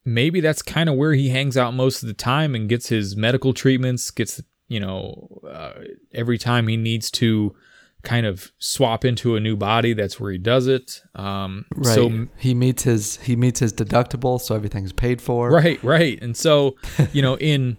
maybe 0.04 0.40
that's 0.40 0.62
kind 0.62 0.88
of 0.88 0.94
where 0.94 1.14
he 1.14 1.30
hangs 1.30 1.56
out 1.56 1.74
most 1.74 2.00
of 2.02 2.06
the 2.06 2.14
time 2.14 2.54
and 2.54 2.68
gets 2.68 2.88
his 2.88 3.16
medical 3.16 3.52
treatments, 3.52 4.12
gets, 4.12 4.40
you 4.68 4.78
know, 4.78 5.40
uh, 5.50 5.72
every 6.14 6.38
time 6.38 6.68
he 6.68 6.76
needs 6.76 7.10
to 7.10 7.56
kind 8.04 8.24
of 8.24 8.52
swap 8.60 9.04
into 9.04 9.34
a 9.34 9.40
new 9.40 9.56
body, 9.56 9.94
that's 9.94 10.20
where 10.20 10.30
he 10.30 10.38
does 10.38 10.68
it. 10.68 11.02
Um, 11.16 11.64
Right. 11.74 11.92
So 11.92 12.28
he 12.38 12.54
meets 12.54 12.84
his 12.84 13.16
he 13.16 13.34
meets 13.34 13.58
his 13.58 13.72
deductible, 13.72 14.40
so 14.40 14.54
everything's 14.54 14.92
paid 14.92 15.20
for. 15.20 15.50
Right, 15.50 15.82
right. 15.82 16.22
And 16.22 16.36
so, 16.36 16.76
you 17.12 17.22
know, 17.22 17.36
in 17.38 17.76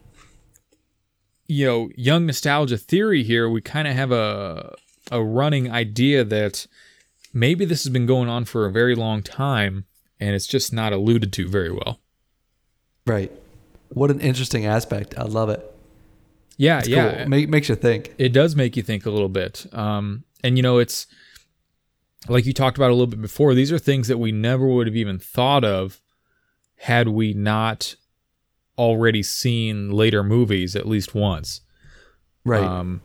you 1.47 1.65
know, 1.65 1.89
young 1.95 2.25
nostalgia 2.25 2.77
theory 2.77 3.23
here, 3.23 3.49
we 3.49 3.61
kind 3.61 3.87
of 3.87 3.93
have 3.95 4.11
a 4.11 4.75
a 5.13 5.23
running 5.23 5.71
idea 5.71 6.25
that 6.25 6.67
maybe 7.33 7.63
this 7.63 7.85
has 7.85 7.93
been 7.93 8.05
going 8.05 8.27
on 8.27 8.43
for 8.43 8.65
a 8.65 8.71
very 8.71 8.95
long 8.95 9.23
time 9.23 9.85
and 10.19 10.35
it's 10.35 10.47
just 10.47 10.73
not 10.73 10.93
alluded 10.93 11.31
to 11.33 11.47
very 11.47 11.71
well. 11.71 11.99
Right. 13.05 13.31
What 13.89 14.11
an 14.11 14.19
interesting 14.19 14.65
aspect. 14.65 15.17
I 15.17 15.23
love 15.23 15.49
it. 15.49 15.73
Yeah, 16.57 16.79
It's 16.79 16.87
yeah. 16.87 17.19
cool. 17.19 17.29
Make, 17.29 17.49
makes 17.49 17.69
you 17.69 17.75
think. 17.75 18.13
it 18.17 18.29
does 18.29 18.55
make 18.55 18.75
you 18.75 18.83
think 18.83 19.05
a 19.05 19.11
little 19.11 19.29
bit. 19.29 19.65
Um, 19.71 20.23
and 20.43 20.57
you 20.57 20.63
know, 20.63 20.79
it's 20.79 21.07
like 22.27 22.45
you 22.45 22.53
talked 22.53 22.77
about 22.77 22.89
a 22.89 22.93
little 22.93 23.07
bit 23.07 23.21
before. 23.21 23.53
These 23.53 23.71
are 23.71 23.79
things 23.79 24.07
that 24.07 24.17
we 24.17 24.31
never 24.31 24.67
would 24.67 24.87
have 24.87 24.95
even 24.95 25.19
thought 25.19 25.63
of 25.63 26.01
had 26.77 27.07
we 27.09 27.33
not 27.33 27.95
already 28.77 29.23
seen 29.23 29.91
later 29.91 30.23
movies 30.23 30.75
at 30.75 30.87
least 30.87 31.15
once. 31.15 31.61
Right. 32.43 32.63
Um, 32.63 33.01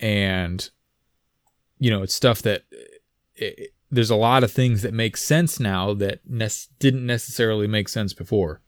and 0.00 0.68
you 1.78 1.90
know, 1.90 2.02
it's 2.02 2.14
stuff 2.14 2.42
that 2.42 2.62
it, 3.34 3.72
there's 3.90 4.10
a 4.10 4.16
lot 4.16 4.44
of 4.44 4.52
things 4.52 4.82
that 4.82 4.92
make 4.92 5.16
sense 5.16 5.58
now 5.58 5.94
that 5.94 6.20
ne- 6.26 6.48
didn't 6.78 7.06
necessarily 7.06 7.66
make 7.66 7.88
sense 7.88 8.12
before. 8.12 8.60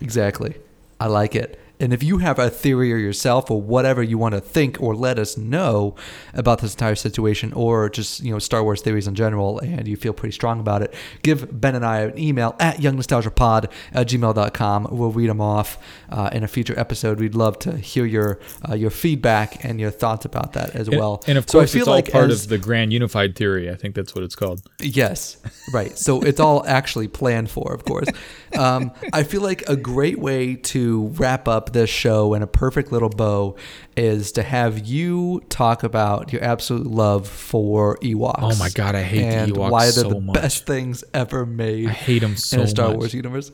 Exactly. 0.00 0.54
I 1.00 1.06
like 1.06 1.34
it. 1.34 1.58
And 1.82 1.92
if 1.92 2.02
you 2.02 2.18
have 2.18 2.38
a 2.38 2.48
theory 2.48 2.92
or 2.92 2.96
yourself 2.96 3.50
or 3.50 3.60
whatever 3.60 4.02
you 4.02 4.16
want 4.16 4.34
to 4.34 4.40
think 4.40 4.80
or 4.80 4.94
let 4.94 5.18
us 5.18 5.36
know 5.36 5.94
about 6.32 6.60
this 6.60 6.72
entire 6.74 6.94
situation 6.94 7.52
or 7.52 7.88
just, 7.90 8.20
you 8.20 8.32
know, 8.32 8.38
Star 8.38 8.62
Wars 8.62 8.80
theories 8.80 9.06
in 9.08 9.14
general 9.14 9.58
and 9.58 9.86
you 9.88 9.96
feel 9.96 10.12
pretty 10.12 10.32
strong 10.32 10.60
about 10.60 10.82
it, 10.82 10.94
give 11.22 11.60
Ben 11.60 11.74
and 11.74 11.84
I 11.84 12.00
an 12.00 12.18
email 12.18 12.54
at 12.60 12.76
youngnostalgiapod 12.76 13.70
at 13.92 14.06
gmail.com. 14.08 14.88
We'll 14.92 15.10
read 15.10 15.28
them 15.30 15.40
off 15.40 15.76
uh, 16.10 16.30
in 16.32 16.44
a 16.44 16.48
future 16.48 16.78
episode. 16.78 17.18
We'd 17.18 17.34
love 17.34 17.58
to 17.60 17.76
hear 17.76 18.04
your 18.06 18.38
uh, 18.68 18.74
your 18.74 18.90
feedback 18.90 19.64
and 19.64 19.80
your 19.80 19.90
thoughts 19.90 20.24
about 20.24 20.52
that 20.52 20.74
as 20.76 20.88
And, 20.88 20.96
well. 20.98 21.22
and 21.26 21.36
of 21.36 21.48
So 21.50 21.58
I 21.58 21.62
course, 21.62 21.72
feel 21.72 21.80
it's 21.82 21.88
all 21.88 21.94
like 21.94 22.12
part 22.12 22.30
as- 22.30 22.44
of 22.44 22.48
the 22.50 22.58
grand 22.58 22.92
unified 22.92 23.34
theory. 23.36 23.70
I 23.70 23.74
think 23.74 23.94
that's 23.96 24.14
what 24.14 24.22
it's 24.24 24.36
called. 24.36 24.62
Yes, 24.80 25.36
right. 25.72 25.98
So 25.98 26.20
it's 26.22 26.38
all 26.40 26.64
actually 26.66 27.08
planned 27.08 27.50
for, 27.50 27.72
of 27.74 27.84
course. 27.84 28.06
Um, 28.54 28.92
I 29.14 29.22
feel 29.22 29.40
like 29.40 29.66
a 29.66 29.76
great 29.76 30.18
way 30.18 30.56
to 30.56 31.06
wrap 31.16 31.48
up 31.48 31.71
this 31.72 31.90
show 31.90 32.34
in 32.34 32.42
a 32.42 32.46
perfect 32.46 32.92
little 32.92 33.08
bow 33.08 33.56
is 33.96 34.32
to 34.32 34.42
have 34.42 34.86
you 34.86 35.42
talk 35.48 35.82
about 35.82 36.32
your 36.32 36.42
absolute 36.42 36.86
love 36.86 37.28
for 37.28 37.96
Ewoks. 37.98 38.34
Oh 38.38 38.56
my 38.58 38.68
God, 38.70 38.94
I 38.94 39.02
hate 39.02 39.20
the 39.20 39.26
and 39.36 39.52
Ewoks 39.52 39.70
why 39.70 39.82
they're 39.84 39.92
so 39.92 40.08
the 40.08 40.20
much. 40.20 40.34
best 40.34 40.66
things 40.66 41.04
ever 41.14 41.44
made. 41.46 41.88
I 41.88 41.92
hate 41.92 42.22
'em 42.22 42.36
so 42.36 42.56
in 42.58 42.62
a 42.62 42.66
Star 42.66 42.88
much. 42.88 42.96
Wars 42.98 43.14
universe. 43.14 43.50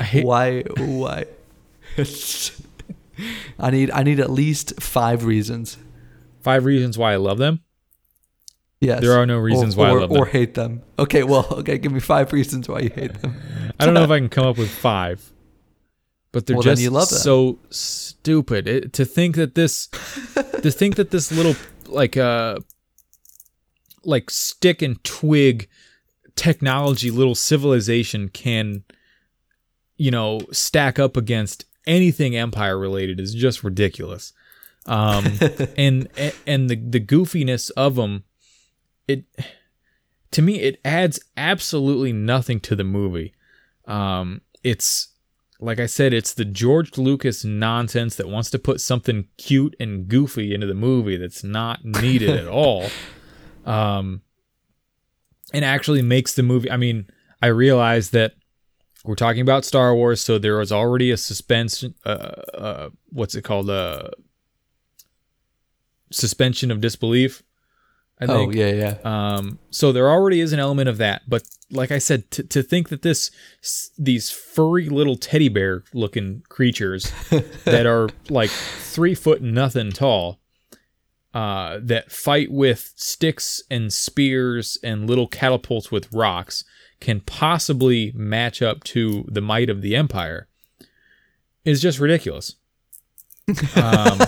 I 0.00 0.04
hate- 0.04 0.24
why? 0.26 0.62
Why? 0.62 1.24
I 3.58 3.70
need 3.70 3.90
I 3.90 4.02
need 4.02 4.20
at 4.20 4.30
least 4.30 4.80
five 4.80 5.24
reasons. 5.24 5.76
Five 6.40 6.64
reasons 6.64 6.96
why 6.96 7.12
I 7.12 7.16
love 7.16 7.38
them. 7.38 7.60
Yes. 8.80 9.00
There 9.00 9.12
are 9.18 9.26
no 9.26 9.38
reasons 9.38 9.76
or, 9.76 9.80
why 9.80 9.88
I 9.88 9.92
or, 9.92 10.00
love 10.02 10.10
or 10.12 10.24
them. 10.24 10.32
hate 10.32 10.54
them. 10.54 10.82
Okay, 10.98 11.24
well, 11.24 11.46
okay, 11.58 11.78
give 11.78 11.90
me 11.90 11.98
five 12.00 12.32
reasons 12.32 12.68
why 12.68 12.80
you 12.80 12.90
hate 12.94 13.14
them. 13.20 13.34
I 13.80 13.84
don't 13.84 13.94
know 13.94 14.04
if 14.04 14.10
I 14.10 14.18
can 14.18 14.28
come 14.28 14.46
up 14.46 14.56
with 14.56 14.70
five, 14.70 15.32
but 16.32 16.46
they're 16.46 16.56
Well, 16.56 16.62
just 16.62 16.82
so 17.22 17.58
stupid. 17.70 18.68
It, 18.68 18.92
to 18.94 19.04
think 19.04 19.36
that 19.36 19.54
this, 19.54 19.86
to 20.62 20.70
think 20.70 20.96
that 20.96 21.10
this 21.10 21.32
little 21.32 21.56
like 21.86 22.16
uh 22.16 22.58
like 24.04 24.30
stick 24.30 24.82
and 24.82 25.02
twig 25.04 25.68
technology 26.36 27.10
little 27.10 27.34
civilization 27.34 28.28
can, 28.28 28.84
you 29.96 30.10
know, 30.10 30.40
stack 30.52 30.98
up 30.98 31.16
against 31.16 31.64
anything 31.86 32.36
Empire 32.36 32.78
related 32.78 33.18
is 33.18 33.34
just 33.34 33.64
ridiculous. 33.64 34.32
Um, 34.86 35.26
and 35.76 36.08
and 36.46 36.70
the 36.70 36.76
the 36.76 37.00
goofiness 37.00 37.70
of 37.76 37.96
them, 37.96 38.24
it 39.06 39.24
to 40.30 40.42
me 40.42 40.60
it 40.60 40.80
adds 40.84 41.18
absolutely 41.36 42.12
nothing 42.12 42.60
to 42.60 42.76
the 42.76 42.84
movie. 42.84 43.34
Um, 43.86 44.42
it's 44.62 45.08
like 45.60 45.80
I 45.80 45.86
said, 45.86 46.12
it's 46.12 46.34
the 46.34 46.44
George 46.44 46.96
Lucas 46.98 47.44
nonsense 47.44 48.16
that 48.16 48.28
wants 48.28 48.50
to 48.50 48.58
put 48.58 48.80
something 48.80 49.26
cute 49.38 49.74
and 49.80 50.06
goofy 50.06 50.54
into 50.54 50.66
the 50.66 50.74
movie 50.74 51.16
that's 51.16 51.42
not 51.42 51.84
needed 51.84 52.30
at 52.30 52.46
all. 52.48 52.86
Um, 53.66 54.22
and 55.52 55.64
actually 55.64 56.02
makes 56.02 56.34
the 56.34 56.42
movie. 56.42 56.70
I 56.70 56.76
mean, 56.76 57.08
I 57.42 57.48
realize 57.48 58.10
that 58.10 58.34
we're 59.04 59.14
talking 59.14 59.40
about 59.40 59.64
Star 59.64 59.94
Wars, 59.94 60.20
so 60.20 60.38
there 60.38 60.58
was 60.58 60.70
already 60.70 61.10
a 61.10 61.16
suspense. 61.16 61.84
Uh, 62.04 62.08
uh, 62.08 62.90
what's 63.10 63.34
it 63.34 63.42
called? 63.42 63.70
Uh, 63.70 64.10
suspension 66.10 66.70
of 66.70 66.80
disbelief. 66.80 67.42
I 68.20 68.24
Oh 68.26 68.38
think. 68.38 68.54
yeah, 68.54 68.70
yeah. 68.72 68.96
Um, 69.04 69.58
so 69.70 69.92
there 69.92 70.10
already 70.10 70.40
is 70.40 70.52
an 70.52 70.58
element 70.58 70.88
of 70.88 70.98
that, 70.98 71.22
but 71.28 71.42
like 71.70 71.92
I 71.92 71.98
said, 71.98 72.30
to, 72.32 72.42
to 72.44 72.62
think 72.62 72.88
that 72.88 73.02
this 73.02 73.30
these 73.98 74.30
furry 74.30 74.88
little 74.88 75.16
teddy 75.16 75.48
bear 75.48 75.84
looking 75.92 76.42
creatures 76.48 77.12
that 77.64 77.86
are 77.86 78.08
like 78.28 78.50
three 78.50 79.14
foot 79.14 79.42
nothing 79.42 79.92
tall, 79.92 80.40
uh, 81.34 81.78
that 81.82 82.10
fight 82.10 82.50
with 82.50 82.92
sticks 82.96 83.62
and 83.70 83.92
spears 83.92 84.78
and 84.82 85.08
little 85.08 85.28
catapults 85.28 85.92
with 85.92 86.12
rocks 86.12 86.64
can 87.00 87.20
possibly 87.20 88.10
match 88.14 88.60
up 88.62 88.82
to 88.82 89.24
the 89.28 89.40
might 89.40 89.70
of 89.70 89.82
the 89.82 89.94
empire 89.94 90.48
is 91.64 91.80
just 91.80 92.00
ridiculous. 92.00 92.56
Um, 93.76 94.20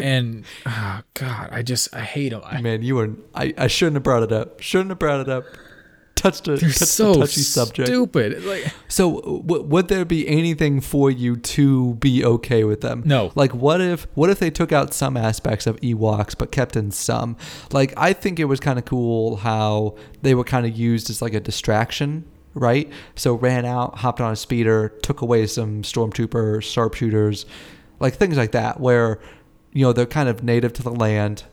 and 0.00 0.44
oh 0.66 1.00
god, 1.14 1.48
I 1.52 1.62
just 1.62 1.94
I 1.94 2.00
hate 2.00 2.30
them. 2.30 2.42
I, 2.44 2.60
Man, 2.60 2.82
you 2.82 2.96
were. 2.96 3.10
I, 3.34 3.54
I 3.56 3.66
shouldn't 3.66 3.96
have 3.96 4.02
brought 4.02 4.22
it 4.22 4.32
up. 4.32 4.60
Shouldn't 4.60 4.90
have 4.90 4.98
brought 4.98 5.20
it 5.20 5.28
up. 5.28 5.44
Touched 6.16 6.48
a, 6.48 6.58
touched 6.58 6.76
so 6.80 7.12
a 7.12 7.14
touchy 7.14 7.40
subject. 7.40 7.88
stupid. 7.88 8.44
Like, 8.44 8.66
So, 8.88 9.22
w- 9.22 9.62
would 9.62 9.88
there 9.88 10.04
be 10.04 10.28
anything 10.28 10.82
for 10.82 11.10
you 11.10 11.36
to 11.36 11.94
be 11.94 12.22
okay 12.22 12.62
with 12.64 12.82
them? 12.82 13.02
No. 13.06 13.32
Like, 13.34 13.54
what 13.54 13.80
if 13.80 14.06
what 14.14 14.28
if 14.28 14.38
they 14.38 14.50
took 14.50 14.70
out 14.70 14.92
some 14.92 15.16
aspects 15.16 15.66
of 15.66 15.76
Ewoks 15.80 16.36
but 16.36 16.52
kept 16.52 16.76
in 16.76 16.90
some? 16.90 17.38
Like, 17.72 17.94
I 17.96 18.12
think 18.12 18.38
it 18.38 18.44
was 18.44 18.60
kind 18.60 18.78
of 18.78 18.84
cool 18.84 19.36
how 19.36 19.96
they 20.20 20.34
were 20.34 20.44
kind 20.44 20.66
of 20.66 20.76
used 20.76 21.08
as 21.08 21.22
like 21.22 21.32
a 21.32 21.40
distraction, 21.40 22.26
right? 22.52 22.90
So 23.16 23.32
ran 23.34 23.64
out, 23.64 23.96
hopped 23.98 24.20
on 24.20 24.32
a 24.32 24.36
speeder, 24.36 24.90
took 25.02 25.22
away 25.22 25.46
some 25.46 25.80
stormtrooper 25.80 26.62
sharpshooters, 26.62 27.46
like 28.00 28.14
things 28.16 28.36
like 28.36 28.52
that, 28.52 28.80
where 28.80 29.20
you 29.72 29.84
know 29.84 29.92
they're 29.92 30.06
kind 30.06 30.28
of 30.28 30.42
native 30.42 30.72
to 30.74 30.82
the 30.82 30.90
land. 30.90 31.44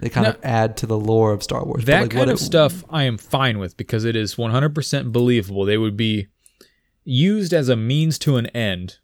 They 0.00 0.10
kind 0.10 0.26
No. 0.26 0.32
of 0.32 0.38
add 0.44 0.76
to 0.78 0.86
the 0.86 0.98
lore 0.98 1.32
of 1.32 1.42
Star 1.42 1.64
Wars. 1.64 1.86
That 1.86 2.02
like, 2.02 2.10
kind 2.10 2.18
what 2.18 2.28
of 2.28 2.34
it- 2.38 2.42
stuff 2.44 2.84
I 2.90 3.04
am 3.04 3.16
fine 3.16 3.58
with 3.58 3.78
because 3.78 4.04
it 4.04 4.14
is 4.14 4.34
100% 4.36 5.10
believable. 5.10 5.64
They 5.64 5.78
would 5.78 5.96
be 5.96 6.26
used 7.04 7.54
as 7.54 7.70
a 7.70 7.76
means 7.76 8.18
to 8.18 8.36
an 8.36 8.46
end 8.48 8.98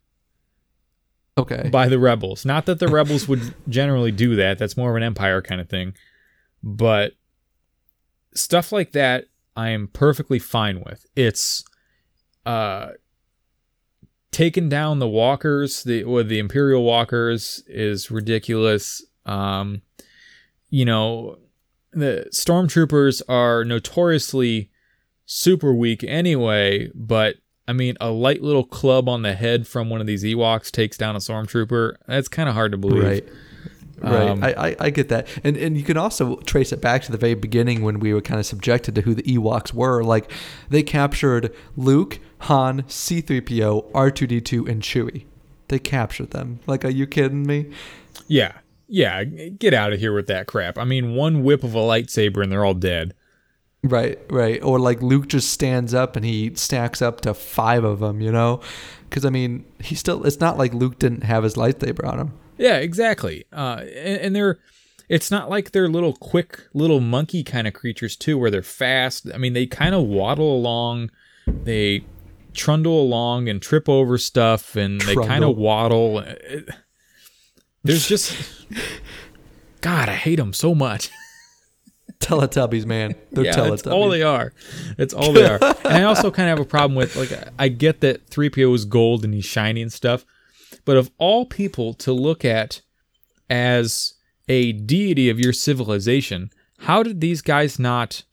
Okay. 1.38 1.70
by 1.72 1.88
the 1.88 1.98
rebels. 1.98 2.44
Not 2.44 2.66
that 2.66 2.78
the 2.78 2.88
rebels 2.88 3.26
would 3.26 3.54
generally 3.70 4.12
do 4.12 4.36
that. 4.36 4.58
That's 4.58 4.76
more 4.76 4.90
of 4.90 4.96
an 4.96 5.02
empire 5.02 5.40
kind 5.40 5.62
of 5.62 5.68
thing. 5.70 5.94
But 6.62 7.14
stuff 8.34 8.70
like 8.70 8.92
that 8.92 9.26
I 9.56 9.70
am 9.70 9.88
perfectly 9.88 10.38
fine 10.38 10.82
with. 10.84 11.06
It's 11.16 11.64
uh 12.44 12.90
taking 14.32 14.68
down 14.68 14.98
the 14.98 15.08
walkers, 15.08 15.84
the 15.84 16.02
the 16.24 16.38
imperial 16.38 16.82
walkers 16.82 17.62
is 17.66 18.10
ridiculous. 18.10 19.04
Um 19.24 19.82
you 20.70 20.84
know, 20.84 21.38
the 21.92 22.26
stormtroopers 22.32 23.22
are 23.28 23.64
notoriously 23.64 24.70
super 25.26 25.72
weak 25.72 26.02
anyway, 26.02 26.90
but 26.94 27.36
I 27.68 27.72
mean, 27.72 27.96
a 28.00 28.10
light 28.10 28.42
little 28.42 28.64
club 28.64 29.08
on 29.08 29.22
the 29.22 29.34
head 29.34 29.68
from 29.68 29.88
one 29.88 30.00
of 30.00 30.06
these 30.06 30.24
Ewoks 30.24 30.70
takes 30.70 30.96
down 30.96 31.14
a 31.14 31.20
stormtrooper. 31.20 31.94
That's 32.08 32.28
kind 32.28 32.48
of 32.48 32.54
hard 32.54 32.72
to 32.72 32.78
believe. 32.78 33.04
Right. 33.04 33.28
Right, 34.02 34.28
Um, 34.28 34.42
I, 34.42 34.54
I 34.68 34.76
I 34.80 34.90
get 34.90 35.08
that, 35.10 35.28
and 35.44 35.56
and 35.56 35.76
you 35.76 35.84
can 35.84 35.96
also 35.96 36.36
trace 36.40 36.72
it 36.72 36.80
back 36.80 37.02
to 37.02 37.12
the 37.12 37.18
very 37.18 37.34
beginning 37.34 37.82
when 37.82 38.00
we 38.00 38.12
were 38.12 38.20
kind 38.20 38.40
of 38.40 38.46
subjected 38.46 38.94
to 38.96 39.02
who 39.02 39.14
the 39.14 39.22
Ewoks 39.22 39.72
were. 39.72 40.02
Like 40.02 40.30
they 40.68 40.82
captured 40.82 41.54
Luke, 41.76 42.18
Han, 42.40 42.84
C-3PO, 42.88 43.92
R2D2, 43.92 44.68
and 44.68 44.82
Chewie. 44.82 45.24
They 45.68 45.78
captured 45.78 46.32
them. 46.32 46.60
Like, 46.66 46.84
are 46.84 46.90
you 46.90 47.06
kidding 47.06 47.46
me? 47.46 47.70
Yeah. 48.26 48.52
Yeah. 48.88 49.24
Get 49.24 49.72
out 49.72 49.92
of 49.92 50.00
here 50.00 50.12
with 50.12 50.26
that 50.26 50.46
crap. 50.46 50.76
I 50.76 50.84
mean, 50.84 51.14
one 51.14 51.42
whip 51.44 51.64
of 51.64 51.74
a 51.74 51.78
lightsaber 51.78 52.42
and 52.42 52.50
they're 52.52 52.64
all 52.64 52.74
dead. 52.74 53.14
Right, 53.84 54.18
right. 54.30 54.62
Or 54.62 54.78
like 54.78 55.00
Luke 55.02 55.28
just 55.28 55.50
stands 55.50 55.94
up 55.94 56.14
and 56.14 56.24
he 56.24 56.54
stacks 56.54 57.00
up 57.00 57.20
to 57.22 57.32
five 57.34 57.84
of 57.84 58.00
them. 58.00 58.20
You 58.20 58.30
know, 58.30 58.60
because 59.08 59.24
I 59.24 59.30
mean, 59.30 59.64
he 59.80 59.94
still. 59.94 60.24
It's 60.24 60.40
not 60.40 60.58
like 60.58 60.74
Luke 60.74 60.98
didn't 60.98 61.24
have 61.24 61.42
his 61.44 61.54
lightsaber 61.54 62.06
on 62.06 62.18
him. 62.18 62.32
Yeah, 62.58 62.76
exactly. 62.76 63.44
Uh, 63.52 63.80
and, 63.80 64.20
and 64.20 64.36
they're, 64.36 64.58
it's 65.08 65.30
not 65.30 65.50
like 65.50 65.72
they're 65.72 65.88
little 65.88 66.14
quick 66.14 66.68
little 66.72 67.00
monkey 67.00 67.44
kind 67.44 67.66
of 67.66 67.74
creatures 67.74 68.16
too, 68.16 68.38
where 68.38 68.50
they're 68.50 68.62
fast. 68.62 69.28
I 69.32 69.38
mean, 69.38 69.52
they 69.52 69.66
kind 69.66 69.94
of 69.94 70.04
waddle 70.04 70.56
along, 70.56 71.10
they 71.46 72.04
trundle 72.54 73.00
along 73.00 73.48
and 73.48 73.60
trip 73.60 73.88
over 73.88 74.18
stuff, 74.18 74.76
and 74.76 75.00
they 75.00 75.14
kind 75.14 75.44
of 75.44 75.56
waddle. 75.56 76.24
There's 77.84 78.06
just, 78.06 78.36
God, 79.80 80.08
I 80.08 80.14
hate 80.14 80.36
them 80.36 80.52
so 80.52 80.74
much. 80.74 81.10
Teletubbies, 82.20 82.86
man. 82.86 83.14
They're 83.32 83.44
yeah, 83.44 83.52
Teletubbies. 83.52 83.82
that's 83.82 83.86
all 83.88 84.08
they 84.08 84.22
are. 84.22 84.52
That's 84.96 85.12
all 85.12 85.32
they 85.32 85.44
are. 85.44 85.58
and 85.60 85.94
I 85.98 86.02
also 86.04 86.30
kind 86.30 86.48
of 86.48 86.58
have 86.58 86.66
a 86.66 86.68
problem 86.68 86.94
with 86.94 87.16
like 87.16 87.32
I 87.58 87.68
get 87.68 88.00
that 88.00 88.30
3PO 88.30 88.74
is 88.74 88.84
gold 88.84 89.24
and 89.24 89.34
he's 89.34 89.44
shiny 89.44 89.82
and 89.82 89.92
stuff, 89.92 90.24
but 90.84 90.96
of 90.96 91.10
all 91.18 91.46
people 91.46 91.94
to 91.94 92.12
look 92.12 92.44
at 92.44 92.80
as 93.48 94.14
a 94.48 94.72
deity 94.72 95.28
of 95.30 95.38
your 95.38 95.52
civilization, 95.52 96.50
how 96.80 97.02
did 97.02 97.20
these 97.20 97.42
guys 97.42 97.78
not 97.78 98.24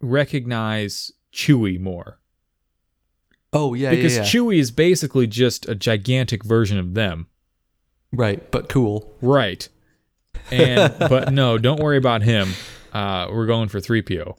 recognize 0.00 1.12
Chewie 1.32 1.80
more? 1.80 2.18
oh 3.52 3.74
yeah, 3.74 3.90
Because 3.90 4.14
yeah, 4.14 4.22
yeah. 4.22 4.28
Chewie 4.28 4.58
is 4.60 4.70
basically 4.70 5.26
just 5.26 5.68
a 5.68 5.74
gigantic 5.74 6.44
version 6.44 6.78
of 6.78 6.94
them. 6.94 7.26
right, 8.12 8.48
but 8.52 8.68
cool. 8.68 9.12
Right. 9.20 9.68
And 10.52 10.94
but 10.98 11.32
no, 11.32 11.58
don't 11.58 11.80
worry 11.80 11.96
about 11.96 12.22
him. 12.22 12.52
Uh, 12.92 13.26
we're 13.30 13.46
going 13.46 13.68
for 13.68 13.80
3PO. 13.80 14.36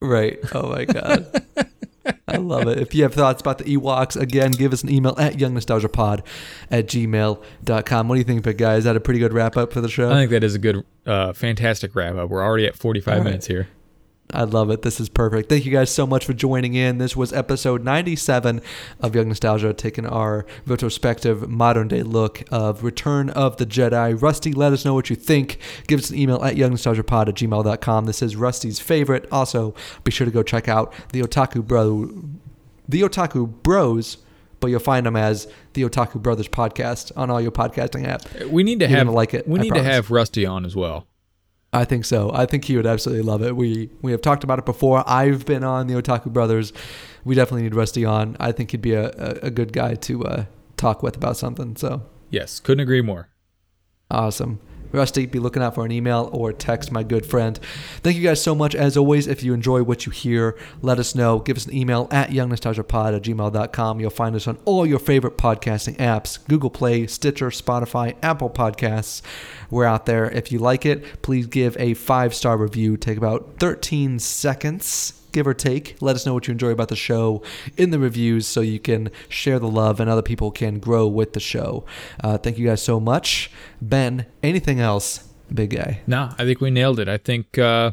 Right. 0.00 0.38
Oh 0.54 0.68
my 0.70 0.84
god. 0.84 1.41
I 2.32 2.36
love 2.38 2.66
it. 2.68 2.78
If 2.78 2.94
you 2.94 3.02
have 3.04 3.14
thoughts 3.14 3.40
about 3.40 3.58
the 3.58 3.64
Ewoks, 3.64 4.20
again, 4.20 4.50
give 4.52 4.72
us 4.72 4.82
an 4.82 4.90
email 4.90 5.14
at 5.18 5.34
youngnostalgiapod 5.34 6.22
at 6.70 6.86
gmail.com. 6.86 8.08
What 8.08 8.14
do 8.14 8.18
you 8.18 8.24
think, 8.24 8.42
big 8.42 8.58
guy? 8.58 8.76
Is 8.76 8.84
that 8.84 8.96
a 8.96 9.00
pretty 9.00 9.20
good 9.20 9.32
wrap 9.32 9.56
up 9.56 9.72
for 9.72 9.80
the 9.80 9.88
show? 9.88 10.10
I 10.10 10.14
think 10.14 10.30
that 10.30 10.44
is 10.44 10.54
a 10.54 10.58
good, 10.58 10.84
uh, 11.06 11.32
fantastic 11.32 11.94
wrap 11.94 12.14
up. 12.16 12.30
We're 12.30 12.42
already 12.44 12.66
at 12.66 12.76
45 12.76 13.12
All 13.12 13.18
right. 13.18 13.24
minutes 13.24 13.46
here. 13.46 13.68
I 14.32 14.44
love 14.44 14.70
it. 14.70 14.82
This 14.82 14.98
is 14.98 15.08
perfect. 15.08 15.48
Thank 15.48 15.66
you 15.66 15.72
guys 15.72 15.90
so 15.90 16.06
much 16.06 16.24
for 16.24 16.32
joining 16.32 16.74
in. 16.74 16.98
This 16.98 17.14
was 17.14 17.32
episode 17.32 17.84
97 17.84 18.62
of 19.00 19.14
Young 19.14 19.28
Nostalgia, 19.28 19.74
taking 19.74 20.06
our 20.06 20.46
retrospective 20.66 21.48
modern 21.48 21.88
day 21.88 22.02
look 22.02 22.42
of 22.50 22.82
Return 22.82 23.28
of 23.30 23.58
the 23.58 23.66
Jedi. 23.66 24.20
Rusty, 24.20 24.52
let 24.52 24.72
us 24.72 24.84
know 24.84 24.94
what 24.94 25.10
you 25.10 25.16
think. 25.16 25.58
Give 25.86 26.00
us 26.00 26.10
an 26.10 26.18
email 26.18 26.42
at 26.42 26.56
youngnostalgiapod 26.56 27.28
at 27.28 27.34
gmail.com. 27.34 28.06
This 28.06 28.22
is 28.22 28.34
Rusty's 28.36 28.80
favorite. 28.80 29.28
Also, 29.30 29.74
be 30.04 30.10
sure 30.10 30.24
to 30.24 30.30
go 30.30 30.42
check 30.42 30.68
out 30.68 30.94
the 31.12 31.20
Otaku 31.20 31.66
Bro, 31.66 32.10
the 32.88 33.02
Otaku 33.02 33.46
Bros, 33.62 34.16
but 34.60 34.68
you'll 34.68 34.80
find 34.80 35.04
them 35.04 35.16
as 35.16 35.46
the 35.74 35.82
Otaku 35.82 36.22
Brothers 36.22 36.48
podcast 36.48 37.12
on 37.16 37.28
all 37.28 37.40
your 37.40 37.50
podcasting 37.50 38.06
app. 38.06 38.22
We 38.44 38.62
need 38.62 38.78
to 38.80 38.88
You're 38.88 38.98
have 38.98 39.08
like 39.08 39.34
it, 39.34 39.46
We 39.46 39.58
I 39.58 39.62
need 39.62 39.74
to 39.74 39.82
have 39.82 40.10
Rusty 40.10 40.46
on 40.46 40.64
as 40.64 40.74
well. 40.74 41.06
I 41.74 41.84
think 41.86 42.04
so. 42.04 42.30
I 42.34 42.44
think 42.46 42.64
he 42.66 42.76
would 42.76 42.86
absolutely 42.86 43.22
love 43.24 43.42
it. 43.42 43.56
We 43.56 43.88
we 44.02 44.12
have 44.12 44.20
talked 44.20 44.44
about 44.44 44.58
it 44.58 44.66
before. 44.66 45.02
I've 45.06 45.46
been 45.46 45.64
on 45.64 45.86
the 45.86 45.94
Otaku 45.94 46.26
Brothers. 46.32 46.72
We 47.24 47.34
definitely 47.34 47.62
need 47.62 47.74
Rusty 47.74 48.04
on. 48.04 48.36
I 48.38 48.52
think 48.52 48.72
he'd 48.72 48.82
be 48.82 48.92
a, 48.92 49.06
a, 49.10 49.46
a 49.46 49.50
good 49.50 49.72
guy 49.72 49.94
to 49.94 50.24
uh, 50.24 50.44
talk 50.76 51.02
with 51.02 51.16
about 51.16 51.36
something. 51.38 51.76
So 51.76 52.02
Yes, 52.30 52.60
couldn't 52.60 52.80
agree 52.82 53.00
more. 53.02 53.28
awesome. 54.10 54.58
Rusty, 54.92 55.26
be 55.26 55.38
looking 55.38 55.62
out 55.62 55.74
for 55.74 55.84
an 55.84 55.92
email 55.92 56.28
or 56.32 56.52
text 56.52 56.92
my 56.92 57.02
good 57.02 57.26
friend. 57.26 57.58
Thank 58.02 58.16
you 58.16 58.22
guys 58.22 58.42
so 58.42 58.54
much. 58.54 58.74
As 58.74 58.96
always, 58.96 59.26
if 59.26 59.42
you 59.42 59.54
enjoy 59.54 59.82
what 59.82 60.06
you 60.06 60.12
hear, 60.12 60.56
let 60.80 60.98
us 60.98 61.14
know. 61.14 61.38
Give 61.38 61.56
us 61.56 61.66
an 61.66 61.74
email 61.74 62.08
at 62.10 62.30
youngnostalgiapod 62.30 63.16
at 63.16 63.22
gmail.com. 63.22 64.00
You'll 64.00 64.10
find 64.10 64.36
us 64.36 64.46
on 64.46 64.58
all 64.64 64.86
your 64.86 64.98
favorite 64.98 65.38
podcasting 65.38 65.96
apps 65.96 66.46
Google 66.48 66.70
Play, 66.70 67.06
Stitcher, 67.06 67.50
Spotify, 67.50 68.16
Apple 68.22 68.50
Podcasts. 68.50 69.22
We're 69.70 69.86
out 69.86 70.06
there. 70.06 70.30
If 70.30 70.52
you 70.52 70.58
like 70.58 70.84
it, 70.84 71.22
please 71.22 71.46
give 71.46 71.76
a 71.78 71.94
five 71.94 72.34
star 72.34 72.56
review. 72.56 72.96
Take 72.96 73.18
about 73.18 73.54
13 73.58 74.18
seconds. 74.18 75.21
Give 75.32 75.46
or 75.46 75.54
take. 75.54 75.96
Let 76.00 76.14
us 76.14 76.26
know 76.26 76.34
what 76.34 76.46
you 76.46 76.52
enjoy 76.52 76.68
about 76.68 76.88
the 76.88 76.96
show 76.96 77.42
in 77.76 77.90
the 77.90 77.98
reviews 77.98 78.46
so 78.46 78.60
you 78.60 78.78
can 78.78 79.10
share 79.28 79.58
the 79.58 79.68
love 79.68 79.98
and 79.98 80.10
other 80.10 80.22
people 80.22 80.50
can 80.50 80.78
grow 80.78 81.06
with 81.06 81.32
the 81.32 81.40
show. 81.40 81.84
Uh, 82.22 82.38
thank 82.38 82.58
you 82.58 82.66
guys 82.66 82.82
so 82.82 83.00
much. 83.00 83.50
Ben, 83.80 84.26
anything 84.42 84.78
else, 84.78 85.28
big 85.52 85.70
guy? 85.70 86.02
No, 86.06 86.34
I 86.38 86.44
think 86.44 86.60
we 86.60 86.70
nailed 86.70 87.00
it. 87.00 87.08
I 87.08 87.16
think 87.16 87.58
uh, 87.58 87.92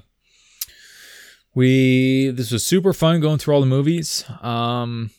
we 1.55 2.29
this 2.29 2.51
was 2.51 2.65
super 2.65 2.93
fun 2.93 3.21
going 3.21 3.37
through 3.37 3.55
all 3.55 3.61
the 3.61 3.67
movies. 3.67 4.25
Um, 4.41 5.11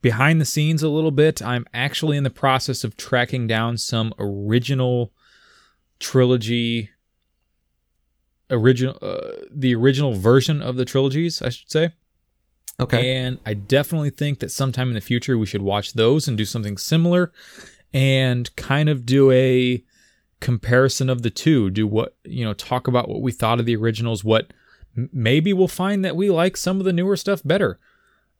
behind 0.00 0.40
the 0.40 0.44
scenes 0.44 0.82
a 0.82 0.88
little 0.88 1.10
bit, 1.10 1.42
I'm 1.42 1.66
actually 1.74 2.16
in 2.16 2.24
the 2.24 2.30
process 2.30 2.84
of 2.84 2.96
tracking 2.96 3.46
down 3.46 3.78
some 3.78 4.14
original 4.18 5.12
trilogy 5.98 6.90
original 8.50 8.98
uh, 9.02 9.32
the 9.50 9.74
original 9.74 10.14
version 10.14 10.62
of 10.62 10.76
the 10.76 10.84
trilogies, 10.84 11.40
I 11.42 11.48
should 11.50 11.70
say. 11.70 11.90
Okay. 12.80 13.16
And 13.16 13.38
I 13.46 13.54
definitely 13.54 14.10
think 14.10 14.40
that 14.40 14.50
sometime 14.50 14.88
in 14.88 14.94
the 14.94 15.00
future 15.00 15.38
we 15.38 15.46
should 15.46 15.62
watch 15.62 15.92
those 15.92 16.26
and 16.26 16.36
do 16.36 16.44
something 16.44 16.76
similar 16.76 17.32
and 17.92 18.54
kind 18.56 18.88
of 18.88 19.06
do 19.06 19.30
a 19.30 19.84
comparison 20.40 21.08
of 21.08 21.22
the 21.22 21.30
two. 21.30 21.70
Do 21.70 21.86
what, 21.86 22.16
you 22.24 22.44
know, 22.44 22.52
talk 22.52 22.88
about 22.88 23.08
what 23.08 23.22
we 23.22 23.30
thought 23.30 23.60
of 23.60 23.66
the 23.66 23.76
originals, 23.76 24.24
what 24.24 24.52
maybe 24.94 25.52
we'll 25.52 25.68
find 25.68 26.04
that 26.04 26.16
we 26.16 26.30
like 26.30 26.56
some 26.56 26.78
of 26.80 26.84
the 26.84 26.92
newer 26.92 27.16
stuff 27.16 27.42
better. 27.44 27.78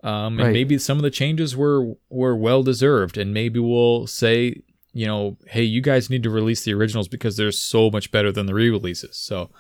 Um, 0.02 0.38
and 0.38 0.48
Right. 0.48 0.52
maybe 0.52 0.78
some 0.78 0.98
of 0.98 1.02
the 1.02 1.10
changes 1.10 1.56
were 1.56 1.94
were 2.10 2.36
well 2.36 2.62
deserved, 2.62 3.16
and 3.16 3.32
maybe 3.32 3.58
we'll 3.60 4.06
say, 4.06 4.60
you 4.94 5.06
know, 5.06 5.36
hey, 5.48 5.62
you 5.64 5.80
guys 5.82 6.08
need 6.08 6.22
to 6.22 6.30
release 6.30 6.64
the 6.64 6.72
originals 6.72 7.08
because 7.08 7.36
they're 7.36 7.52
so 7.52 7.90
much 7.90 8.10
better 8.10 8.30
than 8.32 8.46
the 8.46 8.54
re-releases. 8.54 9.16
So, 9.16 9.50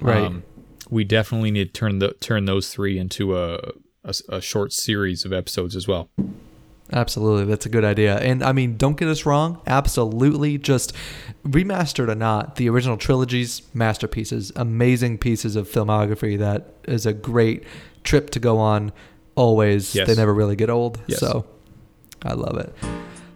Right. 0.00 0.22
um, 0.24 0.44
we 0.88 1.04
definitely 1.04 1.50
need 1.50 1.74
to 1.74 1.78
turn 1.80 1.98
the 1.98 2.12
turn 2.20 2.44
those 2.46 2.68
three 2.72 2.96
into 2.98 3.36
a 3.36 3.58
a 4.28 4.40
short 4.40 4.70
series 4.72 5.24
of 5.24 5.32
episodes 5.32 5.74
as 5.74 5.88
well. 5.88 6.10
Absolutely, 6.92 7.46
that's 7.46 7.64
a 7.64 7.70
good 7.70 7.84
idea. 7.84 8.18
And 8.18 8.42
I 8.44 8.52
mean, 8.52 8.76
don't 8.76 8.98
get 8.98 9.08
us 9.08 9.24
wrong. 9.24 9.60
Absolutely, 9.66 10.58
just 10.58 10.92
remastered 11.46 12.08
or 12.10 12.14
not, 12.14 12.56
the 12.56 12.68
original 12.68 12.98
trilogies 12.98 13.62
masterpieces, 13.72 14.52
amazing 14.56 15.16
pieces 15.18 15.56
of 15.56 15.66
filmography 15.70 16.38
that 16.38 16.74
is 16.86 17.06
a 17.06 17.14
great 17.14 17.64
trip 18.04 18.28
to 18.30 18.38
go 18.38 18.58
on. 18.58 18.92
Always, 19.36 19.94
Yes. 19.94 20.06
they 20.06 20.14
never 20.14 20.34
really 20.34 20.54
get 20.56 20.68
old. 20.68 21.00
Yes. 21.06 21.18
So, 21.20 21.46
I 22.22 22.34
love 22.34 22.58
it. 22.58 22.72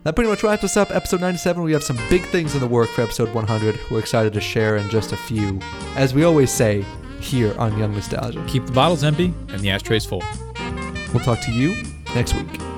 That 0.08 0.14
pretty 0.14 0.30
much 0.30 0.42
wraps 0.42 0.64
us 0.64 0.78
up. 0.78 0.90
Episode 0.90 1.20
97. 1.20 1.62
We 1.62 1.72
have 1.72 1.84
some 1.84 1.98
big 2.08 2.22
things 2.28 2.54
in 2.54 2.62
the 2.62 2.66
work 2.66 2.88
for 2.88 3.02
episode 3.02 3.34
100. 3.34 3.78
We're 3.90 3.98
excited 3.98 4.32
to 4.32 4.40
share 4.40 4.78
in 4.78 4.88
just 4.88 5.12
a 5.12 5.18
few. 5.18 5.60
As 5.96 6.14
we 6.14 6.24
always 6.24 6.50
say 6.50 6.82
here 7.20 7.54
on 7.58 7.78
Young 7.78 7.92
Nostalgia. 7.92 8.42
Keep 8.48 8.64
the 8.64 8.72
bottles 8.72 9.04
empty 9.04 9.34
and 9.50 9.60
the 9.60 9.68
ashtrays 9.68 10.06
full. 10.06 10.22
We'll 11.12 11.22
talk 11.22 11.40
to 11.40 11.52
you 11.52 11.76
next 12.14 12.32
week. 12.32 12.77